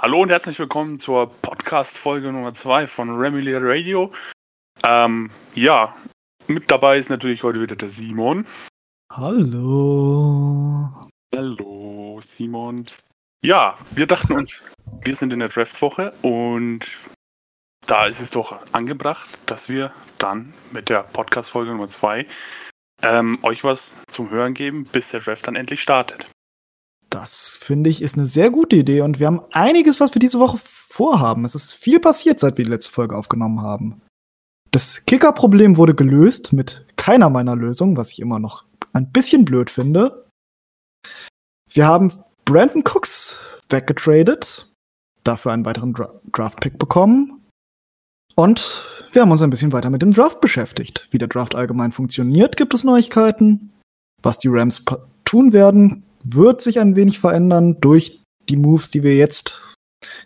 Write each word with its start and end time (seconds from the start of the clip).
Hallo 0.00 0.22
und 0.22 0.28
herzlich 0.28 0.56
willkommen 0.60 1.00
zur 1.00 1.28
Podcast-Folge 1.42 2.30
Nummer 2.30 2.54
2 2.54 2.86
von 2.86 3.18
Remilia 3.18 3.58
Radio. 3.60 4.12
Ähm, 4.84 5.28
ja, 5.56 5.92
mit 6.46 6.70
dabei 6.70 6.98
ist 6.98 7.10
natürlich 7.10 7.42
heute 7.42 7.60
wieder 7.60 7.74
der 7.74 7.90
Simon. 7.90 8.46
Hallo. 9.12 10.88
Hallo, 11.34 12.20
Simon. 12.22 12.86
Ja, 13.44 13.76
wir 13.90 14.06
dachten 14.06 14.34
uns, 14.34 14.62
wir 15.02 15.16
sind 15.16 15.32
in 15.32 15.40
der 15.40 15.48
Draft-Woche 15.48 16.12
und 16.22 16.86
da 17.88 18.06
ist 18.06 18.20
es 18.20 18.30
doch 18.30 18.56
angebracht, 18.70 19.36
dass 19.46 19.68
wir 19.68 19.92
dann 20.18 20.54
mit 20.70 20.90
der 20.90 21.02
Podcast-Folge 21.02 21.72
Nummer 21.72 21.90
2 21.90 22.24
ähm, 23.02 23.40
euch 23.42 23.64
was 23.64 23.96
zum 24.08 24.30
Hören 24.30 24.54
geben, 24.54 24.84
bis 24.84 25.10
der 25.10 25.18
Draft 25.18 25.48
dann 25.48 25.56
endlich 25.56 25.82
startet. 25.82 26.28
Das 27.10 27.58
finde 27.60 27.88
ich 27.88 28.02
ist 28.02 28.16
eine 28.16 28.26
sehr 28.26 28.50
gute 28.50 28.76
Idee 28.76 29.00
und 29.00 29.18
wir 29.18 29.26
haben 29.26 29.40
einiges, 29.50 29.98
was 29.98 30.14
wir 30.14 30.20
diese 30.20 30.38
Woche 30.38 30.58
vorhaben. 30.62 31.44
Es 31.44 31.54
ist 31.54 31.72
viel 31.72 32.00
passiert, 32.00 32.38
seit 32.38 32.58
wir 32.58 32.64
die 32.64 32.70
letzte 32.70 32.90
Folge 32.90 33.16
aufgenommen 33.16 33.62
haben. 33.62 34.02
Das 34.70 35.06
Kicker-Problem 35.06 35.76
wurde 35.78 35.94
gelöst 35.94 36.52
mit 36.52 36.86
keiner 36.96 37.30
meiner 37.30 37.56
Lösungen, 37.56 37.96
was 37.96 38.12
ich 38.12 38.20
immer 38.20 38.38
noch 38.38 38.66
ein 38.92 39.10
bisschen 39.10 39.44
blöd 39.44 39.70
finde. 39.70 40.26
Wir 41.70 41.86
haben 41.86 42.12
Brandon 42.44 42.82
Cooks 42.82 43.40
weggetradet, 43.70 44.70
dafür 45.24 45.52
einen 45.52 45.64
weiteren 45.64 45.94
Dra 45.94 46.10
Draft-Pick 46.32 46.78
bekommen. 46.78 47.46
Und 48.34 48.84
wir 49.12 49.22
haben 49.22 49.30
uns 49.30 49.42
ein 49.42 49.50
bisschen 49.50 49.72
weiter 49.72 49.90
mit 49.90 50.02
dem 50.02 50.12
Draft 50.12 50.40
beschäftigt. 50.40 51.08
Wie 51.10 51.18
der 51.18 51.28
Draft 51.28 51.54
allgemein 51.54 51.92
funktioniert, 51.92 52.56
gibt 52.56 52.74
es 52.74 52.84
Neuigkeiten. 52.84 53.72
Was 54.22 54.38
die 54.38 54.48
Rams 54.48 54.84
tun 55.24 55.52
werden, 55.52 56.04
wird 56.34 56.60
sich 56.60 56.78
ein 56.78 56.96
wenig 56.96 57.18
verändern 57.18 57.80
durch 57.80 58.22
die 58.48 58.56
Moves, 58.56 58.90
die 58.90 59.02
wir 59.02 59.16
jetzt 59.16 59.60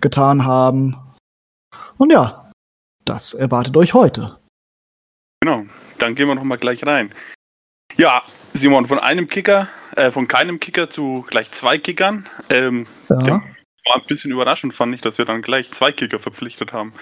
getan 0.01 0.45
haben. 0.45 0.97
Und 1.97 2.13
ja, 2.13 2.51
das 3.05 3.35
erwartet 3.35 3.77
euch 3.77 3.95
heute. 3.95 4.39
Genau, 5.41 5.65
dann 5.99 6.15
gehen 6.15 6.29
wir 6.29 6.35
noch 6.35 6.45
mal 6.45 6.57
gleich 6.57 6.87
rein. 6.87 7.13
Ja, 7.97 8.23
Simon, 8.55 8.87
von 8.87 8.99
einem 8.99 9.27
Kicker, 9.27 9.69
äh, 9.97 10.11
von 10.11 10.29
keinem 10.29 10.61
Kicker 10.61 10.89
zu 10.89 11.25
gleich 11.29 11.51
zwei 11.51 11.79
Kickern. 11.79 12.29
Ähm, 12.49 12.87
ja. 13.11 13.43
War 13.85 13.97
ein 13.97 14.07
bisschen 14.07 14.31
überraschend, 14.31 14.75
fand 14.75 14.95
ich, 14.95 15.01
dass 15.01 15.19
wir 15.19 15.25
dann 15.25 15.43
gleich 15.43 15.71
zwei 15.73 15.91
Kicker 15.91 16.19
verpflichtet 16.19 16.73
haben. 16.73 16.93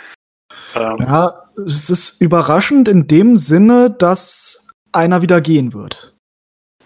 Ähm, 0.75 0.97
ja, 1.01 1.35
es 1.67 1.91
ist 1.91 2.21
überraschend 2.21 2.89
in 2.89 3.07
dem 3.07 3.37
Sinne, 3.37 3.91
dass 3.91 4.69
einer 4.93 5.23
wieder 5.23 5.41
gehen 5.41 5.73
wird. 5.73 6.17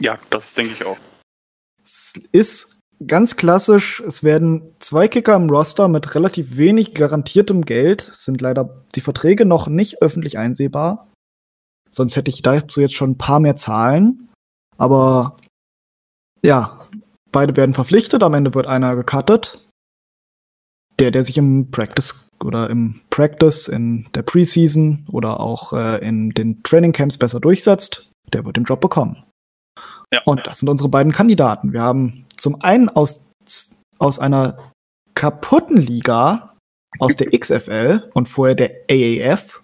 Ja, 0.00 0.18
das 0.30 0.54
denke 0.54 0.72
ich 0.72 0.84
auch. 0.84 0.98
Ist 2.32 2.80
ganz 3.06 3.36
klassisch, 3.36 4.02
es 4.06 4.22
werden 4.22 4.74
zwei 4.78 5.08
Kicker 5.08 5.36
im 5.36 5.50
Roster 5.50 5.88
mit 5.88 6.14
relativ 6.14 6.56
wenig 6.56 6.94
garantiertem 6.94 7.62
Geld. 7.62 8.02
Es 8.02 8.24
sind 8.24 8.40
leider 8.40 8.84
die 8.94 9.00
Verträge 9.00 9.44
noch 9.44 9.66
nicht 9.66 10.02
öffentlich 10.02 10.38
einsehbar. 10.38 11.10
Sonst 11.90 12.16
hätte 12.16 12.30
ich 12.30 12.42
dazu 12.42 12.80
jetzt 12.80 12.94
schon 12.94 13.12
ein 13.12 13.18
paar 13.18 13.40
mehr 13.40 13.56
Zahlen. 13.56 14.28
Aber 14.76 15.36
ja, 16.44 16.88
beide 17.30 17.56
werden 17.56 17.74
verpflichtet. 17.74 18.22
Am 18.22 18.34
Ende 18.34 18.54
wird 18.54 18.66
einer 18.66 18.96
gecuttet. 18.96 19.60
Der, 21.00 21.10
der 21.10 21.24
sich 21.24 21.38
im 21.38 21.72
Practice 21.72 22.30
oder 22.42 22.70
im 22.70 23.00
Practice 23.10 23.66
in 23.66 24.08
der 24.14 24.22
Preseason 24.22 25.06
oder 25.10 25.40
auch 25.40 25.72
äh, 25.72 25.98
in 26.06 26.30
den 26.30 26.62
Training 26.62 26.92
Camps 26.92 27.18
besser 27.18 27.40
durchsetzt, 27.40 28.12
der 28.32 28.44
wird 28.44 28.56
den 28.56 28.64
Job 28.64 28.80
bekommen. 28.80 29.23
Ja. 30.12 30.22
Und 30.24 30.46
das 30.46 30.60
sind 30.60 30.68
unsere 30.68 30.88
beiden 30.88 31.12
Kandidaten. 31.12 31.72
Wir 31.72 31.82
haben 31.82 32.26
zum 32.36 32.60
einen 32.62 32.88
aus, 32.88 33.30
aus 33.98 34.18
einer 34.18 34.72
kaputten 35.14 35.76
Liga, 35.76 36.56
aus 36.98 37.16
der 37.16 37.30
XFL 37.30 38.10
und 38.14 38.28
vorher 38.28 38.54
der 38.54 38.70
AAF, 38.88 39.62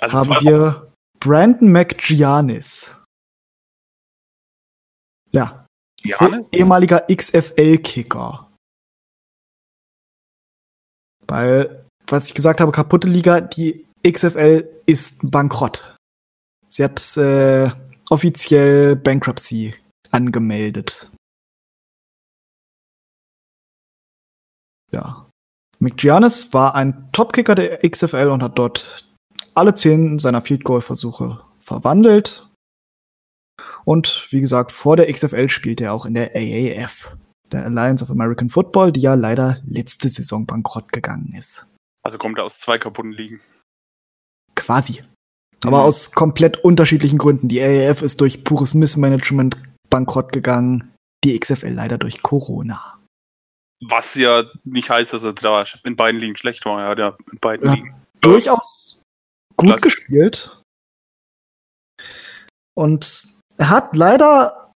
also 0.00 0.12
haben 0.12 0.30
wir 0.44 0.92
Brandon 1.20 1.70
McGiannis. 1.70 3.02
Ja. 5.32 5.66
Ehemaliger 6.52 7.06
XFL-Kicker. 7.10 8.50
Weil, 11.28 11.86
was 12.08 12.28
ich 12.28 12.34
gesagt 12.34 12.60
habe, 12.60 12.72
kaputte 12.72 13.08
Liga, 13.08 13.40
die 13.40 13.86
XFL 14.06 14.68
ist 14.86 15.30
bankrott. 15.30 15.96
Sie 16.66 16.82
hat 16.82 17.16
äh, 17.16 17.70
offiziell 18.12 18.94
Bankruptcy 18.94 19.74
angemeldet. 20.10 21.10
Ja. 24.92 25.30
McGiannis 25.78 26.52
war 26.52 26.74
ein 26.74 27.10
Topkicker 27.12 27.54
der 27.54 27.78
XFL 27.88 28.28
und 28.28 28.42
hat 28.42 28.58
dort 28.58 29.08
alle 29.54 29.72
zehn 29.72 30.18
seiner 30.18 30.42
Field 30.42 30.62
Goal 30.62 30.82
Versuche 30.82 31.42
verwandelt. 31.56 32.46
Und 33.86 34.26
wie 34.30 34.42
gesagt, 34.42 34.72
vor 34.72 34.96
der 34.96 35.10
XFL 35.10 35.48
spielte 35.48 35.84
er 35.84 35.94
auch 35.94 36.04
in 36.04 36.12
der 36.12 36.32
AAF, 36.34 37.16
der 37.50 37.64
Alliance 37.64 38.04
of 38.04 38.10
American 38.10 38.50
Football, 38.50 38.92
die 38.92 39.00
ja 39.00 39.14
leider 39.14 39.58
letzte 39.64 40.10
Saison 40.10 40.44
bankrott 40.44 40.92
gegangen 40.92 41.34
ist. 41.36 41.66
Also 42.02 42.18
kommt 42.18 42.36
er 42.36 42.44
aus 42.44 42.58
zwei 42.58 42.76
kaputten 42.76 43.12
Ligen. 43.12 43.40
Quasi. 44.54 45.02
Aber 45.64 45.78
mhm. 45.78 45.84
aus 45.84 46.12
komplett 46.12 46.58
unterschiedlichen 46.58 47.18
Gründen. 47.18 47.48
Die 47.48 47.62
AAF 47.62 48.02
ist 48.02 48.20
durch 48.20 48.44
pures 48.44 48.74
Missmanagement 48.74 49.56
bankrott 49.90 50.32
gegangen. 50.32 50.92
Die 51.24 51.38
XFL 51.38 51.68
leider 51.68 51.98
durch 51.98 52.22
Corona. 52.22 52.98
Was 53.84 54.14
ja 54.14 54.44
nicht 54.64 54.90
heißt, 54.90 55.12
dass 55.12 55.24
er 55.24 55.32
da 55.32 55.64
in 55.84 55.96
beiden 55.96 56.20
Ligen 56.20 56.36
schlecht 56.36 56.64
war. 56.64 56.82
Er 56.82 56.88
hat 56.90 56.98
ja 56.98 57.16
in 57.32 57.38
beiden 57.38 57.66
ja, 57.66 57.74
Ligen. 57.74 57.94
Durchaus 58.20 59.00
gut 59.56 59.68
Klasse. 59.68 59.82
gespielt. 59.82 60.62
Und 62.74 63.28
er 63.56 63.70
hat 63.70 63.96
leider, 63.96 64.72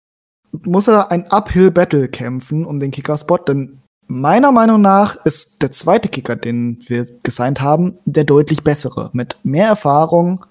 muss 0.64 0.88
er 0.88 1.10
ein 1.10 1.26
Uphill-Battle 1.30 2.08
kämpfen 2.08 2.64
um 2.64 2.78
den 2.78 2.91
Kicker-Spot, 2.91 3.38
denn 3.38 3.80
meiner 4.06 4.52
Meinung 4.52 4.80
nach 4.80 5.16
ist 5.25 5.62
der 5.62 5.72
zweite 5.72 6.08
Kicker, 6.08 6.36
den 6.36 6.78
wir 6.88 7.06
gesigned 7.22 7.60
haben, 7.60 7.98
der 8.04 8.25
deutlich 8.25 8.62
bessere. 8.62 9.10
Mit 9.12 9.38
mehr 9.44 9.69
Erfahrung 9.69 10.44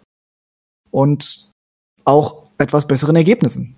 und 0.95 1.51
auch 2.05 2.47
etwas 2.57 2.87
besseren 2.87 3.17
Ergebnissen. 3.17 3.75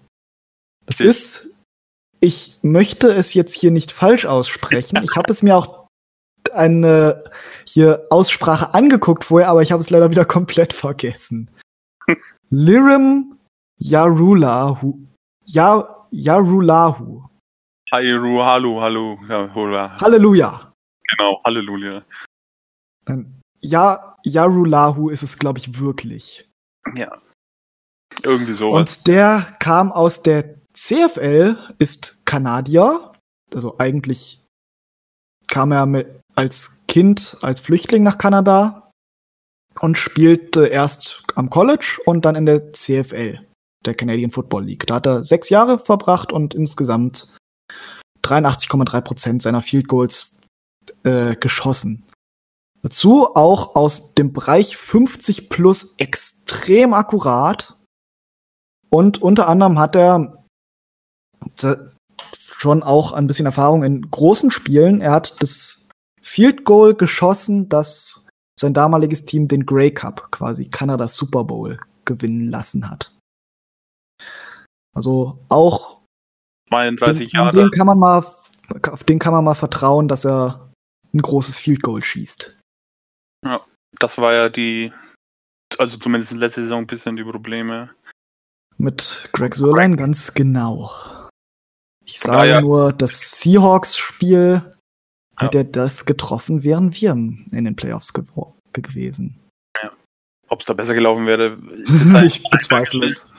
Das 0.86 1.00
ist, 1.00 1.50
ich 2.20 2.60
möchte 2.62 3.12
es 3.12 3.34
jetzt 3.34 3.56
hier 3.56 3.72
nicht 3.72 3.92
falsch 3.92 4.26
aussprechen. 4.26 5.00
Ich 5.04 5.16
habe 5.16 5.32
es 5.32 5.42
mir 5.42 5.58
auch 5.58 5.88
eine 6.54 7.24
hier 7.66 8.06
Aussprache 8.12 8.74
angeguckt 8.74 9.26
vorher, 9.26 9.50
aber 9.50 9.64
ich 9.64 9.72
habe 9.72 9.82
es 9.82 9.90
leider 9.90 10.12
wieder 10.12 10.26
komplett 10.26 10.74
vergessen. 10.74 11.50
Lirim 12.50 13.38
Yarulahu. 13.80 15.00
Ya, 15.44 16.06
Yarulahu. 16.12 17.24
Hairu, 17.92 18.44
hallo, 18.44 18.80
hallo, 18.80 19.18
ja, 19.28 19.50
hola. 19.56 20.00
Halleluja. 20.00 20.72
Genau, 21.10 21.42
Halleluja. 21.44 22.04
Ja, 23.62 24.16
Yarulahu 24.24 25.10
ist 25.10 25.24
es, 25.24 25.40
glaube 25.40 25.60
ich, 25.60 25.80
wirklich. 25.80 26.47
Ja. 26.96 27.18
Irgendwie 28.24 28.56
sowas. 28.56 28.80
Und 28.98 29.08
der 29.08 29.46
kam 29.60 29.92
aus 29.92 30.22
der 30.22 30.56
CFL, 30.74 31.58
ist 31.80 32.26
Kanadier. 32.26 33.14
Also 33.54 33.78
eigentlich 33.78 34.44
kam 35.48 35.72
er 35.72 35.86
mit, 35.86 36.22
als 36.36 36.84
Kind, 36.88 37.38
als 37.42 37.62
Flüchtling 37.62 38.04
nach 38.04 38.18
Kanada 38.18 38.92
und 39.80 39.98
spielte 39.98 40.68
erst 40.68 41.24
am 41.36 41.50
College 41.50 42.00
und 42.06 42.26
dann 42.26 42.36
in 42.36 42.46
der 42.46 42.74
CFL, 42.74 43.40
der 43.86 43.96
Canadian 43.96 44.32
Football 44.32 44.66
League. 44.66 44.86
Da 44.88 44.96
hat 44.96 45.06
er 45.06 45.24
sechs 45.24 45.50
Jahre 45.50 45.80
verbracht 45.80 46.32
und 46.32 46.54
insgesamt 46.54 47.34
83,3 48.24 49.02
Prozent 49.02 49.42
seiner 49.42 49.62
Field 49.62 49.88
Goals 49.88 50.40
äh, 51.04 51.36
geschossen. 51.36 52.07
Dazu 52.82 53.36
auch 53.36 53.76
aus 53.76 54.14
dem 54.14 54.34
Bereich 54.34 54.78
50 54.78 55.50
plus 55.50 55.96
extrem 55.98 56.94
akkurat. 56.94 57.80
Und 58.90 59.22
unter 59.22 59.48
anderem 59.48 59.80
hat 59.80 59.96
er 59.96 60.46
schon 62.32 62.84
auch 62.84 63.12
ein 63.12 63.28
bisschen 63.28 63.46
Erfahrung 63.46 63.84
in 63.84 64.10
großen 64.10 64.52
Spielen. 64.52 65.02
Er 65.02 65.12
hat 65.12 65.42
das 65.42 65.90
Field 66.22 66.66
Goal 66.66 66.96
geschossen, 66.96 67.70
das 67.70 68.28
sein 68.60 68.74
damaliges 68.74 69.26
Team 69.26 69.48
den 69.48 69.66
Grey 69.66 69.94
Cup, 69.94 70.32
quasi 70.32 70.70
Kanada 70.70 71.08
Super 71.08 71.44
Bowl, 71.44 71.80
gewinnen 72.06 72.50
lassen 72.50 72.90
hat. 72.90 73.16
Also 74.96 75.40
auch 75.50 76.02
32 76.70 77.34
Jahre. 77.34 77.56
Den 77.56 77.72
kann 77.72 77.86
man 77.86 78.00
mal, 78.00 78.26
auf 78.90 79.04
den 79.04 79.20
kann 79.20 79.34
man 79.34 79.44
mal 79.44 79.56
vertrauen, 79.56 80.08
dass 80.08 80.26
er 80.26 80.72
ein 81.14 81.22
großes 81.22 81.60
Field 81.60 81.84
Goal 81.84 82.04
schießt. 82.04 82.57
Ja, 83.46 83.66
das 84.00 84.18
war 84.18 84.34
ja 84.34 84.50
die, 84.50 84.92
also 85.78 85.98
zumindest 85.98 86.32
in 86.32 86.40
letzter 86.40 86.62
Saison 86.62 86.84
ein 86.84 86.88
bisschen 86.88 87.16
die 87.16 87.24
Probleme. 87.24 87.94
Mit 88.78 89.30
Greg 89.34 89.56
Sörlein 89.56 89.96
ganz 89.96 90.34
genau. 90.34 90.92
Ich 92.06 92.20
sage 92.20 92.52
ja, 92.52 92.62
nur, 92.62 92.94
das 92.94 93.42
Seahawks-Spiel 93.42 94.72
Hätte 95.40 95.60
er 95.60 95.64
das 95.66 96.06
getroffen, 96.06 96.64
wären 96.64 96.94
wir 96.96 97.12
in 97.12 97.46
den 97.52 97.76
Playoffs 97.76 98.12
gew 98.14 98.54
gewesen. 98.74 99.40
Ob 100.50 100.62
es 100.62 100.66
da 100.66 100.74
besser 100.74 100.94
gelaufen 100.94 101.26
wäre, 101.26 101.58
ich 102.26 102.42
bezweifle 102.50 103.06
es. 103.06 103.38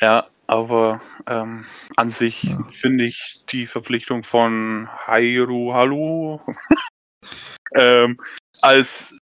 Ja, 0.00 0.28
aber 0.46 1.02
ähm, 1.26 1.66
an 1.96 2.10
sich 2.10 2.44
Ja. 2.44 2.64
finde 2.68 3.04
ich 3.04 3.42
die 3.50 3.66
Verpflichtung 3.66 4.22
von 4.22 4.88
Hairu 5.06 5.74
Halu 5.74 6.38
ähm, 7.74 8.18
als 8.62 9.18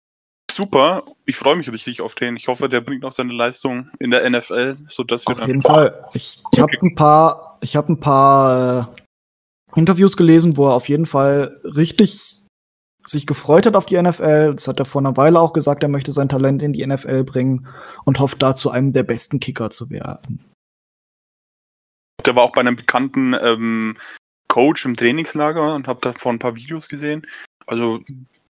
super. 0.60 1.06
Ich 1.26 1.38
freue 1.38 1.56
mich 1.56 1.72
richtig 1.72 2.02
auf 2.02 2.16
den. 2.16 2.36
Ich 2.36 2.50
hoffe, 2.50 2.68
der 2.68 2.82
bringt 2.82 3.06
auch 3.06 3.14
seine 3.14 3.34
Leistung 3.34 3.90
in 4.00 4.12
der 4.12 4.30
NFL, 4.30 4.78
sodass 4.90 5.26
wir 5.26 5.40
Auf 5.40 5.48
jeden 5.48 5.62
Fall. 5.62 6.06
Ich, 6.14 6.44
habe 6.58 6.74
ein 6.82 6.96
paar, 6.96 7.58
ich 7.62 7.78
habe 7.78 7.94
ein 7.94 8.00
paar 8.00 8.92
äh, 9.74 9.80
Interviews 9.80 10.18
gelesen, 10.18 10.58
wo 10.58 10.68
er 10.68 10.74
auf 10.74 10.90
jeden 10.90 11.06
Fall 11.06 11.62
richtig 11.64 12.36
sich 13.06 13.26
gefreut 13.26 13.66
hat 13.66 13.78
auf 13.78 13.86
die 13.86 14.00
NFL. 14.00 14.54
Das 14.54 14.68
hat 14.68 14.80
er 14.80 14.86
vor 14.86 15.02
einer 15.02 15.16
Weile 15.16 15.40
auch 15.40 15.54
gesagt, 15.54 15.82
er 15.82 15.90
möchte 15.90 16.12
sein 16.12 16.28
Talent 16.28 16.62
in 16.62 16.74
die 16.74 16.86
NFL 16.86 17.24
bringen 17.24 17.68
und 18.04 18.20
hofft 18.20 18.42
da 18.42 18.54
zu 18.54 18.70
einem 18.70 18.92
der 18.92 19.04
besten 19.04 19.40
Kicker 19.40 19.70
zu 19.70 19.90
werden. 19.90 20.46
Der 22.26 22.36
war 22.36 22.44
auch 22.44 22.52
bei 22.52 22.60
einem 22.60 22.76
bekannten 22.76 23.34
ähm, 23.34 23.98
Coach 24.50 24.84
im 24.84 24.98
Trainingslager 24.98 25.74
und 25.74 25.88
habe 25.88 26.02
davon 26.02 26.36
ein 26.36 26.40
paar 26.40 26.58
Videos 26.58 26.90
gesehen. 26.90 27.26
Also 27.66 28.02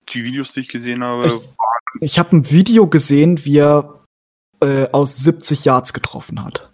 die 0.10 0.24
Videos, 0.24 0.54
die 0.54 0.62
ich 0.62 0.70
gesehen 0.70 1.04
habe, 1.04 1.28
Ich, 1.28 1.34
ich 2.02 2.20
habe 2.20 2.36
ein 2.38 2.50
Video 2.52 2.88
gesehen, 2.88 3.44
wie 3.46 3.58
er 3.58 4.04
äh, 4.62 4.90
aus 4.92 5.18
70 5.18 5.66
Yards 5.66 5.94
getroffen 5.94 6.44
hat. 6.44 6.74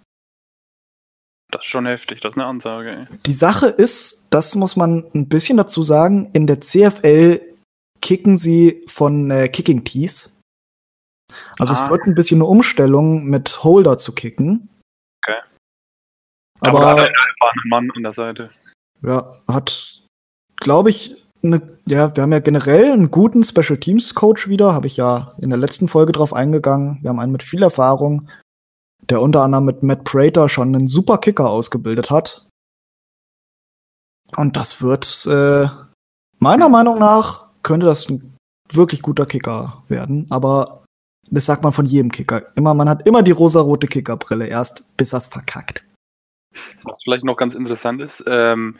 das 1.52 1.64
ist 1.64 1.70
schon 1.70 1.86
heftig. 1.86 2.20
Das 2.22 2.34
ist 2.34 2.38
eine 2.38 2.48
Ansage. 2.48 3.08
Ey. 3.10 3.18
Die 3.26 3.34
Sache 3.34 3.68
ist, 3.68 4.28
das 4.34 4.56
muss 4.56 4.76
man 4.76 5.10
ein 5.14 5.30
bisschen 5.30 5.58
dazu 5.58 5.84
sagen, 5.84 6.30
in 6.34 6.48
der 6.48 6.60
CFL 6.62 7.42
kicken 8.02 8.38
sie 8.38 8.84
von 8.88 9.32
äh, 9.32 9.48
Kicking 9.48 9.84
Tees. 9.84 10.40
Also 11.58 11.74
Ah. 11.74 11.86
es 11.86 11.90
wird 11.90 12.04
ein 12.08 12.16
bisschen 12.16 12.38
eine 12.40 12.46
Umstellung 12.46 13.26
mit 13.26 13.64
Holder 13.64 13.98
zu 13.98 14.14
kicken. 14.14 14.70
Okay. 15.26 15.40
Aber, 16.62 16.80
da 16.80 16.90
hat 16.92 16.98
er 17.00 17.04
Aber 17.40 17.52
einen 17.52 17.70
Mann 17.70 17.92
an 17.96 18.04
der 18.04 18.14
Seite. 18.14 18.50
ja, 19.02 19.40
hat, 19.48 20.04
glaube 20.58 20.90
ich, 20.90 21.16
eine, 21.46 21.80
ja, 21.88 22.16
wir 22.16 22.24
haben 22.24 22.32
ja 22.32 22.40
generell 22.40 22.92
einen 22.92 23.12
guten 23.12 23.44
Special 23.44 23.80
Teams 23.80 24.14
Coach 24.14 24.48
wieder, 24.48 24.74
habe 24.74 24.88
ich 24.88 24.98
ja 24.98 25.34
in 25.40 25.50
der 25.50 25.60
letzten 25.60 25.88
Folge 25.88 26.12
drauf 26.12 26.34
eingegangen. 26.34 27.00
Wir 27.02 27.10
haben 27.10 27.20
einen 27.20 27.32
mit 27.32 27.44
viel 27.44 27.64
Erfahrung, 27.64 28.30
der 29.10 29.22
unter 29.22 29.44
anderem 29.44 29.66
mit 29.66 29.84
Matt 29.84 30.04
Prater 30.04 30.50
schon 30.50 30.76
einen 30.76 30.88
super 30.88 31.18
Kicker 31.18 31.50
ausgebildet 31.50 32.10
hat. 32.10 32.48
Und 34.36 34.58
das 34.58 34.82
wird 34.82 35.26
äh, 35.28 35.68
meiner 36.40 36.70
Meinung 36.70 37.00
nach 37.00 37.46
könnte 37.66 37.88
das 37.88 38.10
ein 38.10 38.38
wirklich 38.72 39.02
guter 39.02 39.26
Kicker 39.26 39.84
werden, 39.88 40.28
aber 40.30 40.84
das 41.30 41.46
sagt 41.46 41.64
man 41.64 41.74
von 41.74 41.86
jedem 41.86 42.12
Kicker. 42.12 42.56
Immer, 42.56 42.74
man 42.74 42.88
hat 42.88 43.08
immer 43.08 43.24
die 43.24 43.32
rosarote 43.32 43.88
Kickerbrille 43.88 44.48
erst, 44.48 44.96
bis 44.98 45.14
er's 45.14 45.28
verkackt. 45.28 45.84
Was 46.84 47.02
vielleicht 47.04 47.26
noch 47.26 47.38
ganz 47.38 47.56
interessant 47.56 48.02
ist, 48.02 48.24
ähm, 48.28 48.78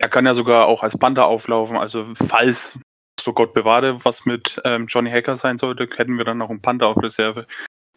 er 0.00 0.08
kann 0.08 0.24
ja 0.26 0.34
sogar 0.34 0.66
auch 0.66 0.82
als 0.82 0.96
Panther 0.98 1.26
auflaufen. 1.26 1.76
Also 1.76 2.06
falls, 2.14 2.78
so 3.20 3.32
Gott 3.34 3.52
bewahre, 3.52 4.02
was 4.04 4.24
mit 4.24 4.60
ähm, 4.64 4.86
Johnny 4.86 5.10
Hacker 5.10 5.36
sein 5.36 5.58
sollte, 5.58 5.86
hätten 5.94 6.16
wir 6.16 6.24
dann 6.24 6.38
noch 6.38 6.48
einen 6.50 6.62
Panther 6.62 6.86
auf 6.88 6.96
Reserve. 6.96 7.46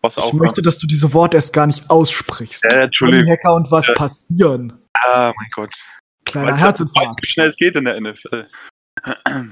Was 0.01 0.17
Ich 0.17 0.23
auch 0.23 0.33
möchte, 0.33 0.61
dass 0.61 0.77
du 0.79 0.85
diese 0.85 1.13
Worte 1.13 1.37
erst 1.37 1.53
gar 1.53 1.65
nicht 1.65 1.89
aussprichst. 1.89 2.65
Äh, 2.65 2.89
Johnny. 2.91 3.25
Hacker 3.25 3.55
und 3.55 3.71
was 3.71 3.87
Ja. 3.87 3.93
passieren. 3.93 4.73
Ah, 4.93 5.31
mein 5.35 5.49
Gott. 5.55 5.73
Kleiner 6.25 6.51
du, 6.51 6.57
Herzinfarkt. 6.57 7.19
wie 7.21 7.27
schnell 7.27 7.49
es 7.51 7.55
geht 7.57 7.75
in 7.75 7.85
der 7.85 7.99
NFL. 7.99 8.47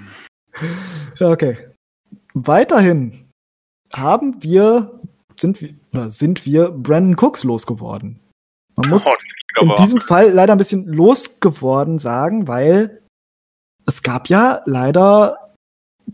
Ja, 1.16 1.30
okay. 1.30 1.58
Weiterhin 2.34 3.30
haben 3.94 4.44
wir, 4.44 5.00
sind 5.40 5.62
wir, 5.62 5.74
oder 5.94 6.12
sind 6.12 6.46
wir 6.46 6.72
Brandon 6.72 7.16
Cooks 7.18 7.46
losgeworden. 7.46 8.20
Man 8.76 8.90
muss 8.90 9.08
Oh, 9.60 9.64
in 9.64 9.76
diesem 9.84 10.00
Fall 10.00 10.32
leider 10.32 10.54
ein 10.54 10.58
bisschen 10.58 10.88
losgeworden 10.88 12.00
sagen, 12.00 12.48
weil 12.48 13.02
es 13.86 14.02
gab 14.02 14.30
ja 14.30 14.62
leider 14.66 15.56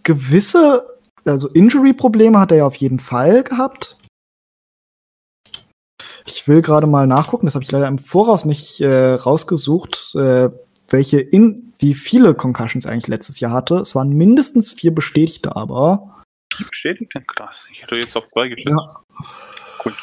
gewisse, 0.04 1.00
also 1.26 1.48
Injury-Probleme 1.50 2.40
hat 2.40 2.52
er 2.52 2.58
ja 2.58 2.66
auf 2.66 2.76
jeden 2.76 3.00
Fall 3.00 3.44
gehabt. 3.44 3.98
Ich 6.26 6.48
will 6.48 6.62
gerade 6.62 6.88
mal 6.88 7.08
nachgucken, 7.08 7.46
das 7.46 7.56
habe 7.56 7.64
ich 7.64 7.72
leider 7.72 7.88
im 7.88 8.00
Voraus 8.00 8.44
nicht 8.44 8.82
äh, 8.82 9.14
rausgesucht, 9.14 10.16
äh, 10.16 10.50
welche 10.90 11.20
in, 11.20 11.72
wie 11.80 11.94
viele 11.94 12.34
Concussions 12.34 12.86
er 12.86 12.92
eigentlich 12.92 13.08
letztes 13.08 13.40
Jahr 13.40 13.52
hatte. 13.52 13.76
Es 13.76 13.94
waren 13.96 14.10
mindestens 14.10 14.72
vier 14.72 14.94
bestätigte, 14.94 15.56
aber 15.56 16.24
bestätigt 16.70 17.14
denn 17.14 17.26
krass. 17.28 17.68
Ich 17.72 17.84
hätte 17.84 17.98
jetzt 17.98 18.16
auf 18.16 18.26
zwei 18.28 18.48
geschätzt. 18.48 18.70
Ja. 18.70 18.88
Cool. 19.86 19.94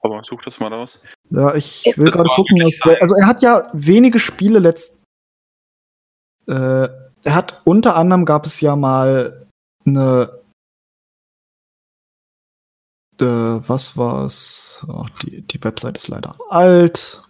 Aber 0.00 0.22
such 0.24 0.42
das 0.42 0.58
mal 0.58 0.72
raus. 0.72 1.02
Ja, 1.30 1.54
ich 1.54 1.84
will 1.96 2.10
gerade 2.10 2.28
gucken. 2.34 2.58
Was, 2.60 3.00
also 3.00 3.14
er 3.14 3.26
hat 3.26 3.42
ja 3.42 3.70
wenige 3.72 4.18
Spiele 4.18 4.58
letzt. 4.58 5.04
Äh, 6.46 6.88
er 7.22 7.34
hat 7.34 7.60
unter 7.64 7.94
anderem 7.96 8.24
gab 8.24 8.46
es 8.46 8.60
ja 8.60 8.74
mal 8.76 9.46
eine. 9.86 10.40
Äh, 13.20 13.24
was 13.24 13.96
war's? 13.96 14.84
Oh, 14.88 15.04
die, 15.22 15.42
die 15.42 15.62
Website 15.62 15.98
ist 15.98 16.08
leider 16.08 16.36
alt. 16.48 17.22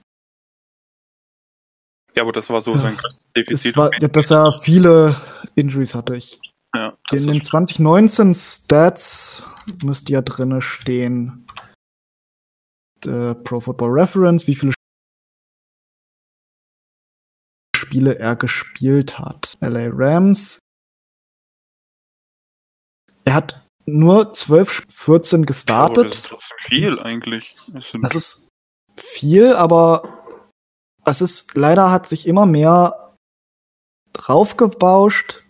Ja, 2.17 2.23
aber 2.23 2.32
das 2.32 2.49
war 2.49 2.61
so 2.62 2.73
Ja. 2.73 2.79
sein 2.79 2.96
größtes 2.96 3.25
Das 3.25 3.31
Defizit. 3.32 3.76
war, 3.76 3.91
ja, 4.00 4.08
dass 4.08 4.31
er 4.31 4.53
viele 4.62 5.17
Injuries 5.56 5.94
hatte. 5.94 6.17
Ich, 6.17 6.41
ja, 6.75 6.96
in 7.12 7.26
den 7.26 7.41
ist, 7.41 7.46
2019 7.49 8.35
Stats 8.35 9.43
müsste 9.82 10.12
ja 10.12 10.23
drinne 10.23 10.62
stehen. 10.62 11.46
Äh, 13.06 13.35
Pro 13.35 13.61
Football 13.61 13.91
Reference, 13.91 14.47
wie 14.47 14.55
viele 14.55 14.73
Spiele 17.76 18.19
er 18.19 18.37
gespielt 18.37 19.19
hat. 19.19 19.58
LA 19.61 19.88
Rams. 19.93 20.58
Er 23.25 23.35
hat 23.35 23.67
nur 23.87 24.35
12, 24.35 24.87
14 24.88 25.41
aber 25.41 25.47
gestartet. 25.47 26.06
das 26.06 26.17
ist 26.17 26.26
trotzdem 26.26 26.56
viel 26.61 27.00
eigentlich. 27.00 27.55
Das 28.00 28.14
ist 28.14 28.49
viel, 28.97 29.55
aber 29.55 30.25
es 31.05 31.20
ist 31.20 31.56
leider 31.56 31.91
hat 31.91 32.08
sich 32.08 32.27
immer 32.27 32.46
mehr 32.46 33.15
draufgebauscht, 34.13 35.43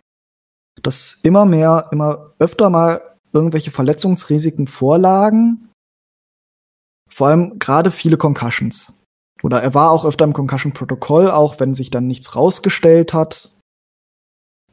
dass 0.82 1.20
immer 1.24 1.44
mehr, 1.44 1.88
immer 1.92 2.32
öfter 2.38 2.70
mal 2.70 3.16
irgendwelche 3.32 3.70
Verletzungsrisiken 3.70 4.66
vorlagen. 4.66 5.69
Vor 7.12 7.28
allem 7.28 7.58
gerade 7.58 7.90
viele 7.90 8.16
Concussions. 8.16 9.02
Oder 9.42 9.62
er 9.62 9.74
war 9.74 9.90
auch 9.90 10.04
öfter 10.04 10.24
im 10.24 10.32
Concussion-Protokoll, 10.32 11.30
auch 11.30 11.60
wenn 11.60 11.74
sich 11.74 11.90
dann 11.90 12.06
nichts 12.06 12.36
rausgestellt 12.36 13.12
hat. 13.12 13.56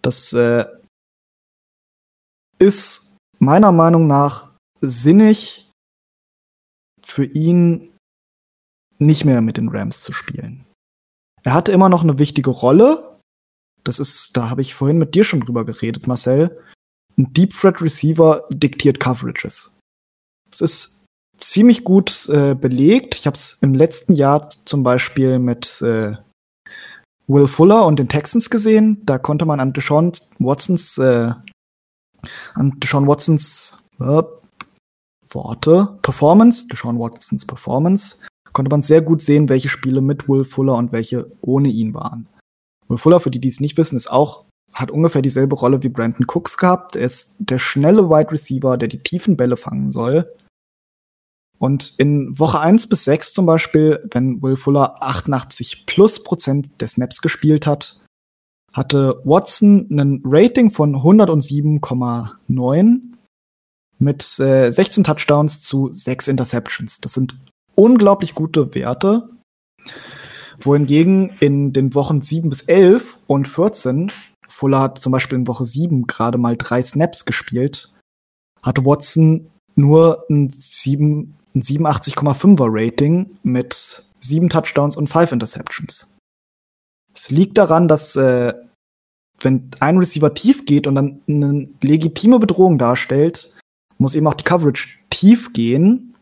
Das 0.01 0.33
äh, 0.33 0.65
ist 2.59 3.17
meiner 3.39 3.71
Meinung 3.71 4.07
nach 4.07 4.53
sinnig 4.81 5.71
für 7.03 7.25
ihn 7.25 7.93
nicht 8.99 9.25
mehr 9.25 9.41
mit 9.41 9.57
den 9.57 9.69
Rams 9.69 10.01
zu 10.01 10.11
spielen. 10.11 10.65
Er 11.43 11.53
hatte 11.53 11.71
immer 11.71 11.89
noch 11.89 12.03
eine 12.03 12.19
wichtige 12.19 12.49
Rolle. 12.49 13.19
Das 13.83 13.99
ist, 13.99 14.35
da 14.35 14.49
habe 14.49 14.61
ich 14.61 14.73
vorhin 14.73 14.97
mit 14.97 15.15
dir 15.15 15.23
schon 15.23 15.39
drüber 15.39 15.65
geredet, 15.65 16.07
Marcel. 16.07 16.61
Ein 17.17 17.31
Deep 17.33 17.53
Threat 17.53 17.81
Receiver 17.81 18.45
diktiert 18.49 18.99
Coverages. 18.99 19.79
Es 20.51 20.61
ist 20.61 21.05
ziemlich 21.37 21.83
gut 21.83 22.29
äh, 22.29 22.55
belegt. 22.55 23.15
Ich 23.15 23.27
habe 23.27 23.35
es 23.35 23.59
im 23.61 23.73
letzten 23.73 24.13
Jahr 24.13 24.49
zum 24.49 24.83
Beispiel 24.83 25.39
mit 25.39 25.81
äh, 25.81 26.15
Will 27.27 27.47
Fuller 27.47 27.85
und 27.85 27.99
den 27.99 28.09
Texans 28.09 28.49
gesehen. 28.49 29.01
Da 29.05 29.17
konnte 29.17 29.45
man 29.45 29.59
an 29.59 29.73
Deshaun 29.73 30.11
Watsons, 30.39 30.97
äh, 30.97 31.31
an 32.53 32.73
Deshaun 32.79 33.07
Watsons 33.07 33.83
äh, 33.99 34.23
Worte, 35.29 35.97
Performance, 36.01 36.67
Deshaun 36.67 36.99
Watsons 36.99 37.45
Performance, 37.45 38.23
konnte 38.53 38.71
man 38.71 38.81
sehr 38.81 39.01
gut 39.01 39.21
sehen, 39.21 39.49
welche 39.49 39.69
Spiele 39.69 40.01
mit 40.01 40.27
Will 40.29 40.45
Fuller 40.45 40.77
und 40.77 40.91
welche 40.91 41.31
ohne 41.41 41.67
ihn 41.67 41.93
waren. 41.93 42.27
Will 42.87 42.97
Fuller, 42.97 43.19
für 43.19 43.29
die, 43.29 43.39
die 43.39 43.49
es 43.49 43.59
nicht 43.59 43.77
wissen, 43.77 43.97
ist 43.97 44.09
auch, 44.09 44.45
hat 44.73 44.89
ungefähr 44.89 45.21
dieselbe 45.21 45.55
Rolle 45.55 45.83
wie 45.83 45.89
Brandon 45.89 46.25
Cooks 46.27 46.57
gehabt. 46.57 46.95
Er 46.95 47.05
ist 47.05 47.35
der 47.39 47.59
schnelle 47.59 48.09
Wide 48.09 48.31
Receiver, 48.31 48.77
der 48.77 48.87
die 48.87 49.03
tiefen 49.03 49.37
Bälle 49.37 49.57
fangen 49.57 49.91
soll. 49.91 50.33
Und 51.59 51.93
in 51.97 52.37
Woche 52.37 52.59
1 52.59 52.87
bis 52.87 53.05
6 53.05 53.33
zum 53.33 53.45
Beispiel, 53.45 54.07
wenn 54.11 54.41
Will 54.41 54.57
Fuller 54.57 55.01
88 55.01 55.85
plus 55.85 56.23
Prozent 56.23 56.69
der 56.79 56.87
Snaps 56.87 57.21
gespielt 57.21 57.65
hat, 57.65 57.99
hatte 58.73 59.21
Watson 59.23 59.87
ein 59.89 60.21
Rating 60.23 60.69
von 60.69 60.97
107,9 60.97 62.99
mit 63.99 64.39
äh, 64.39 64.69
16 64.69 65.03
Touchdowns 65.03 65.61
zu 65.61 65.91
6 65.91 66.27
Interceptions. 66.27 67.01
Das 67.01 67.13
sind 67.13 67.35
unglaublich 67.73 68.35
gute 68.35 68.75
Werte. 68.75 69.29
Wohingegen 70.59 71.31
in 71.39 71.73
den 71.73 71.95
Wochen 71.95 72.21
7 72.21 72.49
bis 72.49 72.61
11 72.63 73.17
und 73.27 73.47
14 73.47 74.11
Fuller 74.47 74.79
hat 74.79 74.99
zum 74.99 75.11
Beispiel 75.11 75.37
in 75.37 75.47
Woche 75.47 75.65
7 75.65 76.07
gerade 76.07 76.37
mal 76.37 76.55
drei 76.57 76.81
Snaps 76.81 77.25
gespielt, 77.25 77.93
hatte 78.63 78.85
Watson 78.85 79.49
nur 79.75 80.25
ein, 80.29 80.49
7, 80.49 81.35
ein 81.57 81.61
87,5er 81.61 82.67
Rating 82.69 83.37
mit 83.43 84.03
sieben 84.19 84.49
Touchdowns 84.49 84.95
und 84.95 85.07
five 85.07 85.31
Interceptions. 85.31 86.17
Es 87.13 87.29
liegt 87.31 87.57
daran, 87.57 87.87
dass 87.87 88.15
äh, 88.15 88.53
wenn 89.41 89.71
ein 89.79 89.97
Receiver 89.97 90.33
tief 90.33 90.65
geht 90.65 90.87
und 90.87 90.95
dann 90.95 91.21
eine 91.27 91.69
legitime 91.81 92.39
Bedrohung 92.39 92.77
darstellt, 92.77 93.55
muss 93.97 94.15
eben 94.15 94.27
auch 94.27 94.33
die 94.33 94.43
Coverage 94.43 94.99
tief 95.09 95.53
gehen 95.53 96.15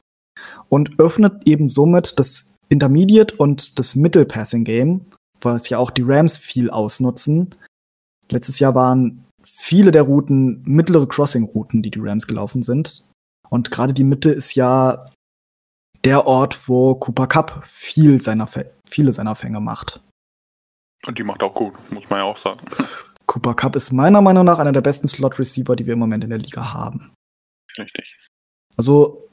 und 0.70 1.00
öffnet 1.00 1.48
eben 1.48 1.70
somit 1.70 2.20
das 2.20 2.58
Intermediate 2.70 3.36
und 3.36 3.78
das 3.80 3.96
Middle 3.96 4.26
Passing 4.26 4.64
Game, 4.64 5.06
was 5.42 5.70
ja 5.70 5.78
auch 5.78 5.92
die 5.92 6.04
Rams 6.04 6.38
viel 6.38 6.70
ausnutzen. 6.70 7.56
Letztes 8.30 8.60
Jahr 8.60 8.76
waren 8.76 9.24
viele 9.44 9.92
der 9.92 10.04
Routen 10.04 10.64
mittlere 10.66 11.08
Crossing-Routen, 11.08 11.84
die 11.84 11.92
die 11.92 12.00
Rams 12.00 12.28
gelaufen 12.28 12.64
sind. 12.64 13.06
Und 13.50 13.70
gerade 13.70 13.94
die 13.94 14.04
Mitte 14.04 14.32
ist 14.32 14.56
ja 14.56 15.10
der 16.06 16.28
Ort, 16.28 16.70
wo 16.70 16.96
Cooper 16.96 17.28
Cup 17.28 17.64
viel 17.66 18.22
seiner, 18.22 18.48
viele 18.88 19.12
seiner 19.12 19.36
Fänge 19.36 19.60
macht. 19.60 20.02
Und 21.08 21.18
die 21.18 21.24
macht 21.24 21.44
auch 21.44 21.54
gut, 21.54 21.74
muss 21.92 22.10
man 22.10 22.20
ja 22.20 22.26
auch 22.26 22.38
sagen. 22.38 22.66
Cooper 23.26 23.56
Cup 23.56 23.76
ist 23.76 23.92
meiner 23.92 24.22
Meinung 24.22 24.46
nach 24.46 24.60
einer 24.60 24.72
der 24.72 24.82
besten 24.82 25.08
Slot-Receiver, 25.08 25.76
die 25.76 25.86
wir 25.86 25.94
im 25.94 26.00
Moment 26.00 26.24
in 26.24 26.30
der 26.30 26.40
Liga 26.40 26.74
haben. 26.74 27.14
Richtig. 27.78 28.16
Also 28.78 29.30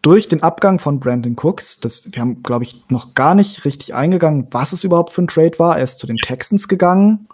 durch 0.00 0.28
den 0.28 0.42
Abgang 0.42 0.78
von 0.78 0.98
Brandon 0.98 1.36
Cooks, 1.36 1.78
das, 1.78 2.12
wir 2.12 2.20
haben, 2.20 2.42
glaube 2.42 2.64
ich, 2.64 2.88
noch 2.88 3.14
gar 3.14 3.34
nicht 3.34 3.64
richtig 3.64 3.94
eingegangen, 3.94 4.48
was 4.50 4.72
es 4.72 4.84
überhaupt 4.84 5.12
für 5.12 5.22
ein 5.22 5.28
Trade 5.28 5.58
war. 5.58 5.76
Er 5.76 5.84
ist 5.84 5.98
zu 5.98 6.06
den 6.06 6.16
Texans 6.16 6.68
gegangen. 6.68 7.28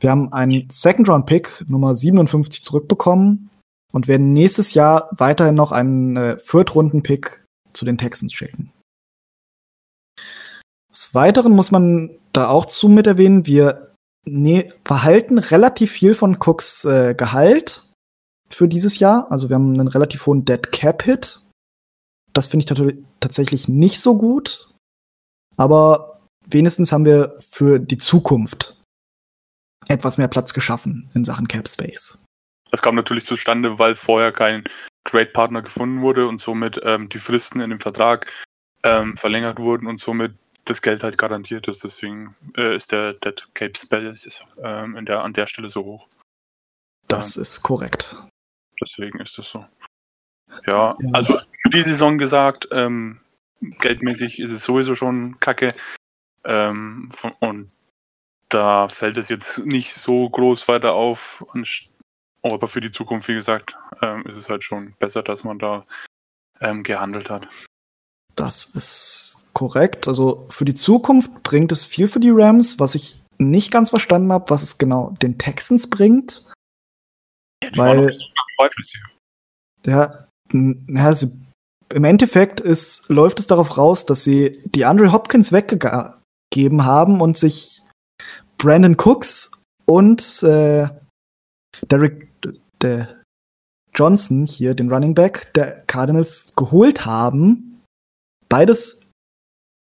Wir 0.00 0.10
haben 0.10 0.32
einen 0.32 0.68
Second-Round-Pick 0.70 1.68
Nummer 1.68 1.96
57 1.96 2.62
zurückbekommen 2.62 3.50
und 3.92 4.08
werden 4.08 4.32
nächstes 4.32 4.74
Jahr 4.74 5.08
weiterhin 5.12 5.54
noch 5.54 5.72
einen 5.72 6.16
äh, 6.16 6.38
Viertrunden-Pick 6.38 7.43
zu 7.74 7.84
den 7.84 7.98
Texans 7.98 8.32
schicken. 8.32 8.72
Des 10.90 11.14
Weiteren 11.14 11.52
muss 11.52 11.70
man 11.70 12.10
da 12.32 12.48
auch 12.48 12.66
zu 12.66 12.88
mit 12.88 13.06
erwähnen, 13.06 13.46
wir 13.46 13.92
ne 14.24 14.72
behalten 14.84 15.38
relativ 15.38 15.92
viel 15.92 16.14
von 16.14 16.38
Cooks 16.38 16.84
äh, 16.84 17.14
Gehalt 17.14 17.86
für 18.48 18.68
dieses 18.68 18.98
Jahr. 18.98 19.30
Also 19.30 19.48
wir 19.48 19.54
haben 19.54 19.74
einen 19.74 19.88
relativ 19.88 20.26
hohen 20.26 20.44
Dead 20.44 20.70
Cap 20.72 21.02
Hit. 21.02 21.40
Das 22.32 22.48
finde 22.48 22.64
ich 22.64 23.02
tatsächlich 23.20 23.68
nicht 23.68 24.00
so 24.00 24.16
gut. 24.16 24.74
Aber 25.56 26.20
wenigstens 26.46 26.92
haben 26.92 27.04
wir 27.04 27.36
für 27.38 27.78
die 27.78 27.98
Zukunft 27.98 28.80
etwas 29.88 30.18
mehr 30.18 30.28
Platz 30.28 30.54
geschaffen 30.54 31.10
in 31.14 31.24
Sachen 31.24 31.48
Cap 31.48 31.68
Space. 31.68 32.24
Das 32.70 32.82
kam 32.82 32.94
natürlich 32.96 33.24
zustande, 33.24 33.78
weil 33.78 33.94
vorher 33.94 34.32
kein 34.32 34.64
Trade-Partner 35.04 35.62
gefunden 35.62 36.00
wurde 36.00 36.26
und 36.26 36.40
somit 36.40 36.80
ähm, 36.82 37.08
die 37.08 37.18
Fristen 37.18 37.60
in 37.60 37.70
dem 37.70 37.80
Vertrag 37.80 38.32
ähm, 38.82 39.16
verlängert 39.16 39.58
wurden 39.58 39.86
und 39.86 39.98
somit 39.98 40.34
das 40.64 40.82
Geld 40.82 41.02
halt 41.02 41.18
garantiert 41.18 41.68
ist. 41.68 41.84
Deswegen 41.84 42.34
äh, 42.56 42.74
ist 42.74 42.92
der 42.92 43.14
Dead 43.14 43.46
Cape 43.54 43.72
Spell 43.76 44.14
ähm, 44.62 44.96
in 44.96 45.06
der, 45.06 45.22
an 45.22 45.34
der 45.34 45.46
Stelle 45.46 45.68
so 45.68 45.84
hoch. 45.84 46.08
Das 47.08 47.36
ist 47.36 47.62
korrekt. 47.62 48.16
Deswegen 48.80 49.20
ist 49.20 49.36
das 49.38 49.50
so. 49.50 49.66
Ja, 50.66 50.96
ja. 50.98 51.10
also 51.12 51.38
für 51.62 51.70
die 51.70 51.82
Saison 51.82 52.18
gesagt, 52.18 52.68
ähm, 52.70 53.20
geldmäßig 53.60 54.38
ist 54.38 54.50
es 54.50 54.64
sowieso 54.64 54.94
schon 54.94 55.38
kacke. 55.40 55.74
Ähm, 56.44 57.08
von, 57.12 57.32
und 57.40 57.70
da 58.48 58.88
fällt 58.88 59.16
es 59.16 59.28
jetzt 59.28 59.58
nicht 59.58 59.94
so 59.94 60.28
groß 60.28 60.68
weiter 60.68 60.92
auf. 60.92 61.44
Aber 62.52 62.68
für 62.68 62.80
die 62.80 62.90
Zukunft, 62.90 63.28
wie 63.28 63.34
gesagt, 63.34 63.76
ähm, 64.02 64.24
ist 64.26 64.36
es 64.36 64.48
halt 64.48 64.64
schon 64.64 64.94
besser, 64.98 65.22
dass 65.22 65.44
man 65.44 65.58
da 65.58 65.86
ähm, 66.60 66.82
gehandelt 66.82 67.30
hat. 67.30 67.48
Das 68.36 68.66
ist 68.66 69.48
korrekt. 69.54 70.08
Also 70.08 70.46
für 70.50 70.64
die 70.64 70.74
Zukunft 70.74 71.42
bringt 71.42 71.72
es 71.72 71.86
viel 71.86 72.06
für 72.06 72.20
die 72.20 72.30
Rams, 72.30 72.78
was 72.78 72.94
ich 72.94 73.22
nicht 73.38 73.72
ganz 73.72 73.90
verstanden 73.90 74.32
habe, 74.32 74.50
was 74.50 74.62
es 74.62 74.78
genau 74.78 75.14
den 75.22 75.38
Texans 75.38 75.88
bringt. 75.88 76.44
Ja, 77.62 77.70
weil 77.76 78.16
ja, 79.86 80.12
ja 80.88 81.14
sie, 81.14 81.32
im 81.92 82.04
Endeffekt 82.04 82.60
ist, 82.60 83.08
läuft 83.08 83.38
es 83.38 83.46
darauf 83.46 83.78
raus, 83.78 84.04
dass 84.04 84.24
sie 84.24 84.60
die 84.64 84.84
Andre 84.84 85.12
Hopkins 85.12 85.52
weggegeben 85.52 86.84
haben 86.84 87.20
und 87.20 87.38
sich 87.38 87.82
Brandon 88.58 88.96
Cooks 88.96 89.62
und 89.86 90.42
äh, 90.42 90.88
Derek 91.90 92.28
der 92.84 93.22
Johnson 93.94 94.46
hier, 94.46 94.74
den 94.74 94.92
Running 94.92 95.14
Back 95.14 95.52
der 95.54 95.82
Cardinals, 95.86 96.54
geholt 96.56 97.06
haben. 97.06 97.82
Beides 98.48 99.10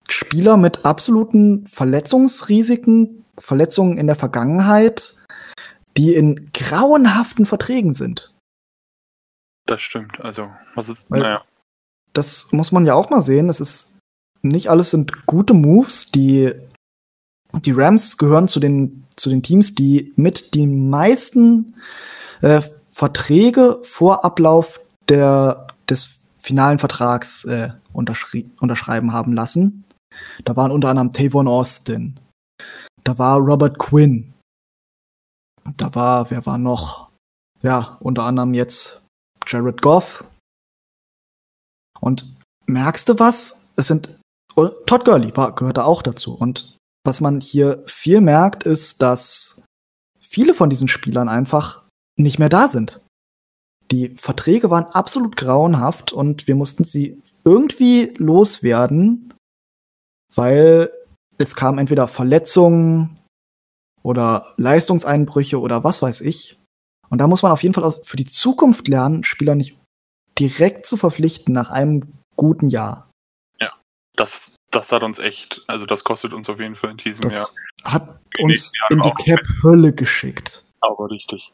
Spieler 0.09 0.57
mit 0.57 0.85
absoluten 0.85 1.67
Verletzungsrisiken, 1.67 3.25
Verletzungen 3.39 3.99
in 3.99 4.07
der 4.07 4.17
Vergangenheit, 4.17 5.19
die 5.97 6.15
in 6.15 6.51
grauenhaften 6.53 7.47
Verträgen 7.47 7.95
sind. 7.95 8.33
Das 9.67 9.81
stimmt. 9.81 10.21
Also, 10.21 10.51
was 10.75 10.89
ist, 10.89 11.11
Weil 11.11 11.21
naja. 11.21 11.45
Das 12.13 12.53
muss 12.53 12.73
man 12.73 12.87
ja 12.87 12.95
auch 12.95 13.11
mal 13.11 13.21
sehen. 13.21 13.49
Es 13.49 13.61
ist 13.61 13.99
nicht 14.43 14.71
alles 14.71 14.91
sind 14.91 15.27
gute 15.27 15.55
Moves. 15.55 16.13
Die, 16.13 16.53
die 17.53 17.73
Rams 17.73 18.17
gehören 18.17 18.49
zu 18.49 18.61
den, 18.61 19.05
zu 19.17 19.29
den 19.29 19.43
Teams, 19.43 19.75
die 19.75 20.13
mit 20.17 20.55
den 20.55 20.89
meisten 20.89 21.75
äh, 22.43 22.63
Verträge 22.97 23.79
vor 23.83 24.25
Ablauf 24.25 24.81
der, 25.11 25.67
des 25.87 26.23
finalen 26.39 26.79
Vertrags 26.79 27.45
äh, 27.45 27.69
unterschreiben 27.93 29.13
haben 29.13 29.35
lassen. 29.35 29.85
Da 30.47 30.57
waren 30.57 30.71
unter 30.71 30.89
anderem 30.89 31.13
Tavon 31.13 31.47
Austin. 31.47 32.19
Da 33.05 33.19
war 33.19 33.37
Robert 33.37 33.79
Quinn. 33.79 34.33
Da 35.77 35.95
war, 35.95 36.31
wer 36.31 36.47
war 36.47 36.57
noch? 36.57 37.11
Ja, 37.61 37.99
unter 38.01 38.23
anderem 38.23 38.55
jetzt 38.55 39.05
Jared 39.47 39.83
Goff. 39.83 40.25
Und 42.01 42.25
merkst 42.65 43.11
du 43.11 43.19
was? 43.19 43.75
Es 43.77 43.89
sind 43.89 44.19
oh, 44.55 44.69
Todd 44.87 45.05
Gurley 45.05 45.37
war, 45.37 45.55
gehört 45.55 45.77
da 45.77 45.85
auch 45.85 46.01
dazu. 46.01 46.35
Und 46.35 46.79
was 47.05 47.21
man 47.21 47.43
hier 47.43 47.83
viel 47.87 48.23
merkt, 48.23 48.63
ist, 48.63 49.03
dass 49.03 49.67
viele 50.19 50.55
von 50.55 50.71
diesen 50.71 50.89
Spielern 50.89 51.29
einfach 51.29 51.86
nicht 52.17 52.39
mehr 52.39 52.49
da 52.49 52.69
sind. 52.69 53.01
Die 53.91 54.09
Verträge 54.09 54.71
waren 54.71 54.87
absolut 54.87 55.37
grauenhaft 55.37 56.13
und 56.13 56.49
wir 56.49 56.57
mussten 56.57 56.85
sie 56.85 57.23
irgendwie 57.45 58.15
loswerden, 58.17 59.33
weil 60.35 60.91
es 61.39 61.55
kam 61.55 61.79
entweder 61.79 62.09
Verletzungen 62.09 63.19
oder 64.03 64.45
Leistungseinbrüche 64.57 65.61
oder 65.61 65.85
was 65.85 66.03
weiß 66.03 66.21
ich. 66.23 66.59
Und 67.09 67.19
da 67.19 67.29
muss 67.29 67.43
man 67.43 67.53
auf 67.53 67.63
jeden 67.63 67.75
Fall 67.75 67.91
für 68.03 68.17
die 68.17 68.25
Zukunft 68.25 68.89
lernen, 68.89 69.23
Spieler 69.23 69.55
nicht 69.55 69.79
direkt 70.39 70.87
zu 70.87 70.97
verpflichten 70.97 71.55
nach 71.55 71.71
einem 71.71 72.13
guten 72.35 72.69
Jahr. 72.69 73.11
Ja, 73.61 73.73
das, 74.17 74.53
das 74.71 74.91
hat 74.91 75.03
uns 75.03 75.19
echt, 75.19 75.63
also 75.69 75.87
das 75.87 76.03
kostet 76.03 76.35
uns 76.35 76.49
auf 76.49 76.59
jeden 76.59 76.77
Fall 76.77 76.91
in 76.91 76.97
diesem 76.97 77.23
das 77.23 77.35
Jahr. 77.85 77.93
Hat 77.93 78.21
uns 78.41 78.73
in 78.91 79.01
die 79.01 79.11
Cap-Hölle 79.11 79.93
geschickt. 79.93 80.65
Aber 80.81 81.11
richtig. 81.11 81.53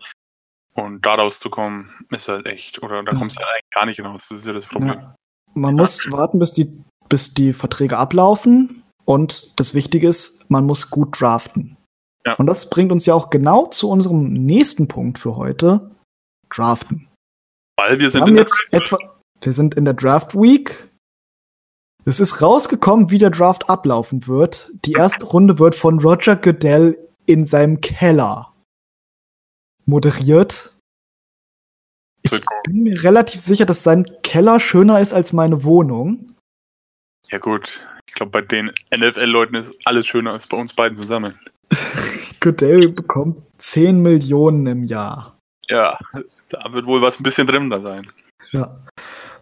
Und 0.74 1.04
daraus 1.04 1.38
zu 1.38 1.50
kommen, 1.50 1.90
ist 2.10 2.28
halt 2.28 2.46
echt, 2.46 2.82
oder 2.82 3.02
da 3.02 3.14
kommst 3.14 3.36
du 3.36 3.42
ja 3.42 3.46
eigentlich 3.46 3.70
gar 3.70 3.86
nicht 3.86 4.00
raus. 4.00 4.26
Das 4.30 4.40
ist 4.40 4.46
ja 4.46 4.52
das 4.54 4.66
Problem. 4.66 4.94
Ja. 4.94 5.14
Man 5.54 5.74
muss 5.74 6.10
warten, 6.10 6.38
bis 6.38 6.52
die, 6.52 6.72
bis 7.08 7.34
die 7.34 7.52
Verträge 7.52 7.98
ablaufen. 7.98 8.82
Und 9.04 9.58
das 9.60 9.74
Wichtige 9.74 10.08
ist, 10.08 10.50
man 10.50 10.64
muss 10.64 10.88
gut 10.88 11.20
draften. 11.20 11.76
Ja. 12.24 12.34
Und 12.36 12.46
das 12.46 12.70
bringt 12.70 12.90
uns 12.90 13.04
ja 13.04 13.14
auch 13.14 13.28
genau 13.28 13.66
zu 13.66 13.90
unserem 13.90 14.32
nächsten 14.32 14.88
Punkt 14.88 15.18
für 15.18 15.36
heute: 15.36 15.90
Draften. 16.48 17.08
Weil 17.76 17.98
wir 18.00 18.10
sind 18.10 18.22
wir 18.22 18.28
in 18.28 18.34
der 18.36 18.42
jetzt 18.44 18.72
etwa, 18.72 18.96
wir 19.42 19.52
sind 19.52 19.74
in 19.74 19.84
der 19.84 19.94
Draft 19.94 20.34
Week. 20.34 20.90
Es 22.04 22.18
ist 22.18 22.40
rausgekommen, 22.40 23.10
wie 23.10 23.18
der 23.18 23.30
Draft 23.30 23.68
ablaufen 23.68 24.26
wird. 24.26 24.70
Die 24.86 24.92
erste 24.92 25.26
Runde 25.26 25.58
wird 25.58 25.74
von 25.74 26.00
Roger 26.00 26.36
Goodell 26.36 26.96
in 27.26 27.44
seinem 27.44 27.80
Keller 27.80 28.51
moderiert. 29.86 30.70
Ich 32.22 32.30
bin 32.64 32.84
mir 32.84 33.02
relativ 33.02 33.40
sicher, 33.40 33.66
dass 33.66 33.82
sein 33.82 34.06
Keller 34.22 34.60
schöner 34.60 35.00
ist 35.00 35.12
als 35.12 35.32
meine 35.32 35.64
Wohnung. 35.64 36.34
Ja 37.28 37.38
gut, 37.38 37.80
ich 38.06 38.14
glaube, 38.14 38.30
bei 38.30 38.42
den 38.42 38.70
NFL-Leuten 38.94 39.56
ist 39.56 39.74
alles 39.84 40.06
schöner 40.06 40.32
als 40.32 40.46
bei 40.46 40.56
uns 40.56 40.74
beiden 40.74 40.96
zusammen. 40.96 41.38
Goodell 42.40 42.88
bekommt 42.88 43.42
10 43.58 44.00
Millionen 44.02 44.66
im 44.66 44.84
Jahr. 44.84 45.38
Ja, 45.68 45.98
da 46.50 46.72
wird 46.72 46.86
wohl 46.86 47.00
was 47.00 47.18
ein 47.18 47.22
bisschen 47.22 47.46
drin 47.46 47.70
da 47.70 47.80
sein. 47.80 48.10
Ja. 48.50 48.78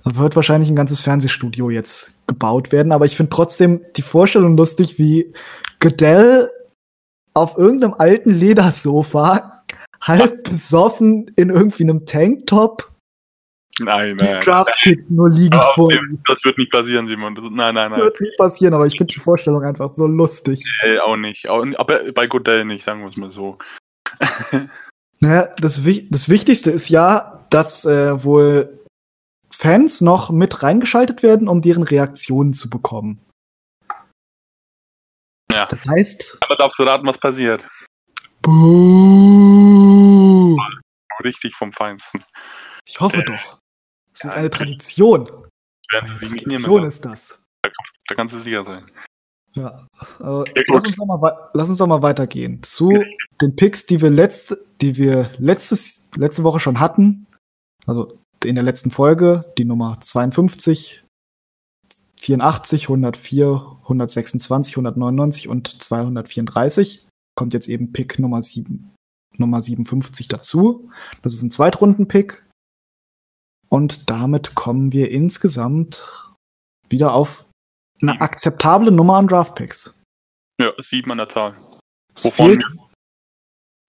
Da 0.05 0.17
wird 0.17 0.37
wahrscheinlich 0.37 0.71
ein 0.71 0.77
ganzes 0.77 1.03
Fernsehstudio 1.03 1.69
jetzt 1.71 2.27
gebaut 2.27 2.73
werden, 2.73 2.93
aber 2.93 3.05
ich 3.05 3.17
finde 3.17 3.31
trotzdem 3.31 3.85
die 3.97 4.03
Vorstellung 4.03 4.57
lustig, 4.57 4.99
wie 4.99 5.33
Goodell 5.81 6.51
auf 7.35 7.59
irgendeinem 7.59 7.95
alten 7.95 8.31
Ledersofa, 8.31 9.60
halb 10.03 10.45
besoffen 10.45 11.31
in 11.37 11.51
irgendwie 11.51 11.85
einem 11.85 12.07
Tanktop, 12.07 12.91
Nein, 13.79 14.19
die 14.19 14.25
nein. 14.25 14.41
Draft-Picks 14.43 15.11
nur 15.11 15.29
auf, 15.29 15.75
vor 15.75 15.91
ihm. 15.91 16.19
Das 16.27 16.45
wird 16.45 16.59
nicht 16.59 16.71
passieren, 16.71 17.07
Simon. 17.07 17.35
Das, 17.35 17.45
nein, 17.51 17.75
nein, 17.75 17.91
Das 17.91 17.99
nein. 17.99 18.01
wird 18.01 18.21
nicht 18.21 18.37
passieren, 18.37 18.75
aber 18.75 18.87
ich 18.87 18.97
finde 18.97 19.15
die 19.15 19.21
Vorstellung 19.21 19.63
einfach 19.65 19.89
so 19.89 20.07
lustig. 20.07 20.63
Äh, 20.83 20.99
auch 20.99 21.17
nicht. 21.17 21.49
Aber 21.49 22.13
bei 22.13 22.27
Godell 22.27 22.65
nicht, 22.65 22.85
sagen 22.85 23.01
wir 23.01 23.09
es 23.09 23.17
mal 23.17 23.31
so. 23.31 23.59
Naja, 25.23 25.51
das, 25.59 25.83
das 26.09 26.29
Wichtigste 26.31 26.71
ist 26.71 26.89
ja, 26.89 27.45
dass 27.51 27.85
äh, 27.85 28.25
wohl 28.25 28.81
Fans 29.51 30.01
noch 30.01 30.31
mit 30.31 30.63
reingeschaltet 30.63 31.23
werden, 31.23 31.47
um 31.47 31.61
deren 31.61 31.83
Reaktionen 31.83 32.55
zu 32.55 32.71
bekommen. 32.71 33.21
Ja. 35.53 35.67
Das 35.67 35.85
heißt, 35.87 36.39
Aber 36.41 36.57
darfst 36.57 36.79
du 36.79 36.85
raten, 36.85 37.07
was 37.07 37.19
passiert? 37.19 37.69
Buh. 38.41 39.70
Richtig 41.23 41.55
vom 41.55 41.73
Feinsten. 41.73 42.25
Ich 42.87 43.01
hoffe 43.01 43.19
Äh, 43.19 43.25
doch. 43.25 43.59
Ist 44.13 44.25
ja, 44.25 44.31
eine 44.31 44.43
natürlich. 44.45 44.79
Tradition. 44.79 45.27
Werden 45.93 46.09
sie 46.09 46.15
sich 46.17 46.31
nicht 46.31 46.47
nehmen 46.47 46.63
Tradition 46.63 46.85
ist 46.85 47.05
das. 47.05 47.43
Da 48.09 48.15
kannst 48.15 48.35
du 48.35 48.41
sicher 48.41 48.65
sein. 48.65 48.91
Ja. 49.55 49.87
Äh, 50.21 50.25
Ja, 50.25 50.45
lass, 50.69 50.85
uns 50.85 50.97
doch 50.97 51.07
mal, 51.07 51.51
lass 51.55 51.69
uns 51.69 51.79
doch 51.79 51.87
mal 51.87 52.03
weitergehen 52.03 52.63
zu 52.63 53.03
den 53.41 53.57
Picks, 53.57 53.87
die 53.87 54.01
wir 54.01 54.11
letzte, 54.11 54.59
die 54.81 54.97
wir 54.97 55.29
letztes, 55.39 56.09
letzte 56.17 56.45
Woche 56.45 56.61
schon 56.61 56.81
hatten. 56.81 57.27
Also 57.87 58.19
in 58.45 58.55
der 58.55 58.65
letzten 58.65 58.91
Folge, 58.91 59.53
die 59.59 59.65
Nummer 59.65 59.99
52, 60.01 61.05
84, 62.21 62.85
104, 62.85 63.79
126, 63.83 64.75
199 64.75 65.49
und 65.49 65.83
234. 65.83 67.07
Kommt 67.35 67.55
jetzt 67.55 67.69
eben 67.69 67.93
Pick 67.93 68.19
Nummer 68.19 68.43
7, 68.43 68.93
Nummer 69.37 69.61
57 69.61 70.29
dazu. 70.29 70.91
Das 71.23 71.35
ist 71.35 71.43
ein 71.43 71.51
Zweitrunden-Pick. 71.51 72.45
Und 73.69 74.11
damit 74.11 74.55
kommen 74.55 74.93
wir 74.93 75.11
insgesamt 75.11 76.05
wieder 76.89 77.15
auf 77.15 77.47
eine 78.03 78.21
akzeptable 78.21 78.91
Nummer 78.91 79.17
an 79.17 79.29
Draft-Picks. 79.29 80.03
Ja, 80.61 80.73
sieben 80.79 81.11
an 81.13 81.19
der 81.19 81.29
Zahl. 81.29 81.57
Es 82.15 82.25
Wovon 82.25 82.47
fehlt, 82.47 82.65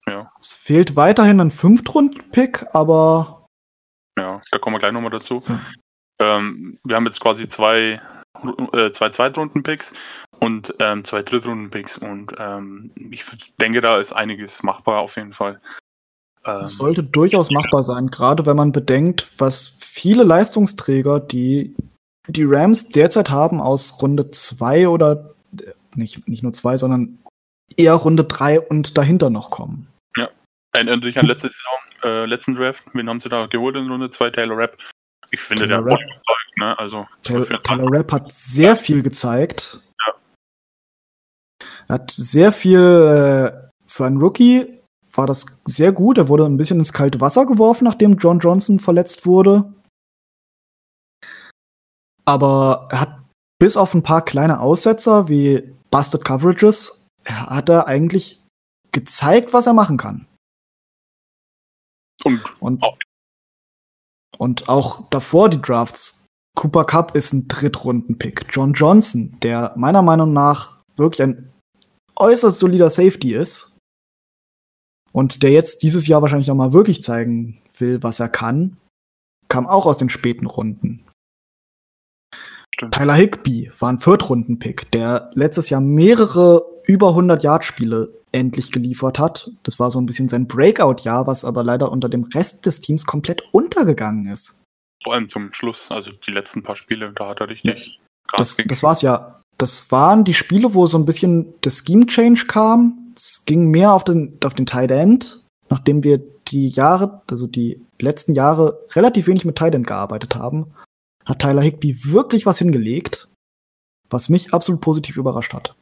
Ja, 0.07 0.31
es 0.39 0.53
fehlt 0.53 0.95
weiterhin 0.95 1.39
ein 1.41 1.51
Fünftrunden-Pick, 1.51 2.73
aber 2.75 3.47
ja, 4.17 4.41
da 4.51 4.57
kommen 4.59 4.75
wir 4.75 4.79
gleich 4.79 4.91
nochmal 4.91 5.11
dazu. 5.11 5.41
Ja. 5.47 5.59
Ähm, 6.19 6.77
wir 6.83 6.95
haben 6.95 7.05
jetzt 7.05 7.19
quasi 7.19 7.49
zwei, 7.49 8.01
äh, 8.73 8.91
zwei 8.91 9.09
Zweitrunden-Picks 9.09 9.93
und 10.41 10.73
ähm, 10.79 11.05
zwei 11.05 11.21
Drittrunden-Picks 11.21 11.97
und 11.99 12.33
ähm, 12.37 12.91
ich 13.11 13.23
denke, 13.59 13.81
da 13.81 13.99
ist 13.99 14.11
einiges 14.11 14.63
machbar 14.63 15.01
auf 15.01 15.15
jeden 15.15 15.33
Fall. 15.33 15.61
Ähm, 16.43 16.65
sollte 16.65 17.03
durchaus 17.03 17.51
machbar 17.51 17.83
sein, 17.83 18.07
gerade 18.07 18.45
wenn 18.45 18.57
man 18.57 18.71
bedenkt, 18.71 19.31
was 19.37 19.79
viele 19.81 20.23
Leistungsträger, 20.23 21.19
die 21.19 21.75
die 22.27 22.45
Rams 22.45 22.89
derzeit 22.89 23.29
haben, 23.29 23.61
aus 23.61 24.01
Runde 24.01 24.31
2 24.31 24.87
oder 24.87 25.35
äh, 25.59 25.71
nicht, 25.95 26.27
nicht 26.27 26.43
nur 26.43 26.53
2, 26.53 26.77
sondern 26.77 27.19
eher 27.77 27.93
Runde 27.93 28.23
3 28.23 28.61
und 28.61 28.97
dahinter 28.97 29.29
noch 29.29 29.51
kommen. 29.51 29.87
Erinnert 30.73 31.03
dich 31.03 31.19
an 31.19 31.25
letzte 31.25 31.49
Saison, 31.49 31.79
äh, 32.03 32.25
letzten 32.25 32.55
Draft. 32.55 32.83
Wen 32.93 33.09
haben 33.09 33.19
sie 33.19 33.27
da 33.27 33.45
geholt 33.47 33.75
in 33.75 33.91
Runde 33.91 34.09
2? 34.09 34.29
Taylor 34.29 34.57
Rapp. 34.57 34.77
Ich 35.29 35.41
finde, 35.41 35.65
Taylor 35.65 35.83
der 35.83 35.91
hat 35.91 35.99
Rapp. 35.99 36.07
überzeugt, 36.07 36.57
ne? 36.57 36.79
Also, 36.79 37.07
Taylor, 37.21 37.43
24. 37.43 37.61
Taylor 37.61 37.99
Rapp 37.99 38.11
hat 38.11 38.31
sehr 38.31 38.75
viel 38.77 39.01
gezeigt. 39.01 39.81
Er 41.91 41.95
hat 41.95 42.11
sehr 42.11 42.53
viel 42.53 42.79
äh, 42.79 43.69
für 43.85 44.05
einen 44.05 44.21
Rookie 44.21 44.79
war 45.11 45.27
das 45.27 45.61
sehr 45.65 45.91
gut. 45.91 46.17
Er 46.17 46.29
wurde 46.29 46.45
ein 46.45 46.55
bisschen 46.55 46.79
ins 46.79 46.93
kalte 46.93 47.19
Wasser 47.19 47.45
geworfen, 47.45 47.83
nachdem 47.83 48.15
John 48.15 48.39
Johnson 48.39 48.79
verletzt 48.79 49.25
wurde. 49.25 49.73
Aber 52.23 52.87
er 52.91 53.01
hat 53.01 53.25
bis 53.59 53.75
auf 53.75 53.93
ein 53.93 54.03
paar 54.03 54.23
kleine 54.23 54.61
Aussetzer 54.61 55.27
wie 55.27 55.75
Busted 55.89 56.23
Coverages, 56.23 57.09
er 57.25 57.47
hat 57.47 57.67
er 57.67 57.87
eigentlich 57.87 58.41
gezeigt, 58.93 59.51
was 59.51 59.67
er 59.67 59.73
machen 59.73 59.97
kann. 59.97 60.27
Und 62.23 62.61
Und, 62.61 62.85
und 64.37 64.69
auch 64.69 65.09
davor 65.09 65.49
die 65.49 65.61
Drafts. 65.61 66.27
Cooper 66.55 66.85
Cup 66.85 67.15
ist 67.15 67.33
ein 67.33 67.49
Drittrunden-Pick. 67.49 68.45
John 68.49 68.71
Johnson, 68.71 69.37
der 69.43 69.73
meiner 69.75 70.01
Meinung 70.01 70.31
nach 70.31 70.79
wirklich 70.95 71.21
ein 71.21 71.50
äußerst 72.21 72.57
solider 72.59 72.89
Safety 72.89 73.33
ist 73.33 73.77
und 75.11 75.43
der 75.43 75.51
jetzt 75.51 75.83
dieses 75.83 76.07
Jahr 76.07 76.21
wahrscheinlich 76.21 76.47
noch 76.47 76.55
mal 76.55 76.71
wirklich 76.73 77.03
zeigen 77.03 77.61
will, 77.77 78.01
was 78.03 78.19
er 78.19 78.29
kann, 78.29 78.77
kam 79.49 79.67
auch 79.67 79.85
aus 79.85 79.97
den 79.97 80.09
späten 80.09 80.45
Runden. 80.45 81.05
Stimmt. 82.73 82.93
Tyler 82.93 83.15
Higby 83.15 83.71
war 83.79 83.89
ein 83.91 83.99
Viertrunden-Pick, 83.99 84.91
der 84.91 85.31
letztes 85.33 85.69
Jahr 85.69 85.81
mehrere 85.81 86.63
über 86.85 87.09
100 87.09 87.43
Yard-Spiele 87.43 88.13
endlich 88.31 88.71
geliefert 88.71 89.19
hat. 89.19 89.51
Das 89.63 89.77
war 89.77 89.91
so 89.91 89.99
ein 89.99 90.05
bisschen 90.05 90.29
sein 90.29 90.47
Breakout-Jahr, 90.47 91.27
was 91.27 91.43
aber 91.43 91.63
leider 91.65 91.91
unter 91.91 92.07
dem 92.07 92.23
Rest 92.23 92.65
des 92.65 92.79
Teams 92.79 93.05
komplett 93.05 93.41
untergegangen 93.51 94.27
ist. 94.31 94.63
vor 95.03 95.13
allem 95.15 95.27
zum 95.27 95.53
Schluss, 95.53 95.91
also 95.91 96.11
die 96.11 96.31
letzten 96.31 96.63
paar 96.63 96.75
Spiele, 96.77 97.11
da 97.13 97.27
hat 97.27 97.41
er 97.41 97.49
richtig 97.49 97.99
Gas 98.29 98.37
Das, 98.37 98.57
gegeben. 98.57 98.69
das 98.69 98.83
war's 98.83 99.01
ja. 99.01 99.40
Das 99.61 99.91
waren 99.91 100.23
die 100.23 100.33
Spiele, 100.33 100.73
wo 100.73 100.87
so 100.87 100.97
ein 100.97 101.05
bisschen 101.05 101.53
der 101.61 101.69
Scheme-Change 101.69 102.47
kam. 102.47 103.13
Es 103.15 103.45
ging 103.45 103.69
mehr 103.69 103.93
auf 103.93 104.03
den, 104.03 104.39
auf 104.43 104.55
den 104.55 104.65
Tight 104.65 104.89
End, 104.89 105.45
nachdem 105.69 106.03
wir 106.03 106.17
die 106.47 106.69
Jahre, 106.69 107.21
also 107.29 107.45
die 107.45 107.79
letzten 107.99 108.33
Jahre 108.33 108.83
relativ 108.93 109.27
wenig 109.27 109.45
mit 109.45 109.59
Tight 109.59 109.75
End 109.75 109.85
gearbeitet 109.85 110.35
haben, 110.35 110.73
hat 111.25 111.37
Tyler 111.37 111.61
Higby 111.61 112.05
wirklich 112.05 112.47
was 112.47 112.57
hingelegt, 112.57 113.29
was 114.09 114.29
mich 114.29 114.51
absolut 114.51 114.81
positiv 114.81 115.17
überrascht 115.17 115.53
hat. 115.53 115.75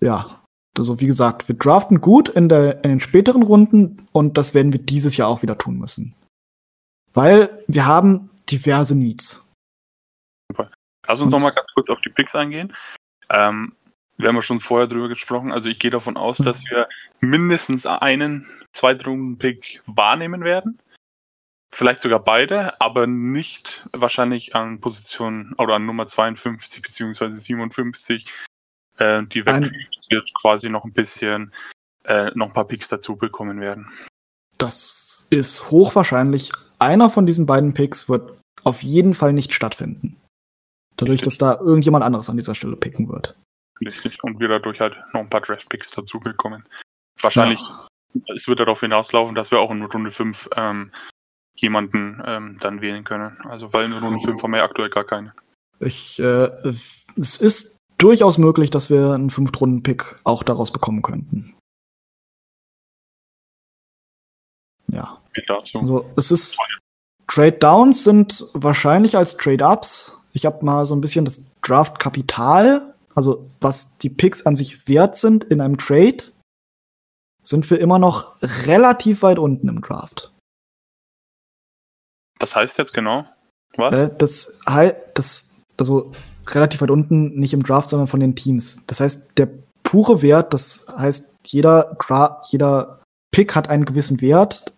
Ja, 0.00 0.42
also 0.76 0.98
wie 1.00 1.06
gesagt, 1.06 1.46
wir 1.46 1.54
draften 1.54 2.00
gut 2.00 2.28
in, 2.30 2.48
der, 2.48 2.82
in 2.82 2.90
den 2.90 3.00
späteren 3.00 3.44
Runden 3.44 4.08
und 4.10 4.36
das 4.36 4.54
werden 4.54 4.72
wir 4.72 4.80
dieses 4.80 5.16
Jahr 5.16 5.28
auch 5.28 5.42
wieder 5.42 5.56
tun 5.56 5.78
müssen. 5.78 6.16
Weil 7.12 7.62
wir 7.68 7.86
haben 7.86 8.30
diverse 8.50 8.96
Needs. 8.96 9.47
Lass 11.08 11.20
uns 11.20 11.32
Und- 11.32 11.40
noch 11.40 11.46
mal 11.46 11.50
ganz 11.54 11.72
kurz 11.74 11.88
auf 11.90 12.00
die 12.02 12.10
Picks 12.10 12.34
eingehen. 12.34 12.74
Ähm, 13.30 13.74
wir 14.18 14.28
haben 14.28 14.36
ja 14.36 14.42
schon 14.42 14.60
vorher 14.60 14.86
drüber 14.86 15.08
gesprochen. 15.08 15.52
Also 15.52 15.68
ich 15.68 15.78
gehe 15.78 15.90
davon 15.90 16.16
aus, 16.16 16.38
dass 16.38 16.64
wir 16.66 16.88
mindestens 17.20 17.86
einen 17.86 18.48
Zweitrunden-Pick 18.72 19.82
wahrnehmen 19.86 20.44
werden. 20.44 20.78
Vielleicht 21.72 22.00
sogar 22.02 22.20
beide, 22.20 22.80
aber 22.80 23.06
nicht 23.06 23.86
wahrscheinlich 23.92 24.54
an 24.54 24.80
Position 24.80 25.54
oder 25.58 25.74
an 25.74 25.86
Nummer 25.86 26.06
52 26.06 26.82
beziehungsweise 26.82 27.38
57, 27.38 28.26
äh, 28.96 29.22
die. 29.24 29.40
Es 29.40 30.08
wird 30.10 30.30
quasi 30.40 30.70
noch 30.70 30.84
ein 30.84 30.92
bisschen, 30.92 31.52
äh, 32.04 32.30
noch 32.34 32.48
ein 32.48 32.52
paar 32.54 32.66
Picks 32.66 32.88
dazu 32.88 33.16
bekommen 33.16 33.60
werden. 33.60 33.92
Das 34.56 35.28
ist 35.30 35.70
hochwahrscheinlich. 35.70 36.50
Einer 36.78 37.10
von 37.10 37.26
diesen 37.26 37.46
beiden 37.46 37.74
Picks 37.74 38.08
wird 38.08 38.40
auf 38.64 38.82
jeden 38.82 39.14
Fall 39.14 39.32
nicht 39.32 39.52
stattfinden. 39.52 40.16
Dadurch, 40.98 41.20
Richtig. 41.22 41.24
dass 41.26 41.38
da 41.38 41.58
irgendjemand 41.60 42.04
anderes 42.04 42.28
an 42.28 42.36
dieser 42.36 42.54
Stelle 42.54 42.76
picken 42.76 43.08
wird. 43.08 43.38
Richtig. 43.80 44.22
Und 44.24 44.40
wir 44.40 44.48
dadurch 44.48 44.80
halt 44.80 44.96
noch 45.12 45.20
ein 45.20 45.30
paar 45.30 45.40
Draft-Picks 45.40 45.92
dazu 45.92 46.18
bekommen. 46.20 46.64
Wahrscheinlich 47.20 47.60
Ja. 47.60 47.86
es 48.34 48.48
wird 48.48 48.60
darauf 48.60 48.80
hinauslaufen, 48.80 49.34
dass 49.34 49.50
wir 49.50 49.60
auch 49.60 49.70
in 49.70 49.84
Runde 49.84 50.10
5 50.10 50.50
ähm, 50.56 50.90
jemanden 51.54 52.20
ähm, 52.26 52.58
dann 52.60 52.80
wählen 52.80 53.04
können. 53.04 53.38
Also 53.44 53.72
weil 53.72 53.86
in 53.86 53.92
Runde 53.92 54.18
5 54.18 54.42
haben 54.42 54.52
wir 54.52 54.62
aktuell 54.62 54.90
gar 54.90 55.04
keine. 55.04 55.32
Ich, 55.80 56.18
äh, 56.18 56.50
es 57.16 57.36
ist 57.36 57.78
durchaus 57.98 58.36
möglich, 58.38 58.70
dass 58.70 58.90
wir 58.90 59.12
einen 59.12 59.30
Fünftrunden-Pick 59.30 60.20
auch 60.24 60.42
daraus 60.42 60.72
bekommen 60.72 61.02
könnten. 61.02 61.54
Ja. 64.88 65.22
Dazu. 65.46 65.78
Also 65.78 66.10
es 66.16 66.30
ist 66.32 66.58
Trade 67.28 67.52
Downs 67.52 68.02
sind 68.02 68.44
wahrscheinlich 68.54 69.16
als 69.16 69.36
Trade 69.36 69.64
Ups. 69.64 70.17
Ich 70.32 70.46
habe 70.46 70.64
mal 70.64 70.86
so 70.86 70.94
ein 70.94 71.00
bisschen 71.00 71.24
das 71.24 71.50
Draft 71.62 71.98
Kapital, 71.98 72.94
also 73.14 73.48
was 73.60 73.98
die 73.98 74.10
Picks 74.10 74.46
an 74.46 74.56
sich 74.56 74.88
wert 74.88 75.16
sind 75.16 75.44
in 75.44 75.60
einem 75.60 75.78
Trade, 75.78 76.18
sind 77.42 77.68
wir 77.70 77.80
immer 77.80 77.98
noch 77.98 78.36
relativ 78.66 79.22
weit 79.22 79.38
unten 79.38 79.68
im 79.68 79.80
Draft. 79.80 80.32
Das 82.38 82.54
heißt 82.54 82.78
jetzt 82.78 82.94
genau, 82.94 83.24
was? 83.76 83.94
Äh, 83.94 84.14
das 84.16 84.60
das 85.14 85.60
also 85.76 86.12
relativ 86.46 86.80
weit 86.80 86.90
unten 86.90 87.38
nicht 87.38 87.52
im 87.52 87.62
Draft, 87.62 87.90
sondern 87.90 88.08
von 88.08 88.20
den 88.20 88.36
Teams. 88.36 88.84
Das 88.86 89.00
heißt, 89.00 89.38
der 89.38 89.48
pure 89.82 90.22
Wert, 90.22 90.54
das 90.54 90.86
heißt, 90.96 91.38
jeder 91.46 91.96
Dra 91.98 92.42
jeder 92.50 93.02
Pick 93.30 93.54
hat 93.54 93.68
einen 93.68 93.84
gewissen 93.84 94.20
Wert. 94.20 94.74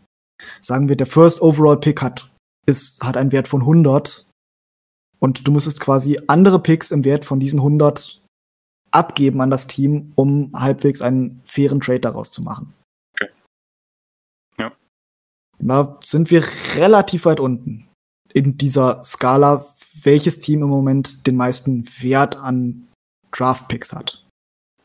Sagen 0.61 0.89
wir, 0.89 0.97
der 0.97 1.07
First 1.07 1.43
Overall 1.43 1.79
Pick 1.79 2.03
hat 2.03 2.31
ist 2.67 3.03
hat 3.03 3.17
einen 3.17 3.33
Wert 3.33 3.49
von 3.49 3.61
100 3.63 4.27
und 5.21 5.47
du 5.47 5.53
müsstest 5.53 5.81
quasi 5.81 6.19
andere 6.27 6.61
Picks 6.61 6.91
im 6.91 7.05
Wert 7.05 7.25
von 7.25 7.39
diesen 7.39 7.61
100 7.61 8.21
abgeben 8.91 9.41
an 9.41 9.51
das 9.51 9.67
Team, 9.67 10.13
um 10.17 10.51
halbwegs 10.53 11.01
einen 11.01 11.41
fairen 11.45 11.81
Trade 11.81 12.01
daraus 12.01 12.33
zu 12.33 12.43
machen. 12.43 12.75
Okay. 13.15 13.31
Ja. 14.59 14.73
Da 15.61 15.97
sind 16.03 16.31
wir 16.31 16.43
relativ 16.77 17.27
weit 17.27 17.39
unten 17.39 17.89
in 18.33 18.59
dieser 18.59 19.03
Skala, 19.03 19.67
welches 20.03 20.39
Team 20.39 20.63
im 20.63 20.69
Moment 20.69 21.27
den 21.27 21.37
meisten 21.37 21.87
Wert 22.01 22.37
an 22.37 22.89
Draft-Picks 23.33 23.93
hat. 23.93 24.25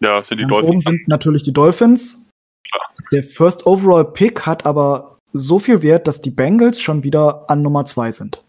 Ja, 0.02 0.22
sind 0.22 0.38
die 0.38 0.44
Ganz 0.44 0.52
Dolphins. 0.52 0.86
Oben 0.86 0.98
sind 0.98 1.08
natürlich 1.08 1.44
die 1.44 1.54
Dolphins. 1.54 2.30
Klar. 2.70 2.94
Der 3.12 3.24
First 3.24 3.66
Overall 3.66 4.06
Pick 4.06 4.46
hat 4.46 4.66
aber 4.66 5.18
so 5.34 5.60
viel 5.60 5.82
Wert, 5.82 6.08
dass 6.08 6.22
die 6.22 6.32
Bengals 6.32 6.82
schon 6.82 7.04
wieder 7.04 7.50
an 7.50 7.62
Nummer 7.62 7.86
zwei 7.86 8.12
sind. 8.12 8.45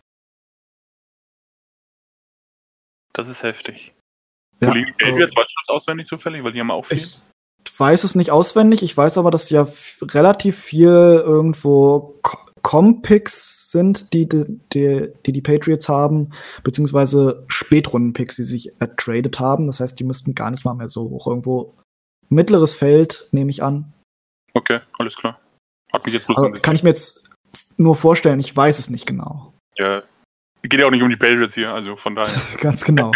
Das 3.16 3.29
ist 3.29 3.42
heftig. 3.42 3.94
Ja, 4.61 4.68
Wo 4.68 4.72
liegen 4.72 4.94
die 4.98 5.05
äh, 5.05 5.09
Patriots? 5.11 5.37
Weißt 5.37 5.52
du 5.52 5.61
das 5.66 5.74
auswendig 5.74 6.07
zufällig? 6.07 6.44
Weil 6.44 6.52
die 6.52 6.61
haben 6.61 6.70
auch 6.70 6.85
viel. 6.85 6.98
Ich 6.98 7.18
weiß 7.79 8.05
es 8.05 8.14
nicht 8.14 8.31
auswendig. 8.31 8.83
Ich 8.83 8.96
weiß 8.96 9.16
aber, 9.18 9.31
dass 9.31 9.48
ja 9.50 9.66
relativ 10.02 10.59
viel 10.59 10.88
irgendwo 10.88 12.18
Co- 12.22 12.38
Com-Picks 12.62 13.70
sind, 13.70 14.12
die 14.12 14.29
die, 14.29 14.61
die 14.72 15.12
die 15.24 15.33
die 15.33 15.40
Patriots 15.42 15.88
haben, 15.88 16.33
beziehungsweise 16.62 17.44
Spätrunden-Picks, 17.48 18.37
die 18.37 18.44
sich 18.44 18.81
ertradet 18.81 19.40
haben. 19.40 19.66
Das 19.66 19.81
heißt, 19.81 19.98
die 19.98 20.05
müssten 20.05 20.35
gar 20.35 20.50
nicht 20.50 20.64
mal 20.64 20.74
mehr 20.74 20.88
so 20.88 21.09
hoch. 21.09 21.26
Irgendwo 21.26 21.74
mittleres 22.29 22.74
Feld, 22.74 23.29
nehme 23.33 23.50
ich 23.50 23.62
an. 23.62 23.92
Okay, 24.52 24.81
alles 24.98 25.16
klar. 25.16 25.40
Hat 25.92 26.05
mich 26.05 26.14
jetzt 26.14 26.26
bloß 26.26 26.38
Aber 26.38 26.50
kann 26.52 26.74
ich 26.74 26.83
mir 26.83 26.90
jetzt 26.90 27.31
nur 27.76 27.94
vorstellen, 27.94 28.40
ich 28.40 28.55
weiß 28.57 28.79
es 28.79 28.90
nicht 28.90 29.07
genau. 29.07 29.52
ja. 29.79 30.02
Geht 30.68 30.81
ja 30.81 30.87
auch 30.87 30.90
nicht 30.90 31.02
um 31.02 31.11
die 31.11 31.16
Patriots 31.16 31.55
hier, 31.55 31.72
also 31.72 31.96
von 31.96 32.14
daher. 32.14 32.33
Ganz 32.61 32.85
genau. 32.85 33.12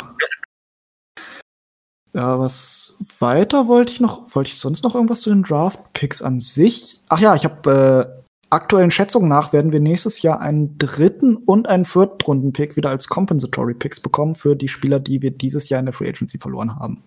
Ja, 2.12 2.38
was 2.40 3.04
weiter 3.20 3.68
wollte 3.68 3.92
ich 3.92 4.00
noch? 4.00 4.34
Wollte 4.34 4.50
ich 4.50 4.58
sonst 4.58 4.82
noch 4.82 4.94
irgendwas 4.94 5.20
zu 5.20 5.30
den 5.30 5.42
Draft-Picks 5.44 6.22
an 6.22 6.40
sich? 6.40 7.00
Ach 7.08 7.20
ja, 7.20 7.36
ich 7.36 7.44
habe 7.44 8.18
äh, 8.18 8.20
aktuellen 8.50 8.90
Schätzungen 8.90 9.28
nach 9.28 9.52
werden 9.52 9.70
wir 9.70 9.78
nächstes 9.78 10.20
Jahr 10.22 10.40
einen 10.40 10.76
dritten 10.76 11.36
und 11.36 11.68
einen 11.68 11.84
Viertrunden-Pick 11.84 12.76
wieder 12.76 12.90
als 12.90 13.08
Compensatory 13.08 13.74
Picks 13.74 14.00
bekommen 14.00 14.34
für 14.34 14.56
die 14.56 14.68
Spieler, 14.68 14.98
die 14.98 15.22
wir 15.22 15.30
dieses 15.30 15.68
Jahr 15.68 15.78
in 15.78 15.86
der 15.86 15.92
Free 15.92 16.08
Agency 16.08 16.38
verloren 16.38 16.74
haben. 16.76 17.04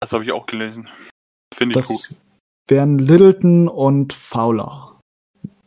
Das 0.00 0.12
habe 0.12 0.22
ich 0.22 0.30
auch 0.30 0.46
gelesen. 0.46 0.88
Finde 1.52 1.72
ich 1.78 1.86
Das 1.86 1.88
gut. 1.88 2.16
wären 2.68 2.98
Littleton 3.00 3.68
und 3.68 4.12
Fowler. 4.12 4.89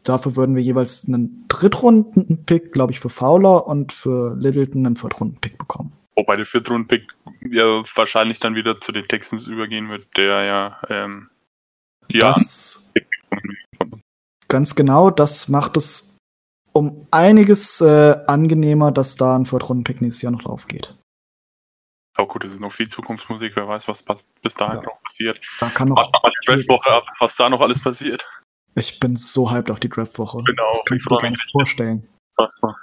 Dafür 0.03 0.35
würden 0.35 0.55
wir 0.55 0.61
jeweils 0.61 1.07
einen 1.07 1.45
Drittrunden-Pick, 1.47 2.73
glaube 2.73 2.91
ich, 2.91 2.99
für 2.99 3.09
Fowler 3.09 3.65
und 3.67 3.93
für 3.93 4.35
Littleton 4.35 4.85
einen 4.85 4.95
Viertrunden-Pick 4.97 5.57
bekommen. 5.57 5.93
Wobei 6.15 6.35
der 6.35 6.45
Viertrunden-Pick 6.45 7.07
ja 7.49 7.81
wahrscheinlich 7.95 8.39
dann 8.39 8.55
wieder 8.55 8.81
zu 8.81 8.91
den 8.91 9.07
Texans 9.07 9.47
übergehen 9.47 9.89
wird, 9.89 10.05
der 10.17 10.43
ja 10.43 10.81
ähm, 10.89 11.29
die 12.11 12.17
ja 12.17 12.27
Das 12.27 12.91
an- 13.29 14.01
Ganz 14.49 14.75
genau, 14.75 15.09
das 15.09 15.47
macht 15.47 15.77
es 15.77 16.17
um 16.73 17.07
einiges 17.11 17.81
äh, 17.81 18.17
angenehmer, 18.27 18.91
dass 18.91 19.15
da 19.15 19.35
ein 19.35 19.45
Viertrunden-Pick 19.45 20.01
nächstes 20.01 20.21
Jahr 20.21 20.31
noch 20.33 20.43
drauf 20.43 20.67
geht. 20.67 20.95
Oh 22.17 22.27
gut, 22.27 22.43
das 22.43 22.53
ist 22.53 22.61
noch 22.61 22.71
viel 22.71 22.87
Zukunftsmusik, 22.89 23.55
wer 23.55 23.67
weiß, 23.67 23.87
was 23.87 24.05
bis 24.43 24.53
dahin 24.53 24.77
Ja. 24.77 24.83
noch 24.83 25.01
passiert. 25.01 25.39
Da 25.59 25.69
kann 25.69 25.87
noch. 25.89 25.97
Warte 25.97 26.19
mal 26.21 26.31
die 26.31 26.45
Draftwoche 26.65 26.91
ab, 26.91 27.05
was 27.19 27.35
da 27.35 27.49
noch 27.49 27.61
alles 27.61 27.81
passiert. 27.81 28.23
Ich 28.75 28.99
bin 28.99 29.15
so 29.15 29.51
hyped 29.51 29.71
auf 29.71 29.79
die 29.79 29.89
Draftwoche. 29.89 30.43
Genau, 30.43 30.69
das 30.73 30.83
kannst 30.85 31.05
du 31.05 31.15
dir 31.15 31.21
gar 31.21 31.29
nicht 31.29 31.51
vorstellen. 31.51 32.07
War. 32.37 32.75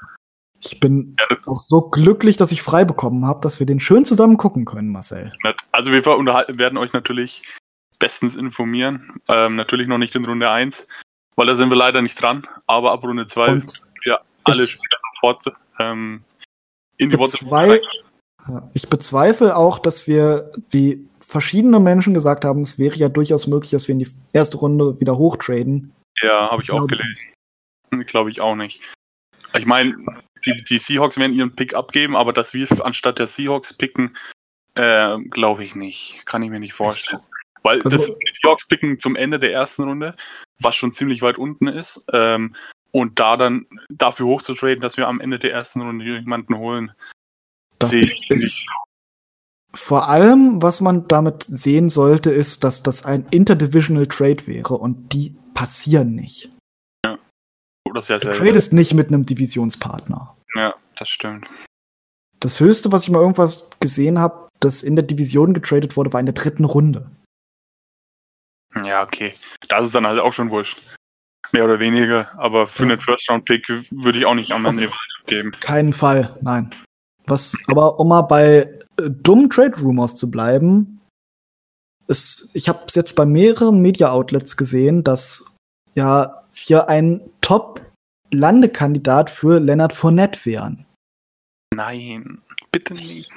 Ich 0.62 0.79
bin 0.79 1.16
Ja, 1.18 1.37
auch 1.46 1.59
so 1.59 1.83
glücklich, 1.83 2.37
dass 2.37 2.53
ich 2.53 2.62
frei 2.62 2.85
bekommen 2.85 3.24
habe, 3.26 3.40
dass 3.40 3.59
wir 3.59 3.66
den 3.66 3.81
schön 3.81 4.05
zusammen 4.05 4.37
gucken 4.37 4.64
können, 4.64 4.92
Marcel. 4.92 5.33
also 5.72 5.90
wir 5.90 6.05
werden 6.05 6.79
euch 6.79 6.92
natürlich 6.92 7.42
bestens 7.98 8.37
informieren. 8.37 9.20
Ähm, 9.29 9.57
natürlich 9.57 9.88
noch 9.88 9.98
nicht 9.98 10.14
in 10.14 10.24
Runde 10.24 10.50
1, 10.50 10.87
weil 11.37 11.46
da 11.46 11.55
sind 11.55 11.70
wir 11.70 11.76
leider 11.76 12.03
nicht 12.03 12.20
dran. 12.20 12.46
Aber 12.66 12.92
ab 12.92 13.03
Runde 13.03 13.26
2 13.26 13.53
Und 13.53 13.72
alle 14.44 14.66
Spieler 14.66 14.98
sofort 15.14 15.44
ähm, 15.79 16.22
in 16.98 17.11
die 17.11 17.18
WhatsApp 17.18 17.81
ja, 18.48 18.70
ich 18.72 18.88
bezweifle 18.88 19.57
auch, 19.57 19.79
dass 19.79 20.07
wir, 20.07 20.50
wie 20.70 21.07
verschiedene 21.30 21.78
Menschen 21.78 22.12
gesagt 22.12 22.44
haben, 22.44 22.62
es 22.62 22.78
wäre 22.78 22.96
ja 22.96 23.08
durchaus 23.08 23.46
möglich, 23.46 23.70
dass 23.70 23.86
wir 23.86 23.92
in 23.92 24.00
die 24.00 24.10
erste 24.32 24.56
Runde 24.56 24.98
wieder 25.00 25.16
hochtraden. 25.16 25.92
Ja, 26.22 26.50
habe 26.50 26.62
ich 26.62 26.70
auch 26.72 26.86
gelesen. 26.86 27.16
Glaube 28.06 28.30
ich 28.30 28.40
auch 28.40 28.56
nicht. 28.56 28.80
Ich 29.56 29.66
meine, 29.66 29.96
die, 30.44 30.62
die 30.68 30.78
Seahawks 30.78 31.18
werden 31.18 31.32
ihren 31.32 31.54
Pick 31.54 31.74
abgeben, 31.74 32.16
aber 32.16 32.32
dass 32.32 32.52
wir 32.52 32.66
anstatt 32.84 33.18
der 33.18 33.26
Seahawks 33.26 33.76
picken, 33.76 34.16
äh, 34.74 35.18
glaube 35.30 35.64
ich 35.64 35.74
nicht. 35.74 36.22
Kann 36.24 36.42
ich 36.42 36.50
mir 36.50 36.60
nicht 36.60 36.72
vorstellen. 36.72 37.22
Weil 37.62 37.80
Also- 37.82 37.96
das, 37.96 38.06
die 38.06 38.32
Seahawks 38.32 38.66
picken 38.66 38.98
zum 38.98 39.14
Ende 39.16 39.38
der 39.38 39.52
ersten 39.52 39.84
Runde, 39.84 40.16
was 40.60 40.74
schon 40.76 40.92
ziemlich 40.92 41.22
weit 41.22 41.38
unten 41.38 41.68
ist. 41.68 42.04
Ähm, 42.12 42.54
und 42.92 43.20
da 43.20 43.36
dann 43.36 43.66
dafür 43.88 44.26
hochzutraden, 44.26 44.80
dass 44.80 44.96
wir 44.96 45.06
am 45.06 45.20
Ende 45.20 45.38
der 45.38 45.52
ersten 45.52 45.80
Runde 45.80 46.04
jemanden 46.04 46.56
holen, 46.56 46.92
Das 47.78 47.92
ist. 47.92 48.66
Vor 49.72 50.09
allem, 50.09 50.61
was 50.62 50.80
man 50.80 51.06
damit 51.09 51.44
sehen 51.44 51.88
sollte, 51.90 52.30
ist, 52.30 52.64
dass 52.64 52.83
das 52.83 53.04
ein 53.04 53.26
Interdivisional 53.30 54.06
Trade 54.09 54.46
wäre 54.46 54.74
und 54.74 55.12
die 55.12 55.37
passieren 55.54 56.14
nicht. 56.14 56.50
Oder 57.88 58.02
sehr 58.02 58.18
Du 58.18 58.26
selten. 58.28 58.38
tradest 58.44 58.72
nicht 58.72 58.94
mit 58.94 59.09
einem 59.09 59.24
Divisionspartner. 59.26 60.37
Ja, 60.54 60.74
das 60.96 61.09
stimmt. 61.09 61.48
Das 62.40 62.59
höchste, 62.61 62.90
was 62.92 63.04
ich 63.04 63.11
mal 63.11 63.20
irgendwas 63.20 63.70
gesehen 63.80 64.18
habe, 64.18 64.48
das 64.61 64.83
in 64.83 64.96
der 64.96 65.04
Division 65.04 65.54
getradet 65.54 65.96
wurde, 65.96 66.12
war 66.12 66.20
in 66.20 66.26
der 66.26 66.35
dritten 66.35 66.64
Runde. 66.64 67.11
Ja, 68.85 69.02
okay. 69.02 69.35
Das 69.68 69.87
ist 69.87 69.94
dann 69.94 70.06
halt 70.06 70.20
auch 70.20 70.33
schon 70.33 70.50
wurscht. 70.50 70.80
Mehr 71.52 71.64
oder 71.64 71.80
weniger. 71.80 72.30
Aber 72.38 72.66
für 72.68 72.85
Ja. 72.85 72.90
einen 72.90 73.00
First-Round-Pick 73.00 73.68
würde 73.90 74.18
ich 74.18 74.26
auch 74.26 74.35
nicht 74.35 74.52
am 74.52 74.64
Ende 74.66 74.90
geben. 75.26 75.50
Keinen 75.61 75.92
Fall, 75.92 76.38
nein. 76.42 76.72
Was, 77.30 77.56
aber 77.68 78.00
um 78.00 78.08
mal 78.08 78.22
bei 78.22 78.78
äh, 78.98 79.08
dummen 79.08 79.48
Trade 79.48 79.80
Rumors 79.80 80.16
zu 80.16 80.30
bleiben, 80.30 81.00
ist, 82.08 82.50
ich 82.54 82.68
habe 82.68 82.80
es 82.86 82.96
jetzt 82.96 83.14
bei 83.14 83.24
mehreren 83.24 83.80
Media 83.80 84.10
Outlets 84.10 84.56
gesehen, 84.56 85.04
dass 85.04 85.54
ja 85.94 86.44
wir 86.66 86.88
ein 86.88 87.20
Top-Landekandidat 87.40 89.30
für 89.30 89.60
Leonard 89.60 89.92
Fournette 89.92 90.44
wären. 90.44 90.86
Nein, 91.72 92.42
bitte 92.72 92.94
nicht. 92.94 93.30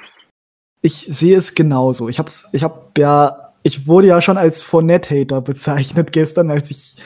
Ich 0.82 1.06
sehe 1.08 1.36
es 1.38 1.54
genauso. 1.54 2.08
Ich 2.08 2.18
habe 2.18 2.32
ich 2.52 2.64
hab 2.64 2.98
ja, 2.98 3.54
ich 3.62 3.86
wurde 3.86 4.08
ja 4.08 4.20
schon 4.20 4.36
als 4.36 4.62
Fournette-Hater 4.62 5.40
bezeichnet 5.40 6.12
gestern, 6.12 6.50
als 6.50 6.72
ich 6.72 6.96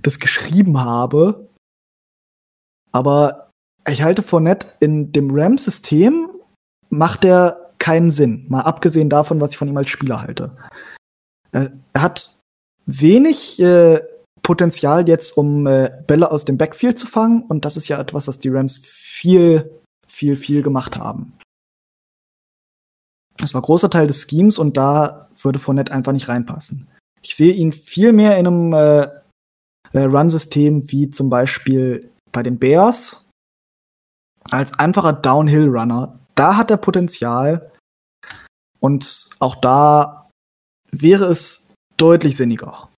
das 0.00 0.20
geschrieben 0.20 0.78
habe. 0.80 1.50
Aber 2.92 3.49
ich 3.92 4.02
halte 4.02 4.22
Fournette 4.22 4.68
in 4.80 5.12
dem 5.12 5.30
Rams-System 5.30 6.28
macht 6.90 7.24
er 7.24 7.72
keinen 7.78 8.10
Sinn. 8.10 8.46
Mal 8.48 8.62
abgesehen 8.62 9.08
davon, 9.08 9.40
was 9.40 9.52
ich 9.52 9.56
von 9.58 9.68
ihm 9.68 9.76
als 9.76 9.88
Spieler 9.88 10.20
halte. 10.20 10.56
Er, 11.52 11.72
er 11.92 12.02
hat 12.02 12.38
wenig 12.86 13.60
äh, 13.60 14.00
Potenzial 14.42 15.08
jetzt, 15.08 15.36
um 15.36 15.66
äh, 15.66 15.90
Bälle 16.06 16.30
aus 16.30 16.44
dem 16.44 16.58
Backfield 16.58 16.98
zu 16.98 17.06
fangen. 17.06 17.42
Und 17.42 17.64
das 17.64 17.76
ist 17.76 17.88
ja 17.88 17.98
etwas, 18.00 18.28
was 18.28 18.38
die 18.38 18.48
Rams 18.48 18.80
viel, 18.84 19.70
viel, 20.06 20.36
viel 20.36 20.62
gemacht 20.62 20.96
haben. 20.96 21.32
Das 23.38 23.54
war 23.54 23.62
großer 23.62 23.88
Teil 23.88 24.06
des 24.06 24.26
Schemes 24.28 24.58
und 24.58 24.76
da 24.76 25.28
würde 25.40 25.58
Fournette 25.58 25.92
einfach 25.92 26.12
nicht 26.12 26.28
reinpassen. 26.28 26.88
Ich 27.22 27.34
sehe 27.34 27.54
ihn 27.54 27.72
viel 27.72 28.12
mehr 28.12 28.38
in 28.38 28.46
einem 28.46 28.72
äh, 28.72 29.02
äh, 29.92 30.04
Run-System 30.04 30.90
wie 30.90 31.10
zum 31.10 31.30
Beispiel 31.30 32.10
bei 32.32 32.42
den 32.42 32.58
Bears 32.58 33.29
als 34.50 34.78
einfacher 34.78 35.12
Downhill-Runner. 35.12 36.18
Da 36.34 36.56
hat 36.56 36.70
er 36.70 36.76
Potenzial 36.76 37.70
und 38.80 39.28
auch 39.38 39.56
da 39.56 40.30
wäre 40.90 41.26
es 41.26 41.74
deutlich 41.96 42.36
sinniger. 42.36 42.88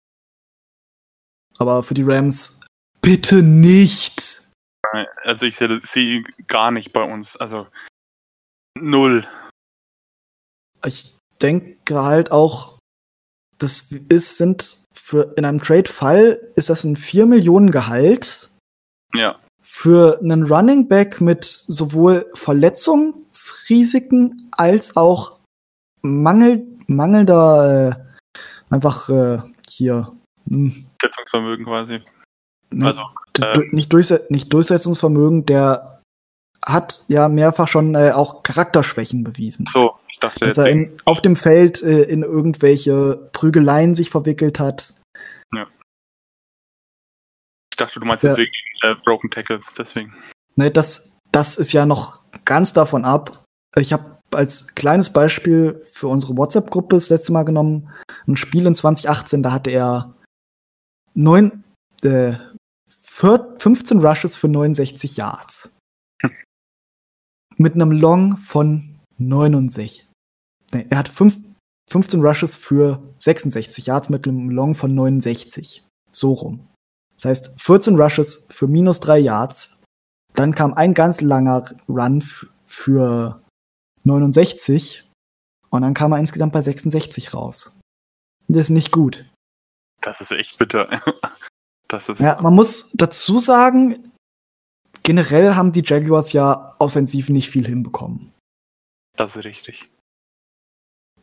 Aber 1.59 1.83
für 1.83 1.95
die 1.95 2.05
Rams 2.05 2.61
bitte 3.01 3.43
nicht. 3.43 4.53
Also 5.25 5.47
ich 5.47 5.57
sehe 5.57 5.79
ihn 6.19 6.29
gar 6.47 6.71
nicht 6.71 6.93
bei 6.93 7.03
uns. 7.03 7.37
Also 7.37 7.67
null. 8.79 9.27
ich 10.85 11.15
denke 11.41 12.03
halt 12.03 12.31
auch, 12.31 12.79
das 13.59 13.93
ist, 13.93 14.37
sind 14.37 14.83
für 14.95 15.35
in 15.37 15.45
einem 15.45 15.61
Trade-Fall 15.61 16.53
ist 16.57 16.71
das 16.71 16.85
ein 16.85 16.97
4 16.97 17.27
Millionen 17.27 17.71
Gehalt 17.71 18.51
Ja, 19.15 19.39
für 19.73 20.21
einen 20.21 20.45
Running 20.45 20.87
Back 20.87 21.23
mit 21.23 21.45
sowohl 21.45 22.31
Verletzungsrisiken 22.35 24.51
als 24.53 24.97
auch 24.97 25.39
Mangel, 26.03 26.67
mangelnder 26.89 27.89
äh, 27.89 27.95
einfach 28.71 29.09
äh, 29.09 29.39
hier 29.71 30.13
hm, 30.49 30.87
Schätzungsvermögen 31.01 31.65
quasi. 31.65 32.01
Also, 32.81 33.03
äh, 33.41 33.61
nicht, 33.71 33.93
Durchse 33.93 34.27
nicht 34.29 34.53
Durchsetzungsvermögen, 34.53 35.47
der 35.47 36.03
hat 36.65 37.03
ja 37.09 37.29
mehrfach 37.29 37.69
schon 37.69 37.95
äh, 37.95 38.11
auch 38.13 38.43
Charakterschwächen 38.43 39.25
bewiesen. 39.25 39.65
So, 39.67 39.95
Dachte, 40.21 40.45
Dass 40.45 40.59
er 40.59 40.67
in, 40.67 40.93
auf 41.07 41.23
dem 41.23 41.35
Feld 41.35 41.83
äh, 41.83 42.03
in 42.03 42.23
irgendwelche 42.23 43.31
Prügeleien 43.33 43.95
sich 43.95 44.11
verwickelt 44.11 44.61
hat. 44.61 44.95
Ich 47.73 47.77
dachte, 47.77 47.99
du 48.01 48.07
meinst 48.07 48.23
Ja. 48.23 48.31
deswegen 48.35 48.53
äh, 48.83 48.95
Broken 49.05 49.31
Tackles, 49.31 49.73
deswegen. 49.77 50.13
Ne, 50.57 50.71
das, 50.71 51.19
das 51.33 51.57
ist 51.57 51.73
ja 51.73 51.87
noch 51.87 52.21
ganz 52.45 52.73
davon 52.75 53.05
ab. 53.07 53.43
Ich 53.77 53.93
habe 53.95 54.19
als 54.31 54.75
kleines 54.75 55.11
Beispiel 55.11 55.81
für 55.87 56.09
unsere 56.09 56.37
WhatsApp-Gruppe 56.37 56.97
das 56.97 57.09
letzte 57.09 57.33
Mal 57.33 57.45
genommen, 57.45 57.91
ein 58.27 58.37
Spiel 58.37 58.67
in 58.67 58.75
2018, 58.75 59.43
da 59.43 59.53
hatte 59.53 59.71
er 59.71 60.15
neun, 61.15 61.65
äh, 62.03 62.35
vier- 62.89 63.55
15 63.59 63.99
Rushes 64.01 64.37
für 64.37 64.49
69 64.49 65.17
Yards. 65.17 65.75
Mit 67.57 67.75
einem 67.75 67.93
Long 67.93 68.37
von 68.37 68.99
69. 69.19 70.11
Nee, 70.75 70.87
er 70.91 70.99
hat 70.99 71.09
fünf, 71.09 71.39
15 71.91 72.21
Rushes 72.23 72.57
für 72.57 73.03
66 73.19 73.87
Yards 73.87 74.09
mit 74.11 74.27
einem 74.27 74.51
Long 74.51 74.75
von 74.75 74.95
69. 74.95 75.85
So 76.11 76.33
rum. 76.33 76.69
Das 77.23 77.31
heißt, 77.31 77.61
14 77.61 78.01
Rushes 78.01 78.49
für 78.51 78.67
minus 78.67 78.99
3 79.01 79.19
Yards. 79.21 79.81
Dann 80.35 80.55
kam 80.55 80.75
ein 80.75 80.93
ganz 80.93 81.21
langer 81.21 81.71
Run 81.89 82.25
für 82.67 83.41
69 84.03 85.09
und 85.71 85.83
dann 85.83 85.95
kam 85.95 86.13
er 86.13 86.19
insgesamt 86.19 86.53
bei 86.53 86.63
66 86.63 87.33
raus. 87.33 87.79
Das 88.49 88.63
ist 88.63 88.71
nicht 88.71 88.91
gut. 88.91 89.31
Das 90.01 90.21
ist 90.21 90.33
echt 90.33 90.59
bitter. 90.59 91.01
Das 91.89 92.09
ist. 92.09 92.21
Ja, 92.21 92.41
man 92.41 92.55
muss 92.55 92.93
dazu 92.93 93.39
sagen, 93.39 94.03
generell 95.03 95.57
haben 95.57 95.73
die 95.73 95.83
Jaguars 95.85 96.33
ja 96.33 96.75
offensiv 96.79 97.29
nicht 97.29 97.51
viel 97.51 97.67
hinbekommen. 97.67 98.33
Das 99.19 99.37
ist 99.37 99.45
richtig. 99.45 99.91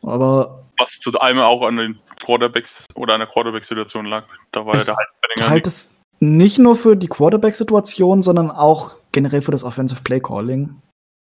Aber 0.00 0.69
Was 0.80 0.92
zu 0.92 1.18
einem 1.20 1.40
auch 1.40 1.62
an 1.62 1.76
den 1.76 1.98
Quarterbacks 2.20 2.86
oder 2.94 3.14
an 3.14 3.20
der 3.20 3.28
Quarterback-Situation 3.28 4.06
lag. 4.06 4.24
Da 4.52 4.64
war 4.64 4.74
ja 4.74 4.80
Ich 4.80 4.86
der 4.86 4.96
Halbverlänger 4.96 5.50
halt 5.50 5.66
es 5.66 6.02
nicht 6.20 6.58
nur 6.58 6.76
für 6.76 6.96
die 6.96 7.08
Quarterback-Situation, 7.08 8.22
sondern 8.22 8.50
auch 8.50 8.94
generell 9.12 9.42
für 9.42 9.52
das 9.52 9.64
Offensive 9.64 10.02
Play 10.02 10.20
Calling, 10.20 10.80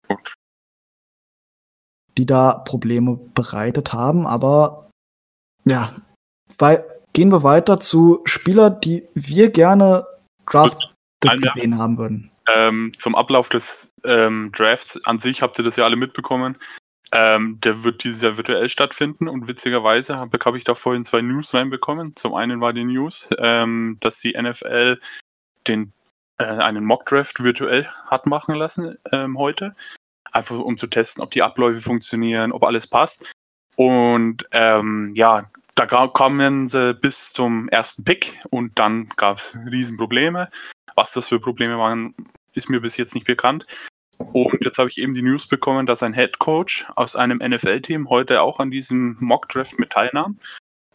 gut. 0.08 0.34
die 2.16 2.26
da 2.26 2.54
Probleme 2.54 3.18
bereitet 3.34 3.92
haben. 3.92 4.26
Aber 4.26 4.90
ja, 5.64 5.94
weil, 6.58 6.84
gehen 7.12 7.30
wir 7.30 7.42
weiter 7.42 7.80
zu 7.80 8.20
Spielern, 8.24 8.80
die 8.80 9.08
wir 9.14 9.50
gerne 9.50 10.06
drafted 10.46 10.90
Alter. 11.26 11.52
gesehen 11.54 11.78
haben 11.78 11.98
würden. 11.98 12.30
Ähm, 12.54 12.92
zum 12.98 13.16
Ablauf 13.16 13.48
des 13.48 13.90
ähm, 14.04 14.52
Drafts 14.54 15.04
an 15.04 15.18
sich 15.18 15.42
habt 15.42 15.58
ihr 15.58 15.64
das 15.64 15.76
ja 15.76 15.84
alle 15.84 15.96
mitbekommen. 15.96 16.56
Ähm, 17.12 17.60
der 17.60 17.84
wird 17.84 18.02
dieses 18.02 18.22
Jahr 18.22 18.36
virtuell 18.36 18.68
stattfinden 18.68 19.28
und 19.28 19.46
witzigerweise 19.46 20.16
habe 20.16 20.38
hab 20.44 20.54
ich 20.56 20.64
da 20.64 20.74
vorhin 20.74 21.04
zwei 21.04 21.22
News 21.22 21.54
reinbekommen. 21.54 22.16
Zum 22.16 22.34
einen 22.34 22.60
war 22.60 22.72
die 22.72 22.84
News, 22.84 23.28
ähm, 23.38 23.96
dass 24.00 24.18
die 24.18 24.34
NFL 24.36 24.98
den, 25.68 25.92
äh, 26.38 26.44
einen 26.44 26.84
Mock-Draft 26.84 27.42
virtuell 27.42 27.86
hat 28.06 28.26
machen 28.26 28.56
lassen 28.56 28.98
ähm, 29.12 29.38
heute. 29.38 29.76
Einfach 30.32 30.58
um 30.58 30.76
zu 30.76 30.88
testen, 30.88 31.22
ob 31.22 31.30
die 31.30 31.42
Abläufe 31.42 31.80
funktionieren, 31.80 32.50
ob 32.52 32.64
alles 32.64 32.88
passt. 32.88 33.24
Und 33.76 34.46
ähm, 34.52 35.12
ja, 35.14 35.48
da 35.76 35.86
kamen 35.86 36.68
sie 36.68 36.94
bis 36.94 37.32
zum 37.32 37.68
ersten 37.68 38.02
Pick 38.02 38.40
und 38.50 38.78
dann 38.78 39.10
gab 39.16 39.38
es 39.38 39.56
Riesenprobleme. 39.70 40.50
Was 40.94 41.12
das 41.12 41.28
für 41.28 41.38
Probleme 41.38 41.78
waren, 41.78 42.14
ist 42.54 42.70
mir 42.70 42.80
bis 42.80 42.96
jetzt 42.96 43.14
nicht 43.14 43.26
bekannt. 43.26 43.66
Und 44.18 44.64
jetzt 44.64 44.78
habe 44.78 44.88
ich 44.88 44.98
eben 44.98 45.14
die 45.14 45.22
News 45.22 45.46
bekommen, 45.46 45.86
dass 45.86 46.02
ein 46.02 46.14
Head 46.14 46.38
Coach 46.38 46.86
aus 46.94 47.16
einem 47.16 47.38
NFL-Team 47.38 48.08
heute 48.08 48.42
auch 48.42 48.60
an 48.60 48.70
diesem 48.70 49.16
Mock-Draft 49.20 49.78
mit 49.78 49.90
teilnahm 49.90 50.38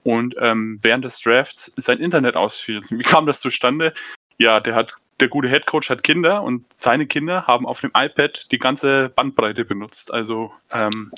und 0.03 0.35
ähm, 0.39 0.79
während 0.81 1.05
des 1.05 1.19
Drafts 1.19 1.71
sein 1.77 1.99
Internet 1.99 2.35
ausfiel. 2.35 2.81
Wie 2.89 3.03
kam 3.03 3.25
das 3.25 3.39
zustande? 3.39 3.93
Ja, 4.37 4.59
der 4.59 4.75
hat 4.75 4.95
der 5.19 5.27
gute 5.27 5.47
Head 5.47 5.67
Coach 5.67 5.89
hat 5.89 6.03
Kinder 6.03 6.41
und 6.41 6.65
seine 6.77 7.05
Kinder 7.05 7.45
haben 7.45 7.67
auf 7.67 7.81
dem 7.81 7.91
iPad 7.95 8.47
die 8.51 8.57
ganze 8.57 9.09
Bandbreite 9.09 9.65
benutzt. 9.65 10.11
Also 10.11 10.51
ähm, 10.71 11.11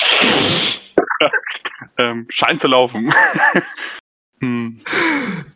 ähm, 1.97 2.25
scheint 2.29 2.59
zu 2.59 2.67
laufen. 2.67 3.13
hm. 4.39 4.81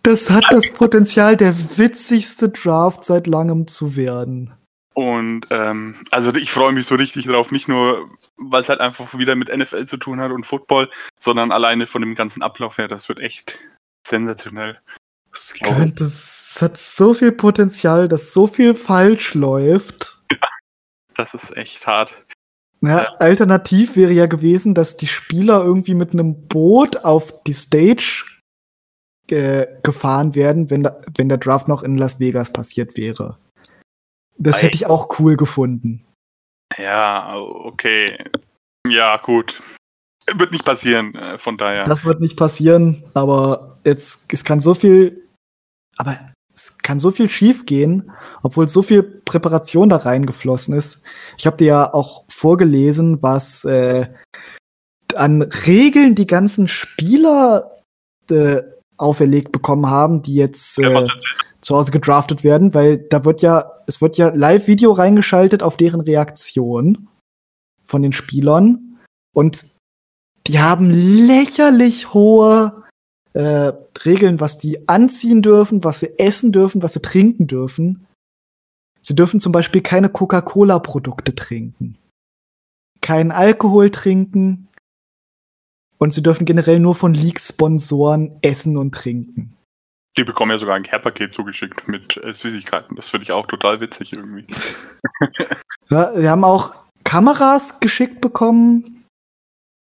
Das 0.03 0.29
hat 0.29 0.45
das 0.51 0.71
Potenzial, 0.71 1.35
der 1.35 1.77
witzigste 1.77 2.49
Draft 2.49 3.03
seit 3.03 3.27
langem 3.27 3.67
zu 3.67 3.97
werden. 3.97 4.56
Und 4.97 5.45
ähm, 5.51 5.93
also 6.09 6.33
ich 6.33 6.49
freue 6.49 6.71
mich 6.71 6.87
so 6.87 6.95
richtig 6.95 7.27
drauf, 7.27 7.51
nicht 7.51 7.67
nur, 7.67 8.09
weil 8.35 8.61
es 8.61 8.69
halt 8.69 8.79
einfach 8.79 9.15
wieder 9.15 9.35
mit 9.35 9.55
NFL 9.55 9.85
zu 9.85 9.97
tun 9.97 10.19
hat 10.19 10.31
und 10.31 10.43
Football, 10.43 10.89
sondern 11.19 11.51
alleine 11.51 11.85
von 11.85 12.01
dem 12.01 12.15
ganzen 12.15 12.41
Ablauf 12.41 12.79
her, 12.79 12.87
das 12.87 13.07
wird 13.07 13.19
echt 13.19 13.59
sensationell. 14.07 14.79
Es, 15.31 15.53
glaube- 15.53 15.75
könnte, 15.75 16.05
es 16.05 16.57
hat 16.59 16.79
so 16.79 17.13
viel 17.13 17.31
Potenzial, 17.31 18.07
dass 18.07 18.33
so 18.33 18.47
viel 18.47 18.73
falsch 18.73 19.35
läuft. 19.35 20.23
Das 21.13 21.33
ist 21.33 21.55
echt 21.57 21.87
hart. 21.87 22.15
Ja, 22.81 23.13
alternativ 23.15 23.95
wäre 23.95 24.11
ja 24.11 24.27
gewesen, 24.27 24.75
dass 24.75 24.97
die 24.97 25.07
Spieler 25.07 25.63
irgendwie 25.63 25.95
mit 25.95 26.13
einem 26.13 26.47
Boot 26.47 26.97
auf 26.97 27.43
die 27.43 27.53
Stage 27.53 28.23
äh, 29.31 29.65
gefahren 29.81 30.35
werden, 30.35 30.69
wenn, 30.69 30.83
da, 30.83 31.01
wenn 31.15 31.27
der 31.29 31.39
Draft 31.39 31.67
noch 31.67 31.81
in 31.81 31.97
Las 31.97 32.19
Vegas 32.19 32.53
passiert 32.53 32.97
wäre. 32.97 33.37
Das 34.37 34.61
hätte 34.61 34.75
ich 34.75 34.85
auch 34.85 35.19
cool 35.19 35.35
gefunden. 35.35 36.05
Ja, 36.77 37.35
okay. 37.37 38.17
Ja, 38.87 39.17
gut. 39.17 39.61
Wird 40.33 40.51
nicht 40.51 40.65
passieren, 40.65 41.15
äh, 41.15 41.37
von 41.37 41.57
daher. 41.57 41.85
Das 41.85 42.05
wird 42.05 42.19
nicht 42.19 42.35
passieren, 42.35 43.03
aber 43.13 43.79
jetzt, 43.85 44.31
es 44.31 44.43
kann 44.43 44.59
so 44.59 44.73
viel, 44.73 45.23
aber 45.95 46.17
es 46.53 46.77
kann 46.79 46.99
so 46.99 47.11
viel 47.11 47.29
schief 47.29 47.65
gehen, 47.65 48.11
obwohl 48.43 48.67
so 48.67 48.81
viel 48.81 49.03
Präparation 49.03 49.89
da 49.89 49.97
reingeflossen 49.97 50.75
ist. 50.75 51.03
Ich 51.37 51.47
habe 51.47 51.57
dir 51.57 51.67
ja 51.67 51.93
auch 51.93 52.25
vorgelesen, 52.29 53.21
was 53.21 53.63
äh, 53.63 54.07
an 55.15 55.41
Regeln 55.41 56.15
die 56.15 56.27
ganzen 56.27 56.67
Spieler 56.67 57.77
äh, 58.29 58.63
auferlegt 58.97 59.51
bekommen 59.51 59.87
haben, 59.87 60.21
die 60.23 60.35
jetzt 60.35 60.77
Ja, 60.77 60.89
äh, 60.89 60.93
was 60.95 61.09
zu 61.67 61.75
Hause 61.75 61.91
gedraftet 61.91 62.45
werden, 62.45 62.73
weil 62.73 62.97
da 62.97 63.25
wird 63.25 63.41
ja, 63.41 63.73
es 63.87 64.01
wird 64.01 64.17
ja 64.17 64.29
Live-Video 64.29 64.93
reingeschaltet 64.93 65.61
auf 65.63 65.75
deren 65.75 65.99
Reaktion 65.99 67.09
von 67.83 68.01
den 68.01 68.13
Spielern 68.13 68.97
und 69.33 69.65
die 70.47 70.61
haben 70.61 70.89
lächerlich 70.89 72.13
hohe 72.13 72.85
äh, 73.33 73.73
Regeln, 74.05 74.39
was 74.39 74.57
die 74.57 74.87
anziehen 74.87 75.41
dürfen, 75.41 75.83
was 75.83 75.99
sie 75.99 76.17
essen 76.17 76.53
dürfen, 76.53 76.81
was 76.83 76.93
sie 76.93 77.01
trinken 77.01 77.47
dürfen. 77.47 78.07
Sie 79.01 79.13
dürfen 79.13 79.41
zum 79.41 79.51
Beispiel 79.51 79.81
keine 79.81 80.07
Coca-Cola-Produkte 80.07 81.35
trinken, 81.35 81.97
keinen 83.01 83.31
Alkohol 83.31 83.89
trinken 83.89 84.69
und 85.97 86.13
sie 86.13 86.23
dürfen 86.23 86.45
generell 86.45 86.79
nur 86.79 86.95
von 86.95 87.13
League-Sponsoren 87.13 88.37
essen 88.41 88.77
und 88.77 88.95
trinken. 88.95 89.56
Die 90.17 90.23
bekommen 90.23 90.51
ja 90.51 90.57
sogar 90.57 90.75
ein 90.75 90.83
Care-Paket 90.83 91.33
zugeschickt 91.33 91.87
mit 91.87 92.17
äh, 92.17 92.33
Süßigkeiten. 92.33 92.95
Das 92.95 93.09
finde 93.09 93.23
ich 93.23 93.31
auch 93.31 93.47
total 93.47 93.79
witzig 93.79 94.13
irgendwie. 94.15 94.45
Ja, 95.89 96.11
wir 96.13 96.29
haben 96.29 96.43
auch 96.43 96.75
Kameras 97.05 97.79
geschickt 97.79 98.19
bekommen. 98.19 99.05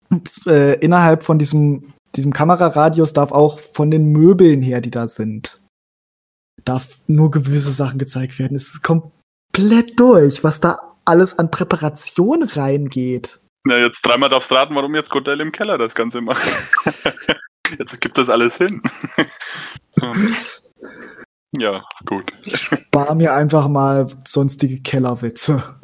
Und, 0.10 0.48
äh, 0.48 0.74
innerhalb 0.80 1.22
von 1.22 1.38
diesem, 1.38 1.94
diesem 2.16 2.34
Kameraradius 2.34 3.14
darf 3.14 3.32
auch 3.32 3.60
von 3.60 3.92
den 3.92 4.12
Möbeln 4.12 4.64
her, 4.64 4.82
die 4.82 4.90
da 4.90 5.08
sind, 5.08 5.60
darf 6.66 7.00
nur 7.06 7.30
gewisse 7.30 7.72
Sachen 7.72 8.00
gezeigt 8.00 8.40
werden. 8.40 8.56
Es 8.56 8.74
ist 8.74 8.82
komplett 8.82 10.00
durch, 10.00 10.44
was 10.44 10.60
da 10.60 10.80
alles 11.06 11.38
an 11.38 11.52
Präparation 11.52 12.42
reingeht. 12.44 13.40
Na, 13.64 13.78
jetzt 13.78 14.02
dreimal 14.02 14.30
darfst 14.30 14.50
du 14.50 14.56
raten, 14.56 14.74
warum 14.74 14.96
jetzt 14.96 15.12
Godell 15.12 15.40
im 15.40 15.52
Keller 15.52 15.78
das 15.78 15.94
Ganze 15.94 16.22
macht. 16.22 16.42
jetzt 17.78 18.00
gibt 18.02 18.18
das 18.18 18.30
alles 18.30 18.58
hin. 18.58 18.82
Ähm, 20.02 20.34
ja, 21.58 21.84
gut. 22.06 22.32
Spar 22.48 23.14
mir 23.14 23.34
einfach 23.34 23.68
mal 23.68 24.08
sonstige 24.26 24.82
Kellerwitze. 24.82 25.76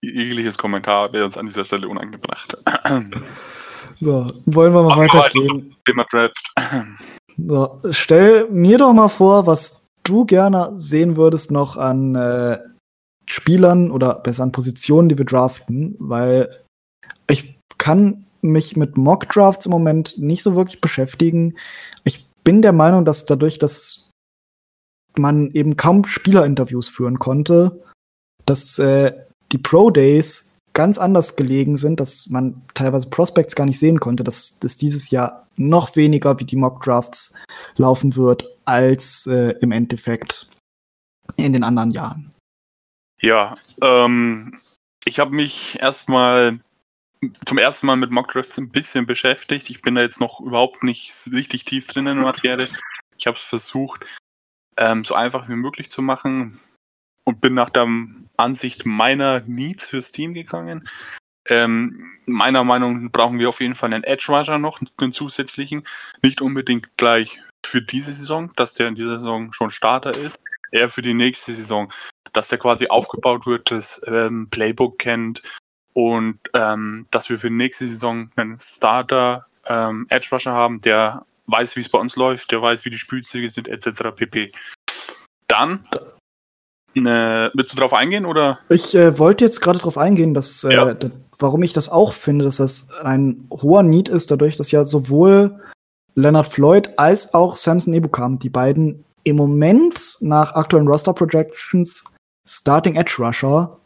Jegliches 0.00 0.56
Kommentar 0.56 1.12
wäre 1.12 1.24
uns 1.24 1.36
an 1.36 1.46
dieser 1.46 1.64
Stelle 1.64 1.88
unangebracht. 1.88 2.56
So, 4.00 4.32
wollen 4.46 4.74
wir 4.74 4.82
mal 4.82 4.96
Machen 4.96 5.08
weitergehen. 5.08 5.74
Thema 5.84 6.04
Draft. 6.10 6.52
So, 7.36 7.80
stell 7.90 8.48
mir 8.48 8.78
doch 8.78 8.92
mal 8.92 9.08
vor, 9.08 9.46
was 9.46 9.86
du 10.04 10.24
gerne 10.24 10.72
sehen 10.76 11.16
würdest 11.16 11.50
noch 11.50 11.76
an 11.76 12.14
äh, 12.14 12.58
Spielern 13.26 13.90
oder 13.90 14.20
besser 14.20 14.42
an 14.42 14.52
Positionen, 14.52 15.08
die 15.08 15.18
wir 15.18 15.24
draften, 15.24 15.96
weil 15.98 16.48
ich 17.28 17.58
kann 17.78 18.26
mich 18.48 18.76
mit 18.76 18.96
Mock 18.96 19.28
Drafts 19.28 19.66
im 19.66 19.72
Moment 19.72 20.18
nicht 20.18 20.42
so 20.42 20.56
wirklich 20.56 20.80
beschäftigen. 20.80 21.56
Ich 22.04 22.26
bin 22.44 22.62
der 22.62 22.72
Meinung, 22.72 23.04
dass 23.04 23.26
dadurch, 23.26 23.58
dass 23.58 24.10
man 25.16 25.50
eben 25.52 25.76
kaum 25.76 26.04
Spielerinterviews 26.04 26.88
führen 26.88 27.18
konnte, 27.18 27.82
dass 28.46 28.78
äh, 28.78 29.12
die 29.52 29.58
Pro 29.58 29.90
Days 29.90 30.60
ganz 30.72 30.98
anders 30.98 31.36
gelegen 31.36 31.76
sind, 31.76 31.98
dass 31.98 32.28
man 32.28 32.62
teilweise 32.74 33.08
Prospects 33.08 33.56
gar 33.56 33.66
nicht 33.66 33.78
sehen 33.78 33.98
konnte, 33.98 34.22
dass 34.22 34.60
das 34.60 34.76
dieses 34.76 35.10
Jahr 35.10 35.48
noch 35.56 35.96
weniger 35.96 36.38
wie 36.38 36.44
die 36.44 36.56
Mock 36.56 36.82
Drafts 36.82 37.36
laufen 37.76 38.14
wird 38.14 38.48
als 38.64 39.26
äh, 39.26 39.54
im 39.60 39.72
Endeffekt 39.72 40.48
in 41.36 41.52
den 41.52 41.64
anderen 41.64 41.90
Jahren. 41.90 42.32
Ja, 43.20 43.56
ähm, 43.82 44.60
ich 45.04 45.18
habe 45.18 45.34
mich 45.34 45.78
erstmal 45.80 46.60
zum 47.44 47.58
ersten 47.58 47.86
Mal 47.86 47.96
mit 47.96 48.10
Mock 48.10 48.30
Drafts 48.32 48.58
ein 48.58 48.70
bisschen 48.70 49.06
beschäftigt. 49.06 49.70
Ich 49.70 49.82
bin 49.82 49.94
da 49.94 50.02
jetzt 50.02 50.20
noch 50.20 50.40
überhaupt 50.40 50.82
nicht 50.82 51.12
richtig 51.32 51.64
tief 51.64 51.86
drin 51.86 52.06
in 52.06 52.16
der 52.16 52.24
Materie. 52.24 52.68
Ich 53.16 53.26
habe 53.26 53.36
es 53.36 53.42
versucht, 53.42 54.04
ähm, 54.76 55.04
so 55.04 55.14
einfach 55.14 55.48
wie 55.48 55.56
möglich 55.56 55.90
zu 55.90 56.02
machen 56.02 56.60
und 57.24 57.40
bin 57.40 57.54
nach 57.54 57.70
der 57.70 57.88
Ansicht 58.36 58.86
meiner 58.86 59.40
Needs 59.40 59.88
fürs 59.88 60.12
Team 60.12 60.34
gegangen. 60.34 60.88
Ähm, 61.48 62.18
meiner 62.26 62.62
Meinung 62.62 63.04
nach 63.04 63.12
brauchen 63.12 63.38
wir 63.38 63.48
auf 63.48 63.60
jeden 63.60 63.74
Fall 63.74 63.92
einen 63.92 64.04
Edge 64.04 64.26
Rusher 64.28 64.58
noch, 64.58 64.80
einen 64.98 65.12
zusätzlichen. 65.12 65.84
Nicht 66.22 66.40
unbedingt 66.40 66.96
gleich 66.96 67.40
für 67.66 67.82
diese 67.82 68.12
Saison, 68.12 68.52
dass 68.56 68.74
der 68.74 68.88
in 68.88 68.94
dieser 68.94 69.18
Saison 69.18 69.52
schon 69.52 69.70
Starter 69.70 70.12
ist, 70.12 70.42
eher 70.70 70.88
für 70.88 71.02
die 71.02 71.14
nächste 71.14 71.54
Saison, 71.54 71.92
dass 72.32 72.48
der 72.48 72.58
quasi 72.58 72.88
aufgebaut 72.88 73.46
wird, 73.46 73.70
das 73.70 74.00
ähm, 74.06 74.48
Playbook 74.50 74.98
kennt 74.98 75.42
und 75.98 76.38
ähm, 76.54 77.06
dass 77.10 77.28
wir 77.28 77.40
für 77.40 77.48
die 77.48 77.56
nächste 77.56 77.88
Saison 77.88 78.30
einen 78.36 78.60
Starter 78.60 79.46
ähm, 79.66 80.06
Edge 80.10 80.28
Rusher 80.30 80.52
haben, 80.52 80.80
der 80.80 81.26
weiß, 81.46 81.74
wie 81.74 81.80
es 81.80 81.88
bei 81.88 81.98
uns 81.98 82.14
läuft, 82.14 82.52
der 82.52 82.62
weiß, 82.62 82.84
wie 82.84 82.90
die 82.90 82.98
Spielzüge 82.98 83.50
sind, 83.50 83.66
etc. 83.66 84.14
pp. 84.14 84.52
Dann 85.48 85.88
Ne, 86.94 87.50
willst 87.54 87.72
du 87.72 87.76
darauf 87.76 87.92
eingehen 87.92 88.24
oder? 88.26 88.60
Ich 88.70 88.94
äh, 88.94 89.18
wollte 89.18 89.44
jetzt 89.44 89.60
gerade 89.60 89.78
darauf 89.78 89.98
eingehen, 89.98 90.34
dass 90.34 90.64
äh, 90.64 90.72
ja. 90.72 90.96
warum 91.38 91.62
ich 91.62 91.72
das 91.72 91.88
auch 91.88 92.12
finde, 92.12 92.44
dass 92.44 92.56
das 92.56 92.92
ein 93.02 93.46
hoher 93.50 93.82
Need 93.82 94.08
ist, 94.08 94.30
dadurch, 94.30 94.56
dass 94.56 94.70
ja 94.70 94.84
sowohl 94.84 95.60
Leonard 96.14 96.46
Floyd 96.46 96.90
als 96.96 97.34
auch 97.34 97.56
Samson 97.56 97.92
Ebukam, 97.92 98.38
die 98.38 98.48
beiden 98.50 99.04
im 99.22 99.36
Moment 99.36 100.16
nach 100.20 100.54
aktuellen 100.54 100.88
Roster 100.88 101.12
Projections 101.12 102.04
Starting 102.48 102.96
Edge 102.96 103.16
Rusher 103.18 103.78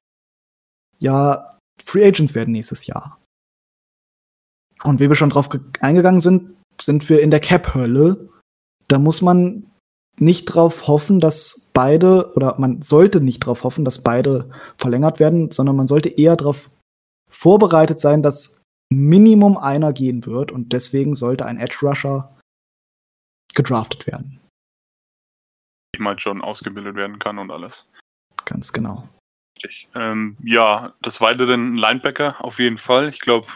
ja 1.00 1.52
Free 1.80 2.04
Agents 2.06 2.34
werden 2.34 2.52
nächstes 2.52 2.86
Jahr. 2.86 3.20
Und 4.82 5.00
wie 5.00 5.08
wir 5.08 5.14
schon 5.14 5.30
drauf 5.30 5.48
eingegangen 5.80 6.20
sind, 6.20 6.56
sind 6.80 7.08
wir 7.08 7.20
in 7.20 7.30
der 7.30 7.40
Cap-Hölle. 7.40 8.28
Da 8.88 8.98
muss 8.98 9.22
man 9.22 9.70
nicht 10.18 10.46
drauf 10.46 10.86
hoffen, 10.86 11.20
dass 11.20 11.70
beide, 11.72 12.32
oder 12.34 12.58
man 12.58 12.82
sollte 12.82 13.20
nicht 13.20 13.40
drauf 13.40 13.64
hoffen, 13.64 13.84
dass 13.84 14.02
beide 14.02 14.50
verlängert 14.76 15.20
werden, 15.20 15.50
sondern 15.50 15.76
man 15.76 15.86
sollte 15.86 16.08
eher 16.08 16.36
darauf 16.36 16.70
vorbereitet 17.30 18.00
sein, 18.00 18.22
dass 18.22 18.62
Minimum 18.90 19.56
einer 19.56 19.92
gehen 19.92 20.26
wird 20.26 20.52
und 20.52 20.72
deswegen 20.72 21.14
sollte 21.14 21.46
ein 21.46 21.58
Edge 21.58 21.78
Rusher 21.82 22.36
gedraftet 23.54 24.06
werden. 24.06 24.40
Ich 25.94 26.00
meine 26.00 26.20
schon 26.20 26.42
ausgebildet 26.42 26.94
werden 26.94 27.18
kann 27.18 27.38
und 27.38 27.50
alles. 27.50 27.88
Ganz 28.44 28.72
genau. 28.72 29.08
Ähm, 29.94 30.36
ja, 30.42 30.92
des 31.04 31.20
Weiteren 31.20 31.76
Linebacker 31.76 32.36
auf 32.44 32.58
jeden 32.58 32.78
Fall. 32.78 33.08
Ich 33.08 33.20
glaube, 33.20 33.46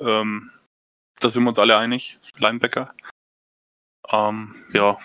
ähm, 0.00 0.50
da 1.20 1.30
sind 1.30 1.42
wir 1.44 1.50
uns 1.50 1.58
alle 1.58 1.76
einig. 1.76 2.18
Linebacker. 2.38 2.94
Ähm, 4.10 4.54
ja, 4.72 4.98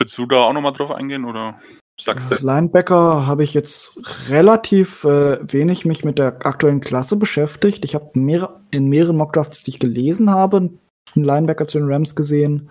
Willst 0.00 0.16
du 0.16 0.24
da 0.24 0.44
auch 0.44 0.54
nochmal 0.54 0.72
drauf 0.72 0.90
eingehen 0.90 1.26
oder 1.26 1.60
sagst 2.00 2.30
du? 2.30 2.34
Linebacker 2.36 3.26
habe 3.26 3.44
ich 3.44 3.52
jetzt 3.52 4.30
relativ 4.30 5.04
äh, 5.04 5.38
wenig 5.42 5.84
mich 5.84 6.06
mit 6.06 6.18
der 6.18 6.46
aktuellen 6.46 6.80
Klasse 6.80 7.16
beschäftigt. 7.16 7.84
Ich 7.84 7.94
habe 7.94 8.18
mehr, 8.18 8.62
in 8.70 8.88
mehreren 8.88 9.18
Mockdrafts, 9.18 9.62
die 9.62 9.72
ich 9.72 9.78
gelesen 9.78 10.30
habe, 10.30 10.56
einen 10.56 11.24
Linebacker 11.24 11.66
zu 11.66 11.78
den 11.78 11.92
Rams 11.92 12.16
gesehen. 12.16 12.70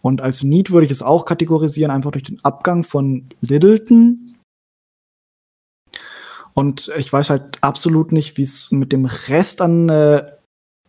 Und 0.00 0.20
als 0.20 0.42
Need 0.42 0.72
würde 0.72 0.84
ich 0.84 0.90
es 0.90 1.02
auch 1.02 1.26
kategorisieren, 1.26 1.92
einfach 1.92 2.10
durch 2.10 2.24
den 2.24 2.44
Abgang 2.44 2.82
von 2.82 3.28
Littleton. 3.40 4.23
Und 6.54 6.90
ich 6.96 7.12
weiß 7.12 7.30
halt 7.30 7.62
absolut 7.62 8.12
nicht, 8.12 8.36
wie 8.36 8.42
es 8.42 8.70
mit 8.70 8.92
dem 8.92 9.06
Rest 9.06 9.60
an, 9.60 9.88
äh, 9.88 10.32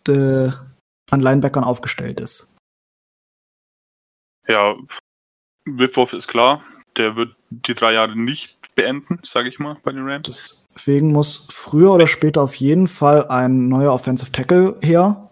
de, 0.07 0.51
an 1.09 1.21
Linebackern 1.21 1.63
aufgestellt 1.63 2.19
ist. 2.19 2.57
Ja, 4.47 4.75
Whitworth 5.67 6.13
ist 6.13 6.27
klar, 6.27 6.63
der 6.97 7.15
wird 7.15 7.35
die 7.49 7.73
drei 7.73 7.93
Jahre 7.93 8.15
nicht 8.15 8.75
beenden, 8.75 9.19
sage 9.23 9.49
ich 9.49 9.57
mal, 9.57 9.77
bei 9.83 9.91
den 9.91 10.07
Rams. 10.07 10.67
Deswegen 10.75 11.11
muss 11.11 11.47
früher 11.51 11.93
oder 11.93 12.05
später 12.05 12.43
auf 12.43 12.55
jeden 12.55 12.87
Fall 12.87 13.27
ein 13.29 13.67
neuer 13.67 13.93
Offensive 13.93 14.31
Tackle 14.31 14.77
her. 14.81 15.31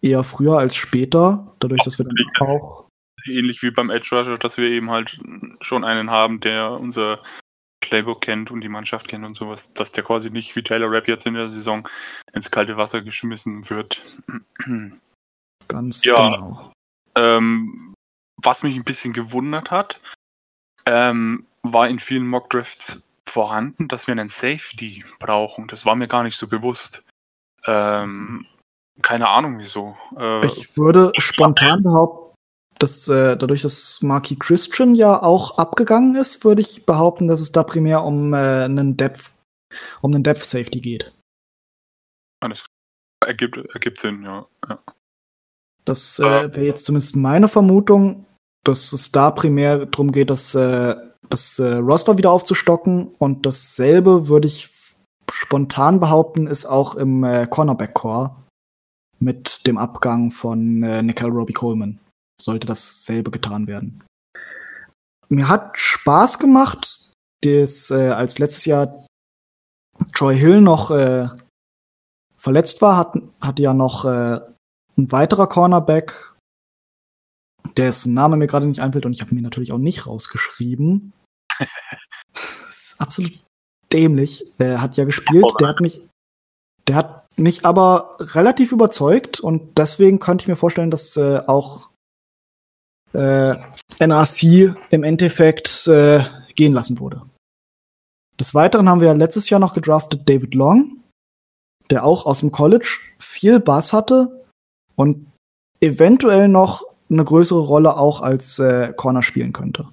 Eher 0.00 0.24
früher 0.24 0.58
als 0.58 0.76
später, 0.76 1.54
dadurch, 1.58 1.82
dass 1.82 1.98
wir 1.98 2.06
dann 2.06 2.16
auch. 2.38 2.88
Ähnlich 3.26 3.62
wie 3.62 3.70
beim 3.70 3.90
Edge 3.90 4.08
Rusher, 4.12 4.38
dass 4.38 4.56
wir 4.56 4.70
eben 4.70 4.90
halt 4.90 5.20
schon 5.60 5.84
einen 5.84 6.10
haben, 6.10 6.40
der 6.40 6.70
unser 6.70 7.20
Playbook 7.90 8.22
kennt 8.22 8.50
und 8.50 8.62
die 8.62 8.68
Mannschaft 8.68 9.08
kennt 9.08 9.24
und 9.24 9.34
sowas, 9.34 9.72
dass 9.74 9.92
der 9.92 10.04
quasi 10.04 10.30
nicht 10.30 10.56
wie 10.56 10.62
Taylor 10.62 10.90
Rapp 10.90 11.08
jetzt 11.08 11.26
in 11.26 11.34
der 11.34 11.48
Saison 11.48 11.86
ins 12.32 12.50
kalte 12.50 12.76
Wasser 12.76 13.02
geschmissen 13.02 13.68
wird. 13.68 14.00
Ganz 15.68 16.04
ja, 16.04 16.14
genau. 16.16 16.72
Ähm, 17.16 17.94
was 18.42 18.62
mich 18.62 18.76
ein 18.76 18.84
bisschen 18.84 19.12
gewundert 19.12 19.70
hat, 19.70 20.00
ähm, 20.86 21.46
war 21.62 21.88
in 21.88 21.98
vielen 21.98 22.26
Mockdrafts 22.26 23.06
vorhanden, 23.28 23.88
dass 23.88 24.06
wir 24.06 24.12
einen 24.12 24.28
Safety 24.28 25.04
brauchen. 25.18 25.68
Das 25.68 25.84
war 25.84 25.94
mir 25.96 26.08
gar 26.08 26.22
nicht 26.22 26.36
so 26.36 26.48
bewusst. 26.48 27.04
Ähm, 27.66 28.46
keine 29.02 29.28
Ahnung 29.28 29.58
wieso. 29.58 29.96
Äh, 30.16 30.46
ich 30.46 30.76
würde 30.76 31.12
spontan 31.18 31.82
behaupten, 31.82 32.19
dass 32.82 33.08
äh, 33.08 33.36
dadurch, 33.36 33.62
dass 33.62 34.02
Marky 34.02 34.36
Christian 34.36 34.94
ja 34.94 35.22
auch 35.22 35.58
abgegangen 35.58 36.16
ist, 36.16 36.44
würde 36.44 36.62
ich 36.62 36.86
behaupten, 36.86 37.28
dass 37.28 37.40
es 37.40 37.52
da 37.52 37.62
primär 37.62 38.04
um 38.04 38.34
äh, 38.34 38.64
einen 38.64 38.96
Depth, 38.96 39.30
um 40.00 40.12
einen 40.12 40.24
Depth 40.24 40.44
Safety 40.44 40.80
geht. 40.80 41.12
Alles 42.40 42.64
ergibt, 43.24 43.58
ergibt 43.74 44.00
Sinn, 44.00 44.22
ja. 44.22 44.46
ja. 44.68 44.82
Das 45.84 46.18
äh, 46.18 46.22
wäre 46.22 46.64
jetzt 46.64 46.84
zumindest 46.86 47.16
meine 47.16 47.48
Vermutung 47.48 48.26
dass 48.64 48.92
es 48.92 49.10
da 49.10 49.30
primär 49.30 49.86
darum 49.86 50.12
geht, 50.12 50.30
das, 50.30 50.54
äh, 50.54 50.94
das 51.28 51.58
äh, 51.58 51.76
Roster 51.76 52.18
wieder 52.18 52.30
aufzustocken. 52.30 53.14
Und 53.18 53.46
dasselbe 53.46 54.28
würde 54.28 54.46
ich 54.46 54.68
spontan 55.30 56.00
behaupten, 56.00 56.46
ist 56.46 56.66
auch 56.66 56.94
im 56.96 57.24
äh, 57.24 57.46
Cornerback-Core 57.46 58.36
mit 59.18 59.66
dem 59.66 59.76
Abgang 59.76 60.30
von 60.30 60.80
Nickel 60.80 61.28
Robbie 61.28 61.52
Coleman. 61.52 62.00
Sollte 62.40 62.66
dasselbe 62.66 63.30
getan 63.30 63.66
werden. 63.66 64.02
Mir 65.28 65.48
hat 65.48 65.78
Spaß 65.78 66.38
gemacht, 66.38 67.12
das, 67.42 67.90
äh, 67.90 68.08
als 68.08 68.38
letztes 68.38 68.64
Jahr 68.64 69.06
Troy 70.12 70.36
Hill 70.36 70.60
noch 70.60 70.90
äh, 70.90 71.28
verletzt 72.36 72.82
war, 72.82 72.96
hat, 72.96 73.14
hatte 73.40 73.62
ja 73.62 73.74
noch 73.74 74.04
äh, 74.04 74.40
ein 74.96 75.12
weiterer 75.12 75.46
Cornerback 75.46 76.34
dessen 77.76 78.14
Name 78.14 78.36
mir 78.36 78.46
gerade 78.46 78.66
nicht 78.66 78.80
einfällt 78.80 79.06
und 79.06 79.12
ich 79.12 79.20
habe 79.20 79.34
mir 79.34 79.42
natürlich 79.42 79.72
auch 79.72 79.78
nicht 79.78 80.06
rausgeschrieben. 80.06 81.12
das 82.32 82.92
ist 82.92 83.00
absolut 83.00 83.38
dämlich. 83.92 84.44
Er 84.58 84.80
hat 84.80 84.96
ja 84.96 85.04
gespielt, 85.04 85.46
der 85.60 85.68
hat 85.68 85.80
mich, 85.80 86.06
der 86.88 86.96
hat 86.96 87.38
mich 87.38 87.64
aber 87.64 88.16
relativ 88.18 88.72
überzeugt 88.72 89.40
und 89.40 89.78
deswegen 89.78 90.18
könnte 90.18 90.42
ich 90.42 90.48
mir 90.48 90.56
vorstellen, 90.56 90.90
dass 90.90 91.16
äh, 91.16 91.42
auch 91.46 91.89
äh, 93.12 93.56
NRC 93.98 94.74
im 94.90 95.04
Endeffekt 95.04 95.86
äh, 95.86 96.24
gehen 96.54 96.72
lassen 96.72 96.98
wurde. 96.98 97.22
Des 98.38 98.54
Weiteren 98.54 98.88
haben 98.88 99.00
wir 99.00 99.12
letztes 99.14 99.50
Jahr 99.50 99.60
noch 99.60 99.74
gedraftet 99.74 100.28
David 100.28 100.54
Long, 100.54 101.02
der 101.90 102.04
auch 102.04 102.24
aus 102.24 102.40
dem 102.40 102.52
College 102.52 102.98
viel 103.18 103.60
Bass 103.60 103.92
hatte 103.92 104.46
und 104.96 105.30
eventuell 105.80 106.48
noch 106.48 106.84
eine 107.10 107.24
größere 107.24 107.60
Rolle 107.60 107.96
auch 107.96 108.20
als 108.20 108.58
äh, 108.58 108.92
Corner 108.96 109.22
spielen 109.22 109.52
könnte. 109.52 109.88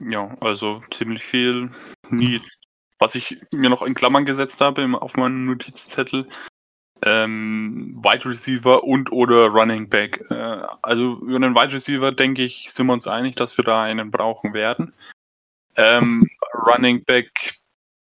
Ja, 0.00 0.36
also 0.40 0.82
ziemlich 0.90 1.24
viel 1.24 1.70
Needs. 2.10 2.60
Was 2.98 3.14
ich 3.14 3.38
mir 3.52 3.70
noch 3.70 3.82
in 3.82 3.94
Klammern 3.94 4.24
gesetzt 4.24 4.60
habe 4.60 4.86
auf 5.00 5.16
meinem 5.16 5.46
Notizzettel, 5.46 6.26
ähm, 7.02 7.98
Wide 8.02 8.24
Receiver 8.24 8.84
und 8.84 9.12
oder 9.12 9.48
Running 9.48 9.88
Back. 9.88 10.24
Äh, 10.30 10.62
also 10.82 11.18
über 11.20 11.36
einen 11.36 11.54
Wide 11.54 11.72
Receiver, 11.72 12.12
denke 12.12 12.42
ich, 12.42 12.72
sind 12.72 12.86
wir 12.86 12.92
uns 12.92 13.06
einig, 13.06 13.36
dass 13.36 13.56
wir 13.56 13.64
da 13.64 13.82
einen 13.82 14.10
brauchen 14.10 14.54
werden. 14.54 14.92
Ähm, 15.76 16.26
Running 16.66 17.04
Back 17.04 17.56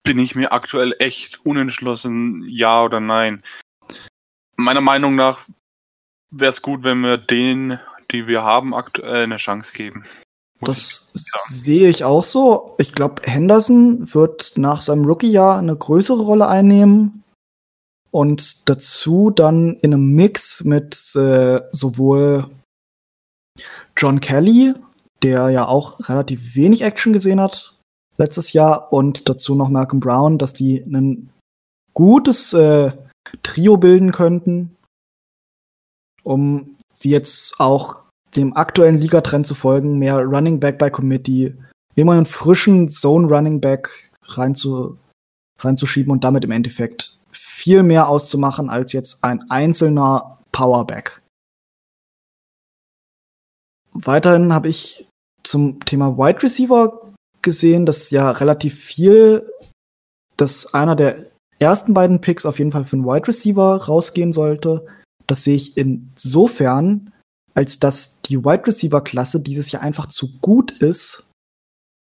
bin 0.03 0.19
ich 0.19 0.35
mir 0.35 0.51
aktuell 0.51 0.95
echt 0.99 1.45
unentschlossen, 1.45 2.43
ja 2.47 2.83
oder 2.83 2.99
nein. 2.99 3.43
Meiner 4.55 4.81
Meinung 4.81 5.15
nach 5.15 5.47
wäre 6.29 6.51
es 6.51 6.61
gut, 6.61 6.83
wenn 6.83 7.01
wir 7.01 7.17
denen, 7.17 7.79
die 8.11 8.27
wir 8.27 8.43
haben, 8.43 8.75
aktuell 8.75 9.23
eine 9.23 9.37
Chance 9.37 9.73
geben. 9.73 10.05
Das 10.61 11.11
sehe 11.13 11.89
ich 11.89 12.03
auch 12.03 12.23
so. 12.23 12.75
Ich 12.77 12.93
glaube, 12.93 13.23
Henderson 13.25 14.13
wird 14.13 14.53
nach 14.55 14.81
seinem 14.81 15.05
Rookie-Jahr 15.05 15.57
eine 15.57 15.75
größere 15.75 16.21
Rolle 16.21 16.47
einnehmen 16.47 17.22
und 18.13 18.69
dazu 18.69 19.31
dann 19.31 19.77
in 19.81 19.93
einem 19.93 20.11
Mix 20.11 20.63
mit 20.63 21.15
äh, 21.15 21.61
sowohl 21.71 22.49
John 23.97 24.19
Kelly, 24.19 24.73
der 25.23 25.49
ja 25.49 25.67
auch 25.67 26.07
relativ 26.09 26.55
wenig 26.55 26.83
Action 26.83 27.13
gesehen 27.13 27.41
hat 27.41 27.77
letztes 28.17 28.53
Jahr, 28.53 28.93
und 28.93 29.27
dazu 29.29 29.55
noch 29.55 29.69
Malcolm 29.69 29.99
Brown, 29.99 30.37
dass 30.37 30.53
die 30.53 30.81
ein 30.81 31.31
gutes 31.93 32.53
äh, 32.53 32.91
Trio 33.41 33.77
bilden 33.77 34.11
könnten, 34.11 34.75
um 36.23 36.77
wie 36.99 37.09
jetzt 37.09 37.59
auch 37.59 38.03
dem 38.35 38.55
aktuellen 38.55 38.99
Ligatrend 38.99 39.47
zu 39.47 39.55
folgen, 39.55 39.97
mehr 39.97 40.19
Running 40.19 40.59
Back 40.59 40.77
by 40.77 40.91
Committee, 40.91 41.55
immer 41.95 42.13
einen 42.13 42.25
frischen 42.25 42.89
Zone 42.89 43.27
Running 43.27 43.59
Back 43.59 43.89
reinzu, 44.25 44.97
reinzuschieben 45.59 46.11
und 46.11 46.23
damit 46.23 46.43
im 46.43 46.51
Endeffekt 46.51 47.12
viel 47.33 47.83
mehr 47.83 48.07
auszumachen 48.07 48.69
als 48.69 48.93
jetzt 48.93 49.23
ein 49.23 49.49
einzelner 49.49 50.39
Powerback. 50.51 51.21
Weiterhin 53.91 54.53
habe 54.53 54.69
ich 54.69 55.07
zum 55.43 55.83
Thema 55.85 56.17
Wide 56.17 56.41
Receiver 56.41 57.11
gesehen, 57.41 57.85
dass 57.85 58.09
ja 58.09 58.31
relativ 58.31 58.79
viel, 58.79 59.47
dass 60.37 60.73
einer 60.73 60.95
der 60.95 61.25
ersten 61.59 61.93
beiden 61.93 62.21
Picks 62.21 62.45
auf 62.45 62.59
jeden 62.59 62.71
Fall 62.71 62.85
für 62.85 62.95
einen 62.95 63.05
Wide 63.05 63.27
Receiver 63.27 63.83
rausgehen 63.83 64.33
sollte. 64.33 64.85
Das 65.27 65.43
sehe 65.43 65.55
ich 65.55 65.77
insofern, 65.77 67.13
als 67.53 67.79
dass 67.79 68.21
die 68.21 68.43
Wide 68.43 68.67
Receiver 68.67 69.01
Klasse 69.01 69.41
dieses 69.41 69.71
Jahr 69.71 69.83
einfach 69.83 70.07
zu 70.07 70.39
gut 70.39 70.71
ist, 70.71 71.29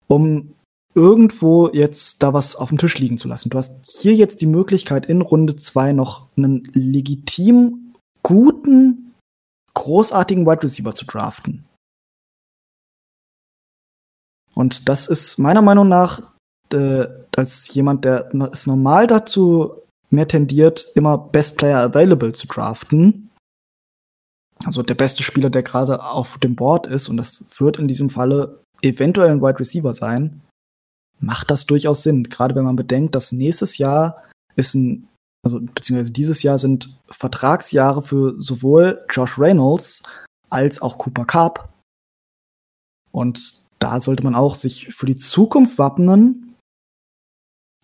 um 0.08 0.56
irgendwo 0.96 1.70
jetzt 1.70 2.22
da 2.22 2.34
was 2.34 2.56
auf 2.56 2.70
dem 2.70 2.78
Tisch 2.78 2.98
liegen 3.00 3.18
zu 3.18 3.28
lassen. 3.28 3.50
Du 3.50 3.58
hast 3.58 3.90
hier 3.90 4.14
jetzt 4.14 4.42
die 4.42 4.46
Möglichkeit, 4.46 5.06
in 5.06 5.22
Runde 5.22 5.56
2 5.56 5.94
noch 5.94 6.28
einen 6.38 6.70
legitim 6.74 7.94
guten, 8.22 9.14
großartigen 9.74 10.46
Wide 10.46 10.64
Receiver 10.64 10.94
zu 10.94 11.06
draften. 11.06 11.66
Und 14.56 14.88
das 14.88 15.08
ist 15.08 15.40
meiner 15.40 15.62
Meinung 15.62 15.88
nach, 15.88 16.34
äh, 16.72 17.08
als 17.36 17.74
jemand, 17.74 18.06
der 18.06 18.32
es 18.52 18.68
normal 18.68 19.08
dazu 19.08 19.74
mehr 20.12 20.28
tendiert, 20.28 20.88
immer 20.96 21.18
Best 21.18 21.58
Player 21.58 21.80
Available 21.80 22.34
zu 22.34 22.48
draften, 22.48 23.32
also 24.66 24.84
der 24.84 24.96
beste 24.96 25.24
Spieler, 25.24 25.50
der 25.50 25.64
gerade 25.64 26.04
auf 26.04 26.38
dem 26.38 26.56
Board 26.56 26.88
ist, 26.88 27.10
und 27.10 27.18
das 27.18 27.60
wird 27.60 27.80
in 27.80 27.88
diesem 27.88 28.10
Falle 28.10 28.62
eventuell 28.82 29.30
ein 29.30 29.42
Wide 29.42 29.60
Receiver 29.60 29.94
sein, 29.94 30.42
macht 31.24 31.52
das 31.52 31.66
durchaus 31.66 32.04
Sinn. 32.04 32.26
Gerade 32.26 32.56
wenn 32.56 32.66
man 32.66 32.76
bedenkt, 32.76 33.16
dass 33.16 33.32
nächstes 33.32 33.78
Jahr 33.78 34.24
ist 34.56 34.76
ein, 34.76 35.08
also 35.46 35.60
beziehungsweise 35.60 36.12
dieses 36.12 36.44
Jahr 36.44 36.60
sind 36.60 37.00
Vertragsjahre 37.10 38.02
für 38.02 38.40
sowohl 38.40 39.06
Josh 39.10 39.40
Reynolds 39.40 40.04
als 40.50 40.82
auch 40.82 40.98
Cooper 40.98 41.26
Cup. 41.26 41.74
Und 43.12 43.64
da 43.80 44.00
sollte 44.00 44.24
man 44.24 44.36
auch 44.36 44.56
sich 44.56 44.94
für 44.94 45.06
die 45.06 45.18
Zukunft 45.18 45.78
wappnen, 45.78 46.56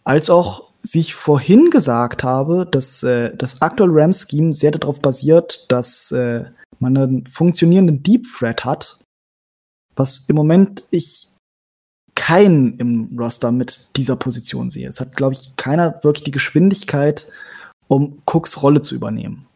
als 0.04 0.30
auch, 0.30 0.72
wie 0.84 1.00
ich 1.00 1.14
vorhin 1.14 1.70
gesagt 1.70 2.24
habe, 2.24 2.66
dass 2.66 3.04
äh, 3.04 3.36
das 3.36 3.62
aktuelle 3.62 3.94
RAM-Scheme 3.94 4.54
sehr 4.54 4.72
darauf 4.72 5.02
basiert, 5.02 5.72
dass 5.72 6.12
äh, 6.12 6.46
man 6.80 6.98
einen 6.98 7.26
funktionierenden 7.26 8.02
Deep 8.02 8.26
Thread 8.26 8.64
hat, 8.64 9.00
was 9.96 10.30
im 10.30 10.36
Moment 10.36 10.86
ich 10.90 11.30
keinen 12.20 12.78
im 12.80 13.18
Roster 13.18 13.50
mit 13.52 13.96
dieser 13.96 14.18
Position 14.18 14.70
sehe. 14.70 14.90
Es 14.90 15.00
hat, 15.00 15.16
glaube 15.16 15.34
ich, 15.34 15.56
keiner 15.56 16.04
wirklich 16.04 16.26
die 16.26 16.32
Geschwindigkeit, 16.32 17.32
um 17.88 18.22
Cooks 18.26 18.62
Rolle 18.62 18.82
zu 18.82 18.94
übernehmen. 18.94 19.48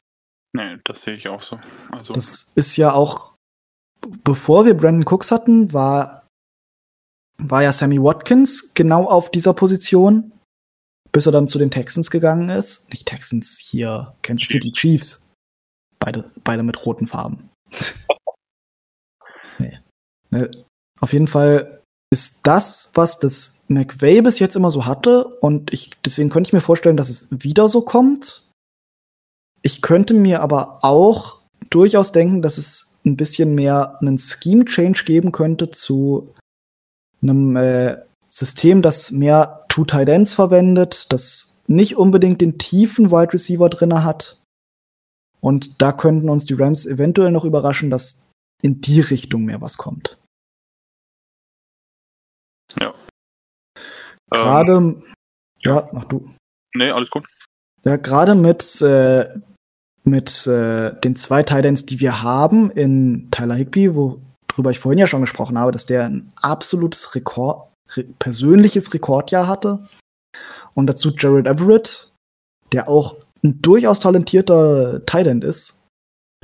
Nee, 0.54 0.78
das 0.86 1.02
sehe 1.02 1.16
ich 1.16 1.28
auch 1.28 1.42
so. 1.42 1.60
Also 1.92 2.14
das 2.14 2.54
ist 2.56 2.78
ja 2.78 2.94
auch, 2.94 3.34
bevor 4.24 4.66
wir 4.66 4.76
Brandon 4.76 5.06
Cooks 5.06 5.30
hatten, 5.32 5.74
war, 5.74 6.26
war 7.38 7.64
ja 7.64 7.74
Sammy 7.74 8.02
Watkins 8.02 8.74
genau 8.74 9.08
auf 9.08 9.30
dieser 9.30 9.54
Position, 9.54 10.32
bis 11.12 11.26
er 11.26 11.34
dann 11.34 11.50
zu 11.50 11.60
den 11.60 11.70
Texans 11.70 12.12
gegangen 12.12 12.48
ist. 12.48 12.90
Nicht 12.92 13.08
Texans 13.08 13.60
hier, 13.60 14.16
Kansas 14.22 14.48
City 14.48 14.72
Chiefs. 14.72 15.34
Beide, 16.00 16.32
beide 16.46 16.64
mit 16.64 16.86
roten 16.86 17.08
Farben. 17.08 17.50
nee. 19.60 19.78
Ne, 20.30 20.50
auf 21.02 21.12
jeden 21.12 21.28
Fall 21.28 21.83
ist 22.14 22.48
das, 22.48 22.92
was 22.94 23.20
das 23.20 23.66
McVay 23.68 24.22
bis 24.22 24.40
jetzt 24.40 24.56
immer 24.56 24.72
so 24.72 24.86
hatte. 24.86 25.26
Und 25.26 25.74
ich, 25.74 25.92
deswegen 26.06 26.30
könnte 26.30 26.48
ich 26.48 26.54
mir 26.54 26.62
vorstellen, 26.62 26.98
dass 26.98 27.10
es 27.10 27.28
wieder 27.32 27.68
so 27.68 27.82
kommt. 27.82 28.48
Ich 29.62 29.82
könnte 29.82 30.14
mir 30.14 30.42
aber 30.42 30.80
auch 30.84 31.40
durchaus 31.70 32.12
denken, 32.12 32.42
dass 32.42 32.58
es 32.58 33.00
ein 33.06 33.18
bisschen 33.18 33.56
mehr 33.56 34.00
einen 34.00 34.18
Scheme-Change 34.18 35.04
geben 35.06 35.32
könnte 35.32 35.70
zu 35.70 36.34
einem 37.22 37.56
äh, 37.56 37.98
System, 38.28 38.82
das 38.82 39.12
mehr 39.12 39.66
Two 39.70 39.86
Tight 39.86 40.08
Ends 40.08 40.34
verwendet, 40.34 41.12
das 41.12 41.62
nicht 41.68 41.98
unbedingt 41.98 42.42
den 42.42 42.58
tiefen 42.58 43.12
Wide 43.12 43.34
Receiver 43.34 43.70
drinne 43.70 44.04
hat, 44.04 44.44
und 45.44 45.82
da 45.82 45.92
könnten 45.92 46.30
uns 46.30 46.46
die 46.46 46.54
Rams 46.54 46.86
eventuell 46.86 47.30
noch 47.30 47.44
überraschen, 47.44 47.90
dass 47.90 48.32
in 48.62 48.80
die 48.80 49.02
Richtung 49.02 49.44
mehr 49.44 49.60
was 49.60 49.76
kommt. 49.76 50.23
Ja. 52.80 52.94
Gerade, 54.30 54.74
ähm, 54.74 55.04
ja, 55.60 55.90
mach 55.92 56.06
du. 56.06 56.30
Nee, 56.76 56.92
alles 56.92 57.10
gut. 57.10 57.26
Ja, 57.86 57.98
gerade 57.98 58.36
mit, 58.36 58.82
äh, 58.82 59.30
mit 60.04 60.48
äh, 60.48 61.00
den 61.02 61.16
zwei 61.16 61.44
Titans, 61.44 61.86
die 61.86 62.00
wir 62.00 62.24
haben 62.24 62.72
in 62.72 63.30
Tyler 63.32 63.56
Higby, 63.56 63.94
worüber 63.94 64.72
ich 64.72 64.80
vorhin 64.80 65.00
ja 65.00 65.08
schon 65.08 65.22
gesprochen 65.22 65.58
habe, 65.58 65.72
dass 65.72 65.86
der 65.86 66.06
ein 66.06 66.32
absolutes 66.36 67.16
Rekord, 67.16 67.70
re 67.96 68.06
persönliches 68.20 68.94
Rekordjahr 68.94 69.48
hatte. 69.48 69.88
Und 70.74 70.88
dazu 70.88 71.12
Jared 71.16 71.46
Everett, 71.46 72.12
der 72.72 72.90
auch 72.90 73.18
ein 73.44 73.62
durchaus 73.62 74.00
talentierter 74.00 75.06
Tight 75.06 75.28
ist, 75.44 75.88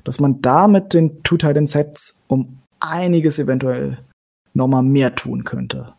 dass 0.03 0.19
man 0.19 0.41
da 0.41 0.67
mit 0.67 0.93
den 0.93 1.23
Two 1.23 1.37
Tight 1.37 1.67
Sets 1.67 2.25
um 2.27 2.59
einiges 2.79 3.39
eventuell 3.39 3.97
noch 4.53 4.67
mal 4.67 4.83
mehr 4.83 5.15
tun 5.15 5.43
könnte. 5.43 5.93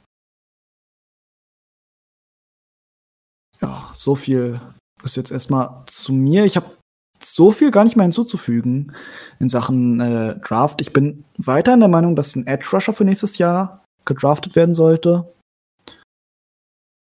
So 3.93 4.14
viel 4.14 4.61
ist 5.03 5.16
jetzt 5.16 5.32
erstmal 5.32 5.82
zu 5.86 6.12
mir. 6.12 6.45
Ich 6.45 6.57
habe 6.57 6.76
so 7.22 7.51
viel 7.51 7.70
gar 7.70 7.84
nicht 7.84 7.97
mehr 7.97 8.05
hinzuzufügen 8.05 8.93
in 9.38 9.49
Sachen 9.49 10.01
äh, 10.01 10.38
Draft. 10.41 10.80
Ich 10.80 10.93
bin 10.93 11.24
weiter 11.36 11.74
in 11.74 11.80
der 11.80 11.88
Meinung, 11.88 12.16
dass 12.16 12.36
ein 12.36 12.47
Edge 12.47 12.68
Rusher 12.72 12.93
für 12.93 13.05
nächstes 13.05 13.38
Jahr 13.38 13.84
gedraftet 14.05 14.57
werden 14.57 14.74
sollte. 14.74 15.32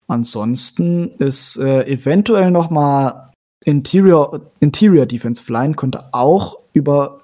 Ansonsten 0.07 1.11
ist 1.19 1.57
äh, 1.57 1.83
eventuell 1.85 2.51
noch 2.51 2.69
mal 2.69 3.31
Interior, 3.65 4.49
Interior 4.59 5.05
Defensive 5.05 5.51
Line 5.51 5.75
könnte 5.75 6.13
auch 6.13 6.57
über 6.73 7.21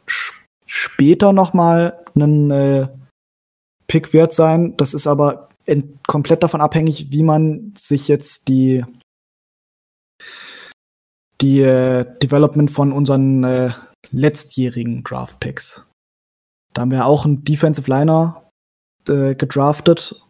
später 0.66 1.32
nochmal 1.32 1.98
ein 2.16 2.52
äh, 2.52 2.88
Pick 3.88 4.14
wert 4.14 4.34
sein. 4.34 4.76
Das 4.78 4.94
ist 4.94 5.08
aber 5.08 5.50
komplett 6.08 6.44
davon 6.44 6.60
abhängig, 6.60 7.12
wie 7.12 7.24
man 7.24 7.74
sich 7.78 8.10
jetzt 8.10 8.50
die 8.50 8.84
die 11.44 11.60
äh, 11.60 12.06
Development 12.20 12.72
von 12.72 12.94
unseren 12.94 13.44
äh, 13.44 13.72
letztjährigen 14.12 15.04
Draft 15.04 15.40
Picks. 15.40 15.92
Da 16.74 16.82
haben 16.82 16.92
wir 16.92 17.06
auch 17.06 17.26
einen 17.26 17.44
Defensive 17.44 17.90
Liner 17.90 18.50
äh, 19.08 19.36
gedraftet. 19.36 20.24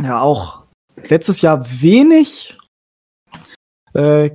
Ja, 0.00 0.20
auch 0.20 0.64
letztes 1.08 1.40
Jahr 1.40 1.66
wenig 1.82 2.56
äh, 3.92 4.30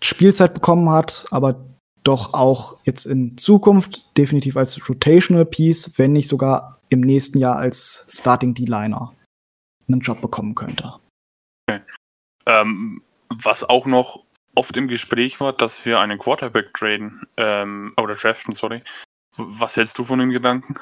Spielzeit 0.00 0.54
bekommen 0.54 0.90
hat, 0.90 1.26
aber 1.30 1.64
doch 2.04 2.34
auch 2.34 2.78
jetzt 2.84 3.06
in 3.06 3.36
Zukunft 3.38 4.16
definitiv 4.16 4.56
als 4.56 4.88
Rotational 4.88 5.46
Piece, 5.46 5.98
wenn 5.98 6.12
nicht 6.12 6.28
sogar 6.28 6.78
im 6.90 7.00
nächsten 7.00 7.38
Jahr 7.38 7.56
als 7.56 8.06
Starting 8.10 8.54
D-Liner 8.54 9.14
einen 9.88 10.00
Job 10.00 10.20
bekommen 10.20 10.54
könnte. 10.54 10.94
Okay. 11.66 11.82
Ähm, 12.46 13.02
was 13.42 13.64
auch 13.64 13.86
noch 13.86 14.24
oft 14.58 14.76
im 14.76 14.88
Gespräch 14.88 15.40
war, 15.40 15.52
dass 15.52 15.86
wir 15.86 16.00
einen 16.00 16.18
Quarterback 16.18 16.74
traden 16.74 17.22
ähm, 17.36 17.94
oder 17.96 18.14
draften, 18.16 18.54
sorry. 18.54 18.82
Was 19.36 19.76
hältst 19.76 19.96
du 19.98 20.04
von 20.04 20.18
den 20.18 20.30
Gedanken? 20.30 20.74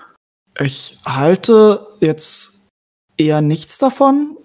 Ich 0.59 0.99
halte 1.05 1.87
jetzt 2.01 2.71
eher 3.19 3.43
nichts 3.43 3.77
davon. 3.77 4.39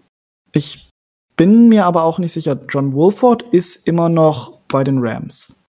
Ich 0.52 0.90
bin 1.38 1.70
mir 1.70 1.86
aber 1.86 2.04
auch 2.04 2.20
nicht 2.20 2.34
sicher. 2.34 2.60
John 2.68 2.94
Wolford 2.94 3.44
ist 3.54 3.88
immer 3.88 4.10
noch 4.10 4.60
bei 4.68 4.84
den 4.84 5.00
Rams 5.00 5.64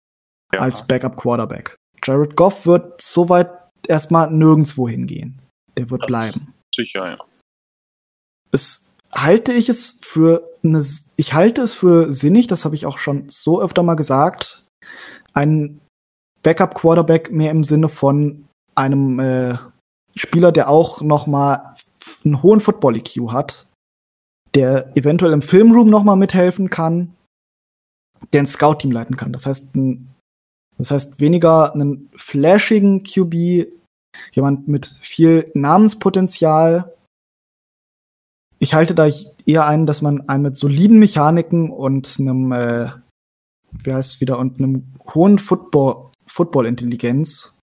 ja. 0.54 0.60
als 0.60 0.88
Backup 0.88 1.18
Quarterback. 1.18 1.76
Jared 2.04 2.38
Goff 2.38 2.66
wird 2.66 3.02
soweit 3.02 3.52
erstmal 3.86 4.32
nirgendwo 4.32 4.88
hingehen. 4.88 5.42
Der 5.78 5.90
wird 5.90 6.04
das 6.04 6.08
bleiben. 6.08 6.54
sicher, 6.74 7.10
ja. 7.10 7.18
Es 8.52 8.98
halte 9.14 9.52
ich 9.52 9.68
es 9.68 10.00
für 10.04 10.49
eine, 10.64 10.84
ich 11.18 11.34
halte 11.34 11.62
es 11.62 11.74
für 11.74 12.12
sinnig, 12.12 12.48
das 12.48 12.66
habe 12.66 12.76
ich 12.76 12.86
auch 12.86 12.98
schon 12.98 13.30
so 13.30 13.62
öfter 13.62 13.84
mal 13.84 13.96
gesagt, 13.96 14.68
ein 15.34 15.80
Backup-Quarterback 16.44 17.32
mehr 17.32 17.52
im 17.52 17.64
Sinne 17.64 17.90
von 17.90 18.48
einem 18.76 19.20
äh, 19.20 19.58
Spieler, 20.16 20.52
der 20.52 20.70
auch 20.70 21.02
noch 21.02 21.28
mal 21.28 21.76
einen 22.26 22.42
hohen 22.42 22.60
Football-EQ 22.60 23.32
hat, 23.32 23.68
der 24.56 24.96
eventuell 24.96 25.34
im 25.34 25.42
Filmroom 25.42 25.90
noch 25.90 26.04
mal 26.04 26.16
mithelfen 26.16 26.70
kann, 26.70 27.16
der 28.34 28.44
ein 28.44 28.48
Scout-Team 28.48 28.92
leiten 28.92 29.16
kann. 29.16 29.32
Das 29.32 29.46
heißt, 29.46 29.76
ein, 29.76 30.14
das 30.78 30.92
heißt 30.92 31.20
weniger 31.20 31.74
einen 31.74 32.10
flashigen 32.16 33.04
QB, 33.04 33.68
jemand 34.32 34.68
mit 34.68 34.86
viel 34.86 35.50
Namenspotenzial. 35.54 36.94
Ich 38.60 38.74
halte 38.74 38.94
da 38.94 39.08
eher 39.46 39.66
ein, 39.66 39.86
dass 39.86 40.02
man 40.02 40.28
einen 40.28 40.44
mit 40.44 40.58
soliden 40.58 41.00
Mechaniken 41.00 41.72
und 41.72 42.18
einem, 42.20 42.52
äh, 42.52 42.92
wie 43.72 43.94
heißt 43.94 44.16
es 44.16 44.22
wieder, 44.22 44.38
und 44.38 44.60
einem 44.60 44.94
hohen 45.14 45.40
Football, 45.40 46.12
Football-Intelligenz 46.26 47.60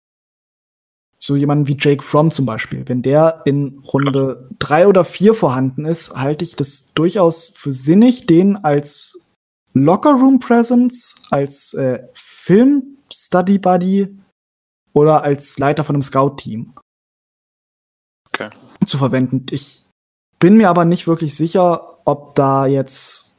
so 1.22 1.36
jemanden 1.36 1.68
wie 1.68 1.76
Jake 1.78 2.02
Fromm 2.02 2.32
zum 2.32 2.46
Beispiel, 2.46 2.82
wenn 2.88 3.02
der 3.02 3.42
in 3.44 3.78
Runde 3.78 4.48
drei 4.58 4.88
oder 4.88 5.04
vier 5.04 5.34
vorhanden 5.34 5.84
ist, 5.84 6.16
halte 6.16 6.44
ich 6.44 6.56
das 6.56 6.92
durchaus 6.94 7.46
für 7.46 7.70
sinnig, 7.70 8.26
den 8.26 8.56
als 8.56 9.30
Locker-Room 9.72 10.40
Presence, 10.40 11.22
als 11.30 11.74
äh, 11.74 12.08
Film-Study-Buddy 12.14 14.18
oder 14.94 15.22
als 15.22 15.56
Leiter 15.58 15.84
von 15.84 15.94
einem 15.94 16.02
Scout-Team 16.02 16.74
Okay. 18.34 18.50
zu 18.86 18.98
verwenden. 18.98 19.46
Ich 19.50 19.86
bin 20.42 20.56
mir 20.56 20.68
aber 20.68 20.84
nicht 20.84 21.06
wirklich 21.06 21.36
sicher, 21.36 22.00
ob 22.04 22.34
da 22.34 22.66
jetzt 22.66 23.38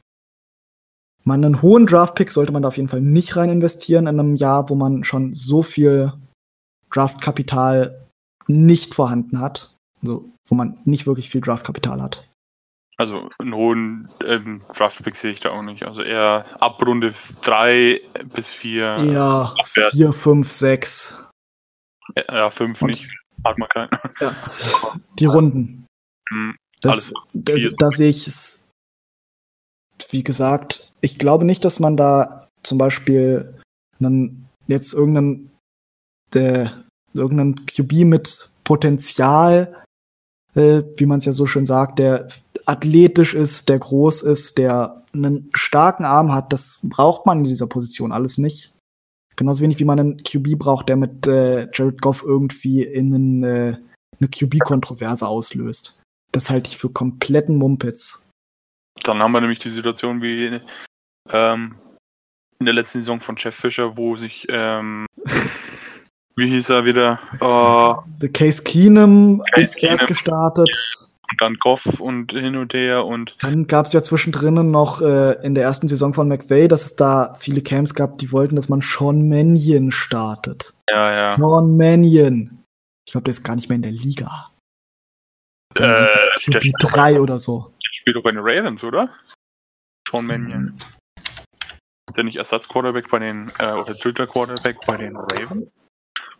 man 1.22 1.44
einen 1.44 1.60
hohen 1.60 1.86
Draft-Pick 1.86 2.30
sollte 2.32 2.50
man 2.50 2.62
da 2.62 2.68
auf 2.68 2.78
jeden 2.78 2.88
Fall 2.88 3.02
nicht 3.02 3.36
rein 3.36 3.50
investieren 3.50 4.06
in 4.06 4.18
einem 4.18 4.36
Jahr, 4.36 4.70
wo 4.70 4.74
man 4.74 5.04
schon 5.04 5.34
so 5.34 5.62
viel 5.62 6.14
Draftkapital 6.90 8.08
nicht 8.46 8.94
vorhanden 8.94 9.38
hat. 9.38 9.74
Also, 10.00 10.30
wo 10.46 10.54
man 10.54 10.78
nicht 10.84 11.06
wirklich 11.06 11.28
viel 11.28 11.42
Draftkapital 11.42 12.00
hat. 12.00 12.26
Also 12.96 13.28
einen 13.38 13.54
hohen 13.54 14.08
ähm, 14.24 14.62
Draft-Pick 14.74 15.16
sehe 15.16 15.32
ich 15.32 15.40
da 15.40 15.50
auch 15.50 15.62
nicht. 15.62 15.82
Also 15.84 16.00
eher 16.00 16.46
ab 16.62 16.80
Runde 16.86 17.12
3 17.42 18.00
bis 18.32 18.50
4. 18.54 19.04
Ja, 19.12 19.54
abwärts. 19.58 19.94
4, 19.94 20.12
5, 20.12 20.50
6. 20.50 21.24
Ja, 22.30 22.50
5 22.50 22.80
Und- 22.80 22.88
nicht. 22.88 23.10
Hat 23.44 23.58
man 23.58 23.68
keinen. 23.68 23.90
Ja. 24.20 24.34
Die 25.18 25.26
Runden. 25.26 25.86
Hm, 26.30 26.56
Das, 26.84 27.12
das, 27.32 27.60
vier. 27.60 27.72
da 27.78 27.90
sehe 27.90 28.10
ich 28.10 28.26
es. 28.26 28.68
Wie 30.10 30.22
gesagt, 30.22 30.92
ich 31.00 31.18
glaube 31.18 31.44
nicht, 31.44 31.64
dass 31.64 31.80
man 31.80 31.96
da 31.96 32.48
zum 32.62 32.78
Beispiel 32.78 33.54
einen, 34.00 34.48
jetzt 34.66 34.92
irgendeinen, 34.92 35.50
der, 36.32 36.84
irgendeinen 37.14 37.66
QB 37.66 38.04
mit 38.04 38.50
Potenzial, 38.64 39.82
äh, 40.54 40.82
wie 40.96 41.06
man 41.06 41.18
es 41.18 41.24
ja 41.24 41.32
so 41.32 41.46
schön 41.46 41.66
sagt, 41.66 41.98
der 41.98 42.28
athletisch 42.66 43.34
ist, 43.34 43.68
der 43.68 43.78
groß 43.78 44.22
ist, 44.22 44.58
der 44.58 45.02
einen 45.12 45.50
starken 45.54 46.04
Arm 46.04 46.32
hat, 46.32 46.52
das 46.52 46.80
braucht 46.82 47.26
man 47.26 47.38
in 47.38 47.44
dieser 47.44 47.66
Position 47.66 48.12
alles 48.12 48.38
nicht. 48.38 48.72
Genauso 49.36 49.62
wenig 49.62 49.78
wie 49.78 49.84
man 49.84 50.00
einen 50.00 50.16
QB 50.18 50.58
braucht, 50.58 50.88
der 50.88 50.96
mit 50.96 51.26
äh, 51.26 51.68
Jared 51.72 52.00
Goff 52.00 52.22
irgendwie 52.24 52.82
in 52.82 53.14
einen, 53.14 53.42
äh, 53.42 53.76
eine 54.18 54.28
QB-Kontroverse 54.28 55.26
auslöst. 55.26 56.00
Das 56.34 56.50
halte 56.50 56.68
ich 56.68 56.76
für 56.76 56.90
kompletten 56.90 57.56
Mumpitz. 57.56 58.28
Dann 59.04 59.22
haben 59.22 59.30
wir 59.32 59.40
nämlich 59.40 59.60
die 59.60 59.68
Situation 59.68 60.20
wie 60.20 60.60
ähm, 61.30 61.76
in 62.58 62.66
der 62.66 62.74
letzten 62.74 62.98
Saison 62.98 63.20
von 63.20 63.36
Jeff 63.38 63.54
Fischer, 63.54 63.96
wo 63.96 64.16
sich, 64.16 64.44
ähm, 64.50 65.06
wie 66.36 66.48
hieß 66.48 66.70
er 66.70 66.84
wieder, 66.84 67.20
äh, 67.40 68.10
The 68.18 68.28
Case 68.28 68.64
Keenum 68.64 69.42
Case 69.52 69.62
ist 69.62 69.82
erst 69.82 70.00
Keenum. 70.00 70.06
gestartet. 70.08 70.68
und 71.30 71.40
dann 71.40 71.54
Goff 71.60 71.86
und 72.00 72.32
hin 72.32 72.56
und 72.56 72.74
her 72.74 73.04
und 73.04 73.36
Dann 73.40 73.68
gab 73.68 73.86
es 73.86 73.92
ja 73.92 74.02
zwischendrin 74.02 74.72
noch 74.72 75.02
äh, 75.02 75.34
in 75.44 75.54
der 75.54 75.62
ersten 75.62 75.86
Saison 75.86 76.14
von 76.14 76.26
McVay, 76.26 76.66
dass 76.66 76.84
es 76.84 76.96
da 76.96 77.34
viele 77.38 77.60
Camps 77.62 77.94
gab, 77.94 78.18
die 78.18 78.32
wollten, 78.32 78.56
dass 78.56 78.68
man 78.68 78.80
Sean 78.80 79.28
Mannion 79.28 79.92
startet. 79.92 80.74
ja, 80.90 81.12
ja. 81.12 81.36
Sean 81.36 81.76
Mannion. 81.76 82.58
Ich 83.06 83.12
glaube, 83.12 83.24
der 83.24 83.32
ist 83.32 83.44
gar 83.44 83.54
nicht 83.54 83.68
mehr 83.68 83.76
in 83.76 83.82
der 83.82 83.92
Liga. 83.92 84.48
Äh, 85.76 85.80
der 85.80 86.08
QB 86.36 86.62
spielt 86.62 86.74
3 86.78 87.20
oder 87.20 87.38
so. 87.38 87.72
spielt 87.82 88.16
doch 88.16 88.22
bei 88.22 88.30
den 88.32 88.40
Ravens, 88.40 88.84
oder? 88.84 89.10
Sean 90.08 90.26
Mannion. 90.26 90.76
Ist 92.08 92.16
der 92.16 92.24
nicht 92.24 92.36
Ersatzquarterback 92.36 93.10
bei 93.10 93.18
den, 93.18 93.50
äh, 93.58 93.72
oder 93.72 93.94
dritter 93.94 94.26
Quarterback 94.26 94.76
bei 94.86 94.96
den 94.96 95.16
Ravens? 95.16 95.82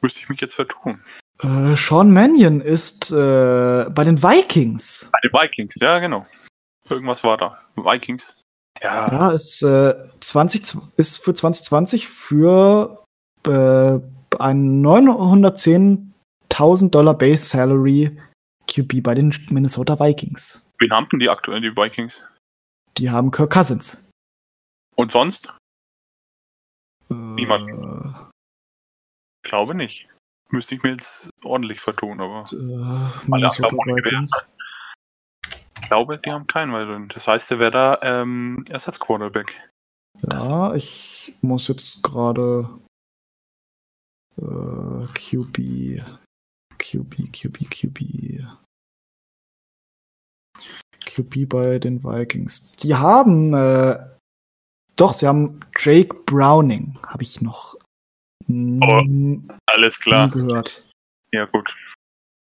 Müsste 0.00 0.20
ich 0.20 0.28
mich 0.28 0.40
jetzt 0.40 0.54
vertun. 0.54 1.02
Äh, 1.42 1.74
Sean 1.74 2.12
Mannion 2.12 2.60
ist 2.60 3.10
äh, 3.10 3.86
bei 3.90 4.04
den 4.04 4.22
Vikings. 4.22 5.10
Bei 5.10 5.18
den 5.28 5.32
Vikings, 5.32 5.74
ja, 5.80 5.98
genau. 5.98 6.26
Irgendwas 6.88 7.24
war 7.24 7.36
da. 7.36 7.58
Vikings. 7.76 8.40
Ja, 8.82 9.10
Ja, 9.10 9.30
ist, 9.32 9.62
äh, 9.62 9.94
20, 10.20 10.76
ist 10.96 11.18
für 11.18 11.34
2020 11.34 12.08
für 12.08 13.02
äh, 13.46 13.98
ein 14.38 14.82
910.000 14.84 16.90
Dollar 16.90 17.14
Base 17.14 17.44
Salary 17.44 18.16
QB 18.74 19.02
bei 19.02 19.14
den 19.14 19.34
Minnesota 19.50 19.98
Vikings. 20.00 20.70
wen 20.78 20.92
haben 20.92 21.08
denn 21.10 21.20
die 21.20 21.28
aktuell, 21.30 21.60
die 21.60 21.76
Vikings? 21.76 22.26
Die 22.96 23.10
haben 23.10 23.30
Kirk 23.30 23.52
Cousins. 23.52 24.08
Und 24.96 25.10
sonst? 25.12 25.52
Niemand. 27.08 28.32
Glaube 29.42 29.74
nicht. 29.74 30.08
Müsste 30.50 30.74
ich 30.74 30.82
mir 30.82 30.92
jetzt 30.92 31.30
ordentlich 31.42 31.80
vertun, 31.80 32.20
aber 32.20 32.48
Äh, 32.52 33.28
Minnesota 33.28 33.74
Vikings. 33.76 34.30
ich 35.80 35.88
glaube, 35.88 36.18
die 36.18 36.30
haben 36.30 36.46
keinen 36.46 36.72
weiteren. 36.72 37.08
Das 37.08 37.26
heißt, 37.26 37.50
der 37.50 37.58
wäre 37.58 37.70
da 37.70 37.98
ähm, 38.02 38.64
Ersatzquarterback. 38.68 39.60
Ja, 40.30 40.74
ich 40.74 41.34
muss 41.42 41.66
jetzt 41.68 42.02
gerade 42.02 42.68
äh, 44.36 45.06
QB, 45.12 46.02
QB, 46.78 47.32
QB, 47.32 47.70
QB. 47.70 48.44
QB 51.14 51.48
bei 51.48 51.78
den 51.78 52.02
Vikings. 52.02 52.72
Die 52.76 52.94
haben, 52.94 53.54
äh, 53.54 53.98
doch, 54.96 55.14
sie 55.14 55.26
haben 55.26 55.60
Jake 55.78 56.14
Browning, 56.26 56.98
habe 57.06 57.22
ich 57.22 57.40
noch 57.40 57.76
nie 58.46 59.42
Alles 59.66 59.98
klar. 60.00 60.28
gehört. 60.28 60.88
Ja, 61.32 61.46
gut. 61.46 61.74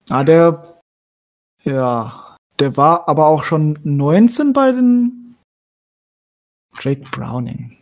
Ah, 0.09 0.25
der, 0.25 0.81
ja, 1.65 2.37
der 2.59 2.77
war 2.77 3.09
aber 3.09 3.27
auch 3.27 3.45
schon 3.45 3.79
19 3.85 4.53
bei 4.53 4.73
den 4.73 5.37
Jake 6.81 7.09
Browning. 7.11 7.79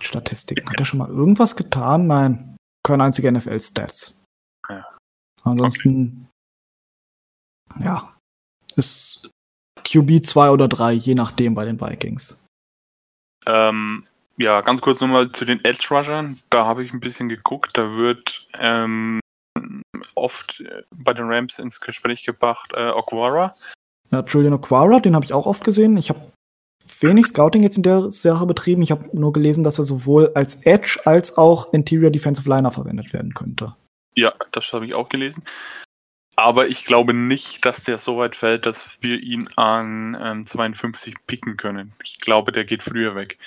Statistiken. 0.00 0.68
Hat 0.68 0.78
er 0.78 0.84
schon 0.84 0.98
mal 0.98 1.08
irgendwas 1.08 1.56
getan? 1.56 2.06
Nein. 2.06 2.56
Keine 2.86 3.04
einzige 3.04 3.30
NFL-Stats. 3.32 4.22
Ja. 4.68 4.96
Ansonsten, 5.42 6.28
ja, 7.80 8.16
ist 8.76 9.28
QB 9.88 10.24
2 10.24 10.50
oder 10.50 10.68
3, 10.68 10.92
je 10.92 11.14
nachdem 11.14 11.54
bei 11.54 11.64
den 11.64 11.80
Vikings. 11.80 12.44
Ähm, 13.46 14.04
ja, 14.36 14.60
ganz 14.60 14.80
kurz 14.80 15.00
nochmal 15.00 15.32
zu 15.32 15.44
den 15.44 15.64
Edge 15.64 15.88
Rushern. 15.90 16.38
Da 16.50 16.66
habe 16.66 16.84
ich 16.84 16.92
ein 16.92 17.00
bisschen 17.00 17.28
geguckt. 17.28 17.76
Da 17.76 17.96
wird 17.96 18.46
ähm, 18.58 19.20
oft 20.14 20.60
äh, 20.60 20.82
bei 20.94 21.14
den 21.14 21.30
Rams 21.30 21.58
ins 21.58 21.80
Gespräch 21.80 22.24
gebracht 22.24 22.72
äh, 22.74 22.90
Okwara. 22.90 23.54
Ja, 24.10 24.24
Julian 24.24 24.54
Okwara, 24.54 25.00
den 25.00 25.14
habe 25.14 25.24
ich 25.24 25.32
auch 25.32 25.46
oft 25.46 25.64
gesehen. 25.64 25.96
Ich 25.96 26.08
habe 26.08 26.20
wenig 27.00 27.26
Scouting 27.26 27.62
jetzt 27.62 27.76
in 27.76 27.82
der 27.82 28.10
Sache 28.10 28.46
betrieben. 28.46 28.82
Ich 28.82 28.90
habe 28.90 29.08
nur 29.12 29.32
gelesen, 29.32 29.64
dass 29.64 29.78
er 29.78 29.84
sowohl 29.84 30.32
als 30.34 30.64
Edge 30.64 31.00
als 31.04 31.36
auch 31.36 31.72
Interior 31.72 32.10
Defensive 32.10 32.48
Liner 32.48 32.70
verwendet 32.70 33.12
werden 33.12 33.34
könnte. 33.34 33.74
Ja, 34.14 34.32
das 34.52 34.72
habe 34.72 34.86
ich 34.86 34.94
auch 34.94 35.08
gelesen. 35.08 35.44
Aber 36.38 36.68
ich 36.68 36.84
glaube 36.84 37.14
nicht, 37.14 37.64
dass 37.64 37.82
der 37.82 37.98
so 37.98 38.18
weit 38.18 38.36
fällt, 38.36 38.64
dass 38.64 39.02
wir 39.02 39.18
ihn 39.18 39.48
an 39.56 40.16
ähm, 40.20 40.46
52 40.46 41.16
picken 41.26 41.56
können. 41.56 41.94
Ich 42.04 42.20
glaube, 42.20 42.52
der 42.52 42.64
geht 42.64 42.84
früher 42.84 43.16
weg. 43.16 43.40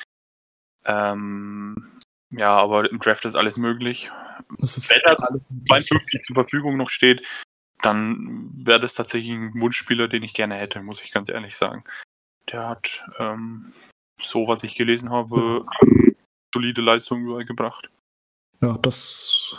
Ähm, 0.84 2.02
ja, 2.32 2.54
aber 2.54 2.92
im 2.92 3.00
Draft 3.00 3.24
ist 3.24 3.36
alles 3.36 3.56
möglich. 3.56 4.12
Ist 4.58 4.90
Wenn 4.90 5.02
er 5.06 5.24
alles 5.24 5.42
möglich. 5.50 5.70
52 5.70 6.22
zur 6.22 6.34
Verfügung 6.34 6.76
noch 6.76 6.90
steht, 6.90 7.26
dann 7.82 8.52
wäre 8.56 8.82
das 8.82 8.94
tatsächlich 8.94 9.32
ein 9.32 9.62
Wunschspieler, 9.62 10.10
den 10.10 10.24
ich 10.24 10.34
gerne 10.34 10.56
hätte, 10.56 10.82
muss 10.82 11.02
ich 11.02 11.14
ganz 11.14 11.30
ehrlich 11.30 11.56
sagen. 11.56 11.86
Der 12.52 12.68
hat, 12.68 13.06
ähm, 13.20 13.72
so 14.22 14.50
was 14.50 14.66
ich 14.66 14.76
gelesen 14.76 15.12
habe, 15.12 15.66
solide 16.54 16.82
Leistungen 16.82 17.24
überall 17.24 17.46
gebracht. 17.46 17.90
Ja, 18.60 18.78
das. 18.80 19.56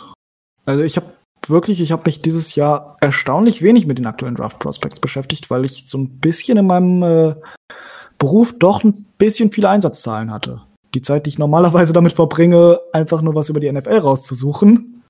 Also 0.65 0.83
ich 0.83 0.97
habe 0.97 1.17
wirklich, 1.49 1.81
ich 1.81 1.91
habe 1.91 2.03
mich 2.05 2.21
dieses 2.21 2.55
Jahr 2.55 2.97
erstaunlich 3.01 3.61
wenig 3.61 3.85
mit 3.85 3.97
den 3.97 4.05
aktuellen 4.05 4.35
Draft 4.35 4.59
Prospects 4.59 4.99
beschäftigt, 4.99 5.49
weil 5.49 5.65
ich 5.65 5.87
so 5.87 5.97
ein 5.97 6.19
bisschen 6.19 6.57
in 6.57 6.67
meinem 6.67 7.03
äh, 7.03 7.35
Beruf 8.17 8.53
doch 8.57 8.83
ein 8.83 9.05
bisschen 9.17 9.51
viele 9.51 9.69
Einsatzzahlen 9.69 10.31
hatte. 10.31 10.61
Die 10.93 11.01
Zeit, 11.01 11.25
die 11.25 11.29
ich 11.29 11.39
normalerweise 11.39 11.93
damit 11.93 12.13
verbringe, 12.13 12.79
einfach 12.93 13.21
nur 13.21 13.35
was 13.35 13.49
über 13.49 13.59
die 13.59 13.71
NFL 13.71 13.97
rauszusuchen, 13.97 15.03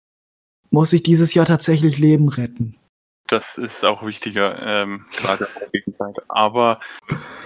muss 0.72 0.94
ich 0.94 1.04
dieses 1.04 1.34
Jahr 1.34 1.46
tatsächlich 1.46 2.00
Leben 2.00 2.30
retten. 2.30 2.76
Das 3.28 3.58
ist 3.58 3.86
auch 3.86 4.06
wichtiger, 4.06 4.62
ähm, 4.62 5.06
gerade 5.16 5.46
in 5.46 5.60
der 5.60 5.70
Gegenzeit. 5.70 6.18
Aber 6.28 6.80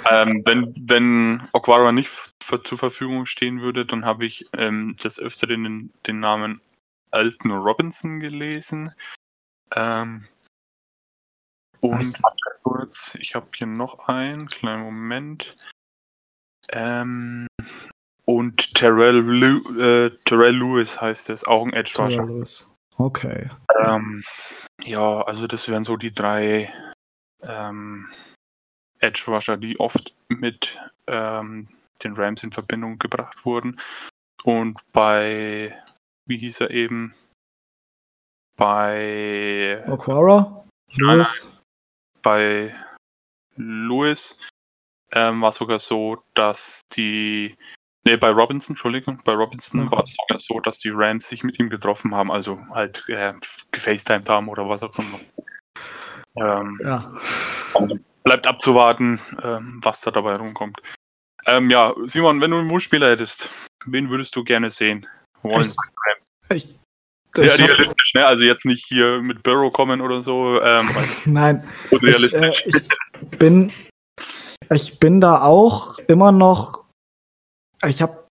ähm, 0.09 0.41
wenn, 0.45 0.73
wenn 0.81 1.43
Okwara 1.53 1.91
nicht 1.91 2.09
zur 2.39 2.77
Verfügung 2.77 3.25
stehen 3.25 3.61
würde, 3.61 3.85
dann 3.85 4.05
habe 4.05 4.25
ich 4.25 4.47
ähm, 4.57 4.95
des 5.03 5.19
Öfteren 5.19 5.63
den, 5.63 5.93
den 6.07 6.19
Namen 6.19 6.61
Alton 7.18 7.51
Robinson 7.51 8.20
gelesen. 8.20 8.93
Ähm, 9.76 10.28
und 11.82 12.18
kurz, 12.63 13.15
ich 13.20 13.36
habe 13.36 13.47
hier 13.55 13.68
noch 13.68 14.07
einen, 14.07 14.47
kleinen 14.47 14.84
Moment. 14.84 15.55
Ähm, 16.70 17.47
und 18.26 18.74
Terrell, 18.76 19.22
Lew 19.22 19.80
äh, 19.80 20.11
Terrell 20.26 20.57
Lewis 20.57 20.99
heißt 20.99 21.30
es, 21.30 21.43
auch 21.43 21.65
ein 21.65 21.74
Edge 21.74 21.93
Rusher. 21.97 22.28
Okay. 22.97 23.49
Ähm, 23.80 24.24
ja, 24.84 25.22
also 25.22 25.47
das 25.47 25.68
wären 25.68 25.84
so 25.84 25.97
die 25.97 26.11
drei 26.11 26.74
ähm, 27.41 28.07
Edge 28.99 29.24
Rusher, 29.28 29.57
die 29.57 29.80
oft 29.80 30.13
mit 30.28 30.78
ähm, 31.07 31.70
den 32.03 32.13
Rams 32.13 32.43
in 32.43 32.51
Verbindung 32.51 32.99
gebracht 32.99 33.45
wurden. 33.45 33.80
Und 34.43 34.80
bei, 34.91 35.78
wie 36.28 36.38
hieß 36.38 36.61
er 36.61 36.71
eben? 36.71 37.13
Bei 38.55 39.84
Aquara? 39.88 40.65
Lewis? 40.93 41.63
Bei 42.21 42.75
Lewis 43.55 44.39
ähm, 45.11 45.41
war 45.41 45.51
sogar 45.51 45.80
so, 45.80 46.23
dass 46.34 46.82
die 46.93 47.55
Nee, 48.07 48.15
bei 48.15 48.30
Robinson, 48.30 48.71
Entschuldigung, 48.71 49.19
bei 49.25 49.34
Robinson 49.34 49.84
mhm. 49.84 49.91
war 49.91 50.03
es 50.03 50.15
sogar 50.15 50.39
so, 50.39 50.61
dass 50.61 50.80
die 50.80 50.91
Rams 50.93 51.28
sich 51.28 51.43
mit 51.43 51.59
ihm 51.59 51.69
getroffen 51.69 52.15
haben, 52.15 52.32
also 52.32 52.57
halt 52.69 53.03
äh, 53.09 53.34
gefacetimed 53.71 54.30
haben 54.30 54.47
oder 54.47 54.69
was 54.69 54.82
auch 54.82 54.97
immer. 54.97 55.19
Ähm, 56.38 56.80
ja. 56.82 57.11
Bleibt 58.23 58.47
abzuwarten, 58.47 59.19
ähm, 59.43 59.82
was 59.84 59.99
da 59.99 60.11
dabei 60.11 60.38
rumkommt. 60.38 60.80
Ähm, 61.47 61.69
ja, 61.69 61.93
Simon, 62.05 62.39
wenn 62.39 62.51
du 62.51 62.59
einen 62.59 62.69
Wunschspieler 62.69 63.09
hättest, 63.09 63.49
wen 63.86 64.09
würdest 64.09 64.38
du 64.38 64.45
gerne 64.45 64.69
sehen 64.69 65.05
wollen? 65.43 65.71
Ich, 66.49 66.75
ja, 67.35 67.53
realistisch, 67.53 68.13
ne? 68.15 68.25
Also 68.25 68.43
jetzt 68.43 68.65
nicht 68.65 68.85
hier 68.88 69.21
mit 69.21 69.43
Burrow 69.43 69.71
kommen 69.71 70.01
oder 70.01 70.23
so. 70.23 70.61
Ähm, 70.61 70.89
Nein. 71.25 71.63
Realistisch. 71.91 72.65
Ich, 72.65 72.75
äh, 72.75 72.79
ich, 72.79 73.38
bin, 73.38 73.71
ich 74.73 74.99
bin 74.99 75.21
da 75.21 75.41
auch 75.41 75.99
immer 76.07 76.31
noch 76.31 76.88
ich 77.85 78.01
hab, 78.01 78.27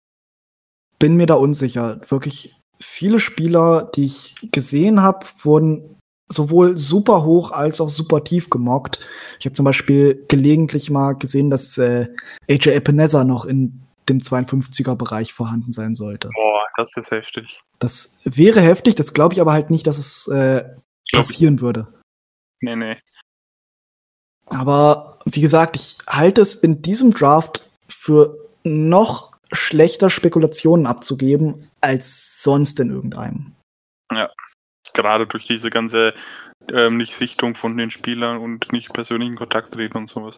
bin 0.99 1.15
mir 1.15 1.25
da 1.25 1.35
unsicher. 1.35 1.99
Wirklich 2.07 2.59
viele 2.79 3.19
Spieler, 3.19 3.89
die 3.95 4.05
ich 4.05 4.35
gesehen 4.51 5.01
habe, 5.01 5.25
wurden 5.41 5.97
sowohl 6.31 6.77
super 6.77 7.23
hoch 7.23 7.51
als 7.51 7.81
auch 7.81 7.89
super 7.89 8.23
tief 8.23 8.49
gemockt. 8.49 8.99
Ich 9.39 9.45
habe 9.45 9.53
zum 9.53 9.65
Beispiel 9.65 10.25
gelegentlich 10.29 10.89
mal 10.89 11.13
gesehen, 11.13 11.49
dass 11.49 11.77
äh, 11.77 12.07
AJ 12.49 12.69
Epineza 12.69 13.23
noch 13.23 13.45
in 13.45 13.83
dem 14.09 14.19
52er-Bereich 14.19 15.33
vorhanden 15.33 15.71
sein 15.71 15.95
sollte. 15.95 16.29
Boah, 16.33 16.65
das 16.75 16.95
ist 16.97 17.11
heftig. 17.11 17.61
Das 17.79 18.19
wäre 18.23 18.61
heftig, 18.61 18.95
das 18.95 19.13
glaube 19.13 19.33
ich 19.33 19.41
aber 19.41 19.53
halt 19.53 19.69
nicht, 19.69 19.87
dass 19.87 19.97
es 19.97 20.27
äh, 20.27 20.63
passieren 21.11 21.61
würde. 21.61 21.87
Nee, 22.61 22.75
nee. 22.75 22.97
Aber 24.45 25.19
wie 25.25 25.41
gesagt, 25.41 25.75
ich 25.75 25.97
halte 26.07 26.41
es 26.41 26.55
in 26.55 26.81
diesem 26.81 27.11
Draft 27.11 27.71
für 27.87 28.37
noch 28.63 29.31
schlechter 29.51 30.09
Spekulationen 30.09 30.85
abzugeben 30.85 31.69
als 31.81 32.41
sonst 32.41 32.79
in 32.79 32.89
irgendeinem. 32.89 33.55
Ja, 34.11 34.29
gerade 34.93 35.27
durch 35.27 35.45
diese 35.45 35.69
ganze 35.69 36.13
ähm, 36.71 36.97
Nicht-Sichtung 36.97 37.55
von 37.55 37.77
den 37.77 37.91
Spielern 37.91 38.37
und 38.37 38.71
nicht 38.71 38.93
persönlichen 38.93 39.35
Kontakt 39.35 39.77
reden 39.77 39.97
und 39.97 40.09
sowas. 40.09 40.37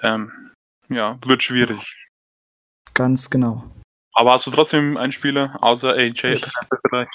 Ähm, 0.00 0.52
ja, 0.88 1.18
wird 1.24 1.42
schwierig. 1.42 2.03
Ganz 2.94 3.28
genau. 3.30 3.64
Aber 4.14 4.32
hast 4.32 4.46
du 4.46 4.50
trotzdem 4.50 4.96
einen 4.96 5.12
Spieler 5.12 5.58
außer 5.60 5.92
AJ 5.92 6.40
vielleicht? 6.86 7.12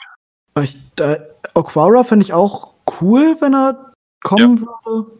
Ich, 0.61 0.77
äh, 0.99 1.19
Aquara 1.53 2.03
finde 2.03 2.23
ich 2.23 2.33
auch 2.33 2.73
cool, 2.99 3.37
wenn 3.39 3.55
er 3.55 3.93
kommen 4.21 4.57
ja. 4.57 4.61
würde. 4.61 5.11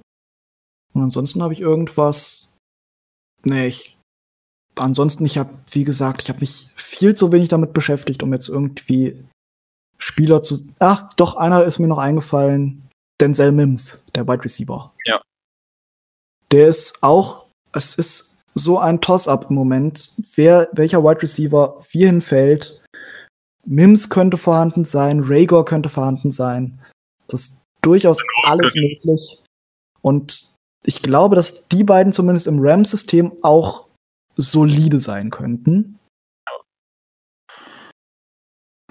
Und 0.94 1.04
ansonsten 1.04 1.42
habe 1.42 1.54
ich 1.54 1.62
irgendwas. 1.62 2.58
Nee, 3.44 3.68
ich 3.68 3.98
ansonsten, 4.80 5.26
ich 5.26 5.38
habe, 5.38 5.54
wie 5.72 5.84
gesagt, 5.84 6.22
ich 6.22 6.30
habe 6.30 6.40
mich 6.40 6.70
viel 6.76 7.16
zu 7.16 7.32
wenig 7.32 7.50
damit 7.50 7.74
beschäftigt, 7.74 8.24
um 8.24 8.34
jetzt 8.34 8.50
irgendwie 8.50 9.24
Spieler 9.98 10.42
zu. 10.42 10.68
Ach, 10.80 11.14
doch, 11.14 11.36
einer 11.36 11.64
ist 11.64 11.80
mir 11.80 11.88
noch 11.88 11.98
eingefallen. 11.98 12.90
Denzel 13.22 13.52
Mims, 13.52 14.06
der 14.16 14.28
Wide 14.28 14.44
Receiver. 14.44 14.94
Ja. 15.06 15.22
Der 16.52 16.68
ist 16.70 17.04
auch, 17.04 17.46
es 17.74 17.96
ist 17.96 18.39
so 18.60 18.78
ein 18.78 19.02
Toss-up 19.02 19.50
im 19.50 19.56
Moment, 19.56 20.12
wer, 20.36 20.70
welcher 20.74 21.04
Wide 21.04 21.22
Receiver 21.22 21.82
wie 21.92 22.06
hinfällt. 22.06 22.82
Mims 23.66 24.10
könnte 24.10 24.38
vorhanden 24.38 24.86
sein, 24.86 25.22
Rhaegar 25.22 25.66
könnte 25.66 25.90
vorhanden 25.90 26.32
sein. 26.32 26.80
Das 27.28 27.42
ist 27.42 27.62
durchaus 27.82 28.22
alles 28.44 28.74
möglich. 28.76 29.44
Und 30.02 30.54
ich 30.86 31.02
glaube, 31.02 31.36
dass 31.36 31.68
die 31.68 31.84
beiden 31.84 32.14
zumindest 32.14 32.48
im 32.48 32.60
RAM-System 32.60 33.34
auch 33.42 33.88
solide 34.36 35.00
sein 35.00 35.30
könnten. 35.30 36.00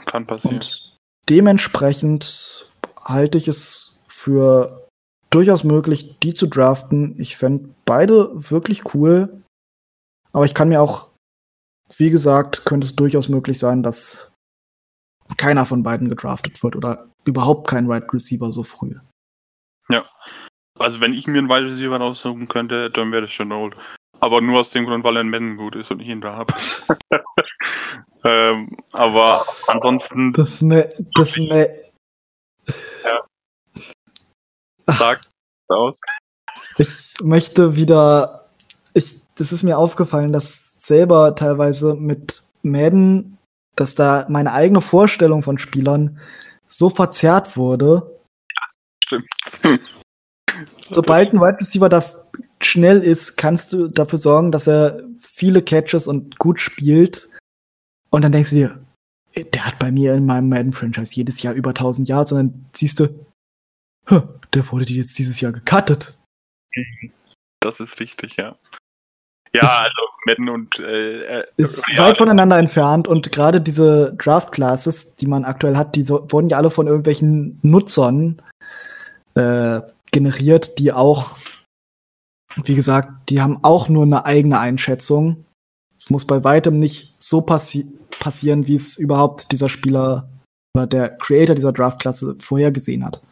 Kann 0.05 0.27
passieren. 0.27 0.57
Und 0.57 0.97
dementsprechend 1.29 2.71
halte 2.97 3.39
ich 3.39 3.49
es 3.49 4.01
für 4.07 4.87
durchaus 5.31 5.64
möglich, 5.64 6.16
die 6.23 6.35
zu 6.35 6.47
draften. 6.47 7.19
Ich 7.19 7.37
fände 7.37 7.71
beide 7.85 8.31
wirklich 8.51 8.95
cool. 8.95 9.43
Aber 10.33 10.45
ich 10.45 10.55
kann 10.55 10.68
mir 10.68 10.81
auch, 10.81 11.09
wie 11.97 12.11
gesagt, 12.11 12.64
könnte 12.64 12.87
es 12.87 12.97
durchaus 12.97 13.29
möglich 13.29 13.59
sein, 13.59 13.83
dass 13.83 14.35
keiner 15.37 15.66
von 15.66 15.83
beiden 15.83 16.09
gedraftet 16.09 16.62
wird 16.62 16.76
oder 16.76 17.09
überhaupt 17.24 17.68
kein 17.68 17.87
Wide 17.89 18.03
right 18.03 18.14
Receiver 18.14 18.51
so 18.53 18.62
früh. 18.62 18.95
Ja. 19.89 20.09
Also 20.79 21.01
wenn 21.01 21.12
ich 21.12 21.26
mir 21.26 21.39
einen 21.39 21.49
Wide 21.49 21.70
Receiver 21.70 22.01
aussuchen 22.01 22.49
könnte, 22.49 22.91
dann 22.91 23.12
wäre 23.12 23.22
das 23.22 23.33
schon 23.33 23.53
old. 23.53 23.76
Aber 24.20 24.41
nur 24.41 24.61
aus 24.61 24.70
dem 24.70 24.87
Grund, 24.87 25.05
weil 25.05 25.16
er 25.16 25.20
in 25.20 25.31
Madden 25.31 25.57
gut 25.57 25.76
ist 25.76 25.91
und 25.91 26.01
ich 26.01 26.09
ihn 26.09 26.20
da 26.20 26.35
habe. 26.35 26.55
ähm, 28.24 28.76
aber 28.93 29.47
ansonsten. 29.66 30.33
Das 30.33 30.61
ne, 30.61 30.89
das 31.14 31.37
ne. 31.37 31.72
Ja. 33.05 33.26
Sag 34.87 35.20
aus. 35.70 36.01
Ich 36.79 37.14
möchte 37.22 37.76
wieder. 37.76 38.49
Ich, 38.95 39.20
das 39.39 39.53
ist 39.53 39.62
mir 39.62 39.78
aufgefallen, 39.78 40.32
dass 40.32 40.74
selber 40.74 41.34
teilweise 41.34 41.95
mit 41.95 42.43
Madden, 42.62 43.39
dass 43.76 43.95
da 43.95 44.26
meine 44.28 44.53
eigene 44.53 44.80
Vorstellung 44.80 45.43
von 45.43 45.59
Spielern 45.59 46.18
so 46.66 46.91
verzerrt 46.91 47.57
wurde. 47.57 48.20
Stimmt. 49.05 49.28
Sobald 50.91 51.32
ein 51.32 51.41
Wide 51.41 51.59
Receiver 51.61 51.89
da 51.89 52.03
schnell 52.61 53.03
ist, 53.03 53.36
kannst 53.36 53.72
du 53.72 53.89
dafür 53.89 54.18
sorgen, 54.18 54.51
dass 54.51 54.66
er 54.66 55.03
viele 55.20 55.62
Catches 55.62 56.09
und 56.09 56.39
gut 56.39 56.59
spielt. 56.59 57.28
Und 58.11 58.22
dann 58.22 58.32
denkst 58.32 58.51
du 58.51 58.57
dir, 58.57 58.84
der 59.53 59.66
hat 59.66 59.78
bei 59.78 59.93
mir 59.93 60.14
in 60.14 60.26
meinem 60.26 60.49
Madden-Franchise 60.49 61.14
jedes 61.14 61.43
Jahr 61.43 61.55
über 61.55 61.70
1000 61.70 62.09
Yards 62.09 62.32
und 62.32 62.39
dann 62.39 62.66
siehst 62.74 62.99
du, 62.99 63.09
der 64.09 64.72
wurde 64.72 64.84
jetzt 64.84 65.18
dieses 65.18 65.41
Jahr 65.41 65.53
gecuttet. 65.53 66.18
Das 67.61 67.78
ist 67.78 68.01
richtig, 68.01 68.36
ja. 68.36 68.57
Ja, 69.53 69.84
also 69.84 69.96
Madden 70.26 70.49
und 70.49 70.78
äh, 70.78 71.40
äh 71.40 71.44
ist 71.57 71.88
ja, 71.88 72.05
weit 72.05 72.18
voneinander 72.18 72.59
entfernt 72.59 73.09
und 73.09 73.32
gerade 73.32 73.61
diese 73.61 74.14
Draft 74.18 74.53
Classes, 74.53 75.16
die 75.16 75.26
man 75.26 75.44
aktuell 75.44 75.76
hat, 75.76 75.96
die 75.96 76.03
so, 76.03 76.26
wurden 76.30 76.49
ja 76.49 76.59
alle 76.59 76.70
von 76.70 76.86
irgendwelchen 76.86 77.59
Nutzern 77.62 78.42
äh, 79.34 79.80
generiert, 80.11 80.78
die 80.78 80.92
auch 80.92 81.36
wie 82.64 82.74
gesagt, 82.74 83.30
die 83.30 83.40
haben 83.40 83.59
auch 83.62 83.88
nur 83.88 84.05
eine 84.05 84.24
eigene 84.24 84.59
Einschätzung. 84.59 85.44
Es 85.96 86.11
muss 86.11 86.26
bei 86.26 86.44
weitem 86.44 86.78
nicht 86.78 87.16
so 87.22 87.40
passi 87.40 87.86
passieren, 88.20 88.66
wie 88.66 88.74
es 88.74 88.96
überhaupt 88.96 89.53
dieser 89.53 89.68
Spieler 89.68 90.28
oder 90.76 90.86
der 90.86 91.09
Creator 91.18 91.55
dieser 91.55 91.72
Draftklasse 91.72 92.36
vorhergesehen 92.40 93.05
hat. 93.05 93.22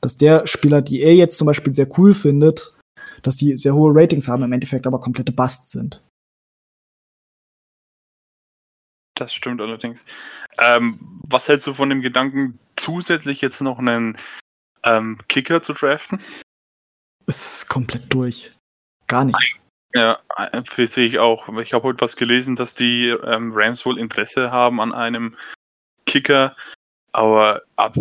Dass 0.00 0.16
der 0.16 0.46
Spieler, 0.46 0.82
die 0.82 1.02
er 1.02 1.14
jetzt 1.14 1.38
zum 1.38 1.46
Beispiel 1.46 1.72
sehr 1.72 1.88
cool 1.98 2.14
findet, 2.14 2.74
dass 3.22 3.36
die 3.36 3.56
sehr 3.56 3.74
hohe 3.74 3.92
Ratings 3.94 4.28
haben, 4.28 4.42
im 4.42 4.52
Endeffekt 4.52 4.86
aber 4.86 5.00
komplette 5.00 5.32
Busts 5.32 5.72
sind. 5.72 6.04
Das 9.14 9.34
stimmt 9.34 9.60
allerdings. 9.60 10.04
Ähm, 10.60 11.20
was 11.28 11.48
hältst 11.48 11.66
du 11.66 11.74
von 11.74 11.90
dem 11.90 12.02
Gedanken, 12.02 12.58
zusätzlich 12.76 13.40
jetzt 13.40 13.60
noch 13.60 13.78
einen 13.78 14.16
ähm, 14.84 15.18
Kicker 15.28 15.62
zu 15.62 15.72
draften. 15.72 16.20
Es 17.26 17.60
ist 17.60 17.68
komplett 17.68 18.12
durch. 18.12 18.52
Gar 19.06 19.24
nichts. 19.24 19.66
Ja, 19.94 20.18
äh, 20.36 20.86
sehe 20.86 21.06
ich 21.06 21.18
auch. 21.18 21.48
Ich 21.58 21.72
habe 21.72 21.84
heute 21.84 22.00
was 22.00 22.16
gelesen, 22.16 22.56
dass 22.56 22.74
die 22.74 23.08
ähm, 23.08 23.52
Rams 23.54 23.84
wohl 23.86 23.98
Interesse 23.98 24.50
haben 24.50 24.80
an 24.80 24.92
einem 24.92 25.36
Kicker, 26.06 26.56
aber 27.12 27.62
ab 27.76 27.94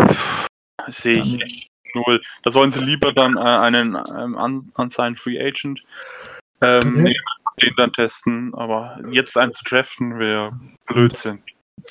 sehe 0.88 1.22
ich 1.22 1.70
echt 1.88 1.96
null. 1.96 2.22
Da 2.44 2.52
sollen 2.52 2.72
sie 2.72 2.80
lieber 2.80 3.14
dann 3.14 3.38
äh, 3.38 3.40
einen 3.40 3.98
ähm, 4.16 4.90
seinen 4.90 5.16
Free 5.16 5.40
Agent 5.40 5.84
ähm, 6.62 6.94
Mhm. 6.94 7.04
nehmen, 7.04 7.16
den 7.62 7.74
dann 7.78 7.94
testen, 7.94 8.54
aber 8.56 9.00
jetzt 9.12 9.38
einen 9.38 9.54
zu 9.54 9.64
draften 9.64 10.20
wäre 10.20 10.60
Blödsinn. 10.88 11.40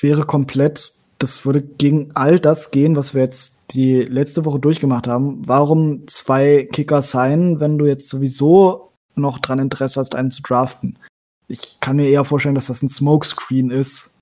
Wäre 0.01 0.25
komplett, 0.25 0.91
das 1.19 1.45
würde 1.45 1.61
gegen 1.61 2.11
all 2.15 2.39
das 2.39 2.71
gehen, 2.71 2.95
was 2.95 3.13
wir 3.13 3.21
jetzt 3.21 3.73
die 3.73 4.01
letzte 4.01 4.45
Woche 4.45 4.59
durchgemacht 4.59 5.07
haben. 5.07 5.47
Warum 5.47 6.07
zwei 6.07 6.67
Kicker 6.71 7.01
sein, 7.01 7.59
wenn 7.59 7.77
du 7.77 7.85
jetzt 7.85 8.09
sowieso 8.09 8.91
noch 9.15 9.39
dran 9.39 9.59
Interesse 9.59 9.99
hast, 10.01 10.15
einen 10.15 10.31
zu 10.31 10.41
draften? 10.41 10.99
Ich 11.47 11.79
kann 11.79 11.95
mir 11.95 12.09
eher 12.09 12.25
vorstellen, 12.25 12.55
dass 12.55 12.67
das 12.67 12.83
ein 12.83 12.89
Smokescreen 12.89 13.71
ist. 13.71 14.19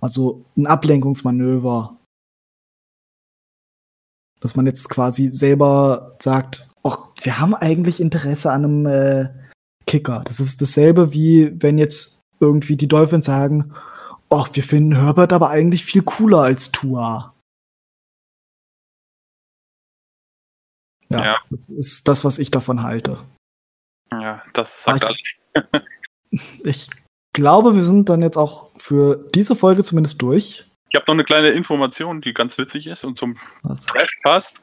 Also 0.00 0.44
ein 0.56 0.66
Ablenkungsmanöver. 0.66 1.96
Dass 4.40 4.54
man 4.56 4.66
jetzt 4.66 4.88
quasi 4.88 5.32
selber 5.32 6.16
sagt, 6.20 6.68
ach, 6.82 7.08
wir 7.22 7.38
haben 7.38 7.54
eigentlich 7.54 8.00
Interesse 8.00 8.52
an 8.52 8.64
einem 8.64 8.86
äh, 8.86 9.28
Kicker. 9.86 10.22
Das 10.26 10.40
ist 10.40 10.60
dasselbe 10.60 11.12
wie 11.12 11.52
wenn 11.62 11.78
jetzt 11.78 12.20
irgendwie 12.40 12.76
die 12.76 12.88
Dolphins 12.88 13.26
sagen, 13.26 13.72
ach, 14.28 14.50
wir 14.52 14.62
finden 14.62 14.96
Herbert 14.96 15.32
aber 15.32 15.48
eigentlich 15.50 15.84
viel 15.84 16.02
cooler 16.02 16.40
als 16.42 16.70
Tua. 16.72 17.34
Ja, 21.08 21.24
Ja. 21.24 21.36
das 21.50 21.68
ist 21.68 22.08
das, 22.08 22.24
was 22.24 22.38
ich 22.38 22.50
davon 22.50 22.82
halte. 22.82 23.18
Ja, 24.12 24.42
das 24.52 24.82
sagt 24.82 25.04
Ah, 25.04 25.08
alles. 25.08 25.40
Ich 26.64 26.90
glaube, 27.32 27.74
wir 27.74 27.82
sind 27.82 28.08
dann 28.08 28.20
jetzt 28.20 28.36
auch 28.36 28.70
für 28.76 29.16
diese 29.34 29.56
Folge 29.56 29.84
zumindest 29.84 30.20
durch. 30.20 30.65
Ich 30.90 30.94
habe 30.94 31.04
noch 31.06 31.14
eine 31.14 31.24
kleine 31.24 31.50
Information, 31.50 32.20
die 32.20 32.32
ganz 32.32 32.58
witzig 32.58 32.86
ist 32.86 33.04
und 33.04 33.18
zum 33.18 33.38
Was? 33.62 33.84
Draft 33.86 34.16
passt. 34.22 34.60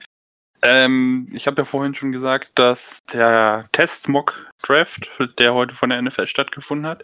Ähm, 0.62 1.28
ich 1.34 1.46
habe 1.46 1.62
ja 1.62 1.66
vorhin 1.66 1.94
schon 1.94 2.14
gesagt, 2.14 2.52
dass 2.56 3.04
der 3.12 3.68
Test-Mock-Draft, 3.74 5.10
der 5.38 5.54
heute 5.54 5.76
von 5.76 5.90
der 5.90 6.02
NFL 6.02 6.28
stattgefunden 6.28 6.88
hat, 6.88 7.04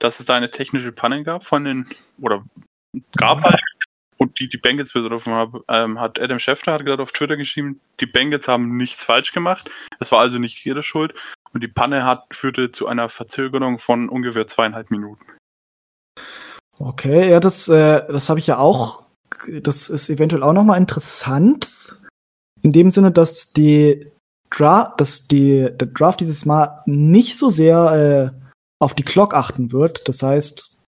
dass 0.00 0.18
es 0.18 0.26
da 0.26 0.34
eine 0.34 0.50
technische 0.50 0.90
Panne 0.90 1.22
gab 1.22 1.44
von 1.44 1.64
den, 1.64 1.88
oder 2.20 2.44
gab 3.16 3.42
halt, 3.42 3.60
und 4.18 4.40
die 4.40 4.48
die 4.48 4.58
Bengals 4.58 4.92
betroffen 4.92 5.32
haben, 5.32 5.60
ähm, 5.68 6.00
hat 6.00 6.20
Adam 6.20 6.38
Schefter 6.38 6.72
hat 6.72 6.84
gerade 6.84 7.02
auf 7.02 7.12
Twitter 7.12 7.36
geschrieben, 7.36 7.80
die 8.00 8.06
Bengals 8.06 8.48
haben 8.48 8.76
nichts 8.76 9.04
falsch 9.04 9.32
gemacht. 9.32 9.70
Es 10.00 10.10
war 10.10 10.20
also 10.20 10.38
nicht 10.38 10.64
ihre 10.66 10.82
Schuld. 10.82 11.14
Und 11.52 11.62
die 11.62 11.68
Panne 11.68 12.04
hat, 12.04 12.24
führte 12.32 12.70
zu 12.70 12.86
einer 12.86 13.08
Verzögerung 13.08 13.78
von 13.78 14.08
ungefähr 14.08 14.46
zweieinhalb 14.46 14.90
Minuten. 14.90 15.24
Okay, 16.78 17.30
ja, 17.30 17.40
das, 17.40 17.68
äh, 17.68 18.06
das 18.08 18.28
habe 18.28 18.38
ich 18.38 18.46
ja 18.46 18.58
auch. 18.58 19.06
Das 19.62 19.88
ist 19.88 20.08
eventuell 20.10 20.42
auch 20.42 20.52
noch 20.52 20.64
mal 20.64 20.76
interessant. 20.76 22.02
In 22.62 22.70
dem 22.72 22.90
Sinne, 22.90 23.12
dass 23.12 23.52
die 23.52 24.10
Dra 24.50 24.94
dass 24.96 25.26
die, 25.26 25.68
der 25.72 25.88
Draft 25.88 26.20
dieses 26.20 26.46
Mal 26.46 26.82
nicht 26.86 27.36
so 27.36 27.50
sehr 27.50 28.32
äh, 28.32 28.46
auf 28.78 28.94
die 28.94 29.02
Clock 29.02 29.34
achten 29.34 29.72
wird. 29.72 30.08
Das 30.08 30.22
heißt, 30.22 30.82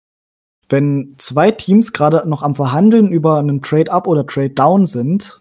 wenn 0.68 1.14
zwei 1.16 1.50
Teams 1.50 1.92
gerade 1.92 2.28
noch 2.28 2.42
am 2.42 2.54
Verhandeln 2.54 3.10
über 3.10 3.38
einen 3.38 3.62
Trade-Up 3.62 4.06
oder 4.06 4.26
Trade-Down 4.26 4.86
sind, 4.86 5.40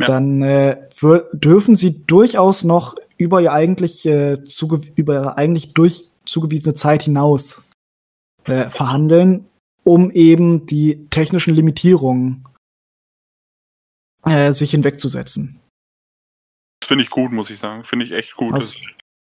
Ja. 0.00 0.06
dann 0.06 0.42
äh, 0.42 0.88
dürfen 1.32 1.76
sie 1.76 2.04
durchaus 2.06 2.64
noch 2.64 2.96
über 3.16 3.40
ihr 3.40 3.52
eigentlich 3.52 4.04
äh, 4.06 4.42
zuge 4.42 4.80
über 4.96 5.14
ihre 5.14 5.38
eigentlich 5.38 5.74
durch 5.74 6.10
zugewiesene 6.26 6.74
Zeit 6.74 7.04
hinaus 7.04 7.68
äh, 8.44 8.70
verhandeln, 8.70 9.48
um 9.84 10.10
eben 10.10 10.66
die 10.66 11.06
technischen 11.10 11.54
Limitierungen 11.54 12.44
äh, 14.24 14.52
sich 14.52 14.70
hinwegzusetzen. 14.70 15.60
Das 16.80 16.88
finde 16.88 17.04
ich 17.04 17.10
gut, 17.10 17.32
muss 17.32 17.50
ich 17.50 17.58
sagen. 17.58 17.84
Finde 17.84 18.04
ich 18.04 18.12
echt 18.12 18.36
gut, 18.36 18.54
Also, 18.54 18.78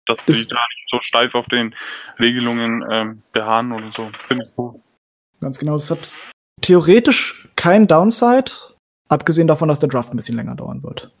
dass, 0.07 0.25
dass 0.25 0.25
die 0.25 0.47
da 0.47 0.55
nicht 0.55 0.89
so 0.89 0.99
steif 1.01 1.35
auf 1.35 1.47
den 1.47 1.75
Regelungen 2.19 2.83
ähm, 2.89 3.21
beharren 3.31 3.71
oder 3.71 3.91
so. 3.91 4.09
Finde 4.27 4.45
ich 4.45 4.55
gut. 4.55 4.81
Ganz 5.39 5.57
genau, 5.57 5.73
das 5.73 5.89
hat 5.89 6.13
theoretisch 6.61 7.49
kein 7.55 7.87
Downside, 7.87 8.51
abgesehen 9.09 9.47
davon, 9.47 9.69
dass 9.69 9.79
der 9.79 9.89
Draft 9.89 10.13
ein 10.13 10.17
bisschen 10.17 10.35
länger 10.35 10.55
dauern 10.55 10.83
wird. 10.83 11.11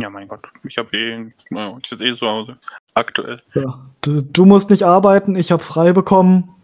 Ja, 0.00 0.10
mein 0.10 0.28
Gott. 0.28 0.46
Ich 0.64 0.76
habe 0.76 0.94
eh, 0.96 1.32
ich 1.32 1.88
sitze 1.88 2.06
eh 2.06 2.14
zu 2.14 2.26
Hause. 2.26 2.58
Aktuell. 2.94 3.42
Ja. 3.54 3.86
Du, 4.02 4.20
du 4.20 4.44
musst 4.44 4.68
nicht 4.68 4.82
arbeiten, 4.82 5.36
ich 5.36 5.50
habe 5.50 5.62
frei 5.62 5.92
bekommen. 5.92 6.54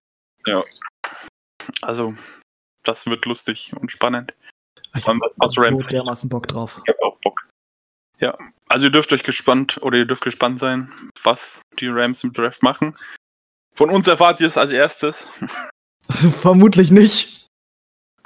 Also, 1.82 2.14
das 2.84 3.06
wird 3.06 3.24
lustig 3.26 3.72
und 3.78 3.92
spannend. 3.92 4.34
Ich 4.96 5.06
habe 5.06 5.20
so 5.46 5.82
dermaßen 5.82 6.28
Bock 6.28 6.48
drauf. 6.48 6.80
Ich 6.84 6.92
habe 6.94 7.02
auch 7.02 7.18
Bock. 7.22 7.46
Ja. 8.18 8.36
Also 8.68 8.86
ihr 8.86 8.90
dürft 8.90 9.12
euch 9.12 9.22
gespannt 9.22 9.78
oder 9.82 9.98
ihr 9.98 10.06
dürft 10.06 10.22
gespannt 10.24 10.58
sein, 10.58 10.92
was 11.22 11.62
die 11.78 11.88
Rams 11.88 12.24
im 12.24 12.32
Draft 12.32 12.62
machen. 12.62 12.94
Von 13.74 13.90
uns 13.90 14.06
erfahrt 14.06 14.40
ihr 14.40 14.46
es 14.46 14.56
als 14.56 14.72
erstes. 14.72 15.28
Vermutlich 16.40 16.90
nicht. 16.90 17.46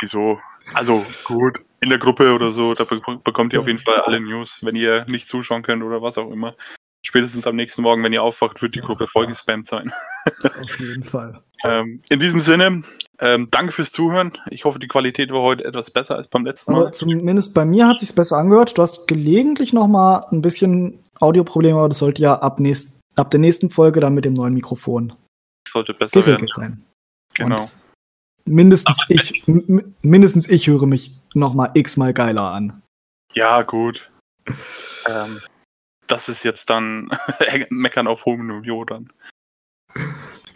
Wieso? 0.00 0.40
Also 0.74 1.04
gut, 1.24 1.60
in 1.80 1.88
der 1.88 1.98
Gruppe 1.98 2.34
oder 2.34 2.48
so, 2.48 2.74
da 2.74 2.84
bek- 2.84 3.22
bekommt 3.22 3.52
ihr 3.52 3.60
auf 3.60 3.66
jeden 3.66 3.78
Fall 3.78 4.00
alle 4.02 4.20
News, 4.20 4.58
wenn 4.62 4.76
ihr 4.76 5.04
nicht 5.06 5.28
zuschauen 5.28 5.62
könnt 5.62 5.82
oder 5.82 6.02
was 6.02 6.18
auch 6.18 6.30
immer. 6.30 6.56
Spätestens 7.04 7.46
am 7.46 7.54
nächsten 7.56 7.82
Morgen, 7.82 8.02
wenn 8.02 8.12
ihr 8.12 8.22
aufwacht, 8.22 8.60
wird 8.62 8.74
die 8.74 8.80
Gruppe 8.80 9.06
voll 9.06 9.28
gespammt 9.28 9.68
sein. 9.68 9.92
Auf 10.42 10.80
jeden 10.80 11.04
Fall. 11.04 11.42
Ähm, 11.68 12.00
in 12.08 12.20
diesem 12.20 12.40
Sinne, 12.40 12.82
ähm, 13.18 13.48
danke 13.50 13.72
fürs 13.72 13.92
Zuhören. 13.92 14.32
Ich 14.50 14.64
hoffe, 14.64 14.78
die 14.78 14.88
Qualität 14.88 15.30
war 15.30 15.42
heute 15.42 15.64
etwas 15.64 15.90
besser 15.90 16.16
als 16.16 16.28
beim 16.28 16.44
letzten 16.44 16.72
Aber 16.74 16.84
Mal. 16.84 16.94
zumindest 16.94 17.54
bei 17.54 17.64
mir 17.64 17.88
hat 17.88 18.00
sich's 18.00 18.12
besser 18.12 18.36
angehört. 18.36 18.76
Du 18.76 18.82
hast 18.82 19.06
gelegentlich 19.06 19.72
noch 19.72 19.88
mal 19.88 20.26
ein 20.30 20.42
bisschen 20.42 21.02
Audioprobleme, 21.20 21.78
aber 21.78 21.88
das 21.88 21.98
sollte 21.98 22.22
ja 22.22 22.38
ab, 22.38 22.60
nächst, 22.60 23.00
ab 23.14 23.30
der 23.30 23.40
nächsten 23.40 23.70
Folge 23.70 24.00
dann 24.00 24.14
mit 24.14 24.24
dem 24.24 24.34
neuen 24.34 24.54
Mikrofon 24.54 25.14
Sollte 25.68 25.94
besser 25.94 26.14
werden. 26.16 26.26
geregelt 26.26 26.52
sein. 26.54 26.82
Genau. 27.34 27.56
Und 27.56 27.72
mindestens 28.44 29.04
ich, 29.08 29.44
mindestens 30.02 30.48
ich 30.48 30.66
höre 30.66 30.86
mich 30.86 31.12
noch 31.34 31.54
mal 31.54 31.70
x-mal 31.74 32.12
geiler 32.12 32.52
an. 32.52 32.82
Ja, 33.32 33.62
gut. 33.62 34.10
Ähm, 35.08 35.40
das 36.06 36.28
ist 36.28 36.44
jetzt 36.44 36.70
dann 36.70 37.10
Meckern 37.70 38.06
auf 38.06 38.24
hohem 38.26 38.46
Niveau 38.46 38.84
dann. 38.84 39.10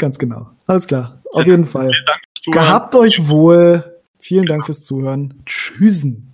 Ganz 0.00 0.18
genau. 0.18 0.48
Alles 0.66 0.86
klar. 0.86 1.20
Auf 1.34 1.46
jeden 1.46 1.66
Fall. 1.66 1.92
Gehabt 2.46 2.94
euch 2.94 3.28
wohl. 3.28 3.84
Vielen 4.18 4.46
Dank 4.46 4.64
fürs 4.64 4.82
Zuhören. 4.82 5.42
Tschüssen. 5.44 6.29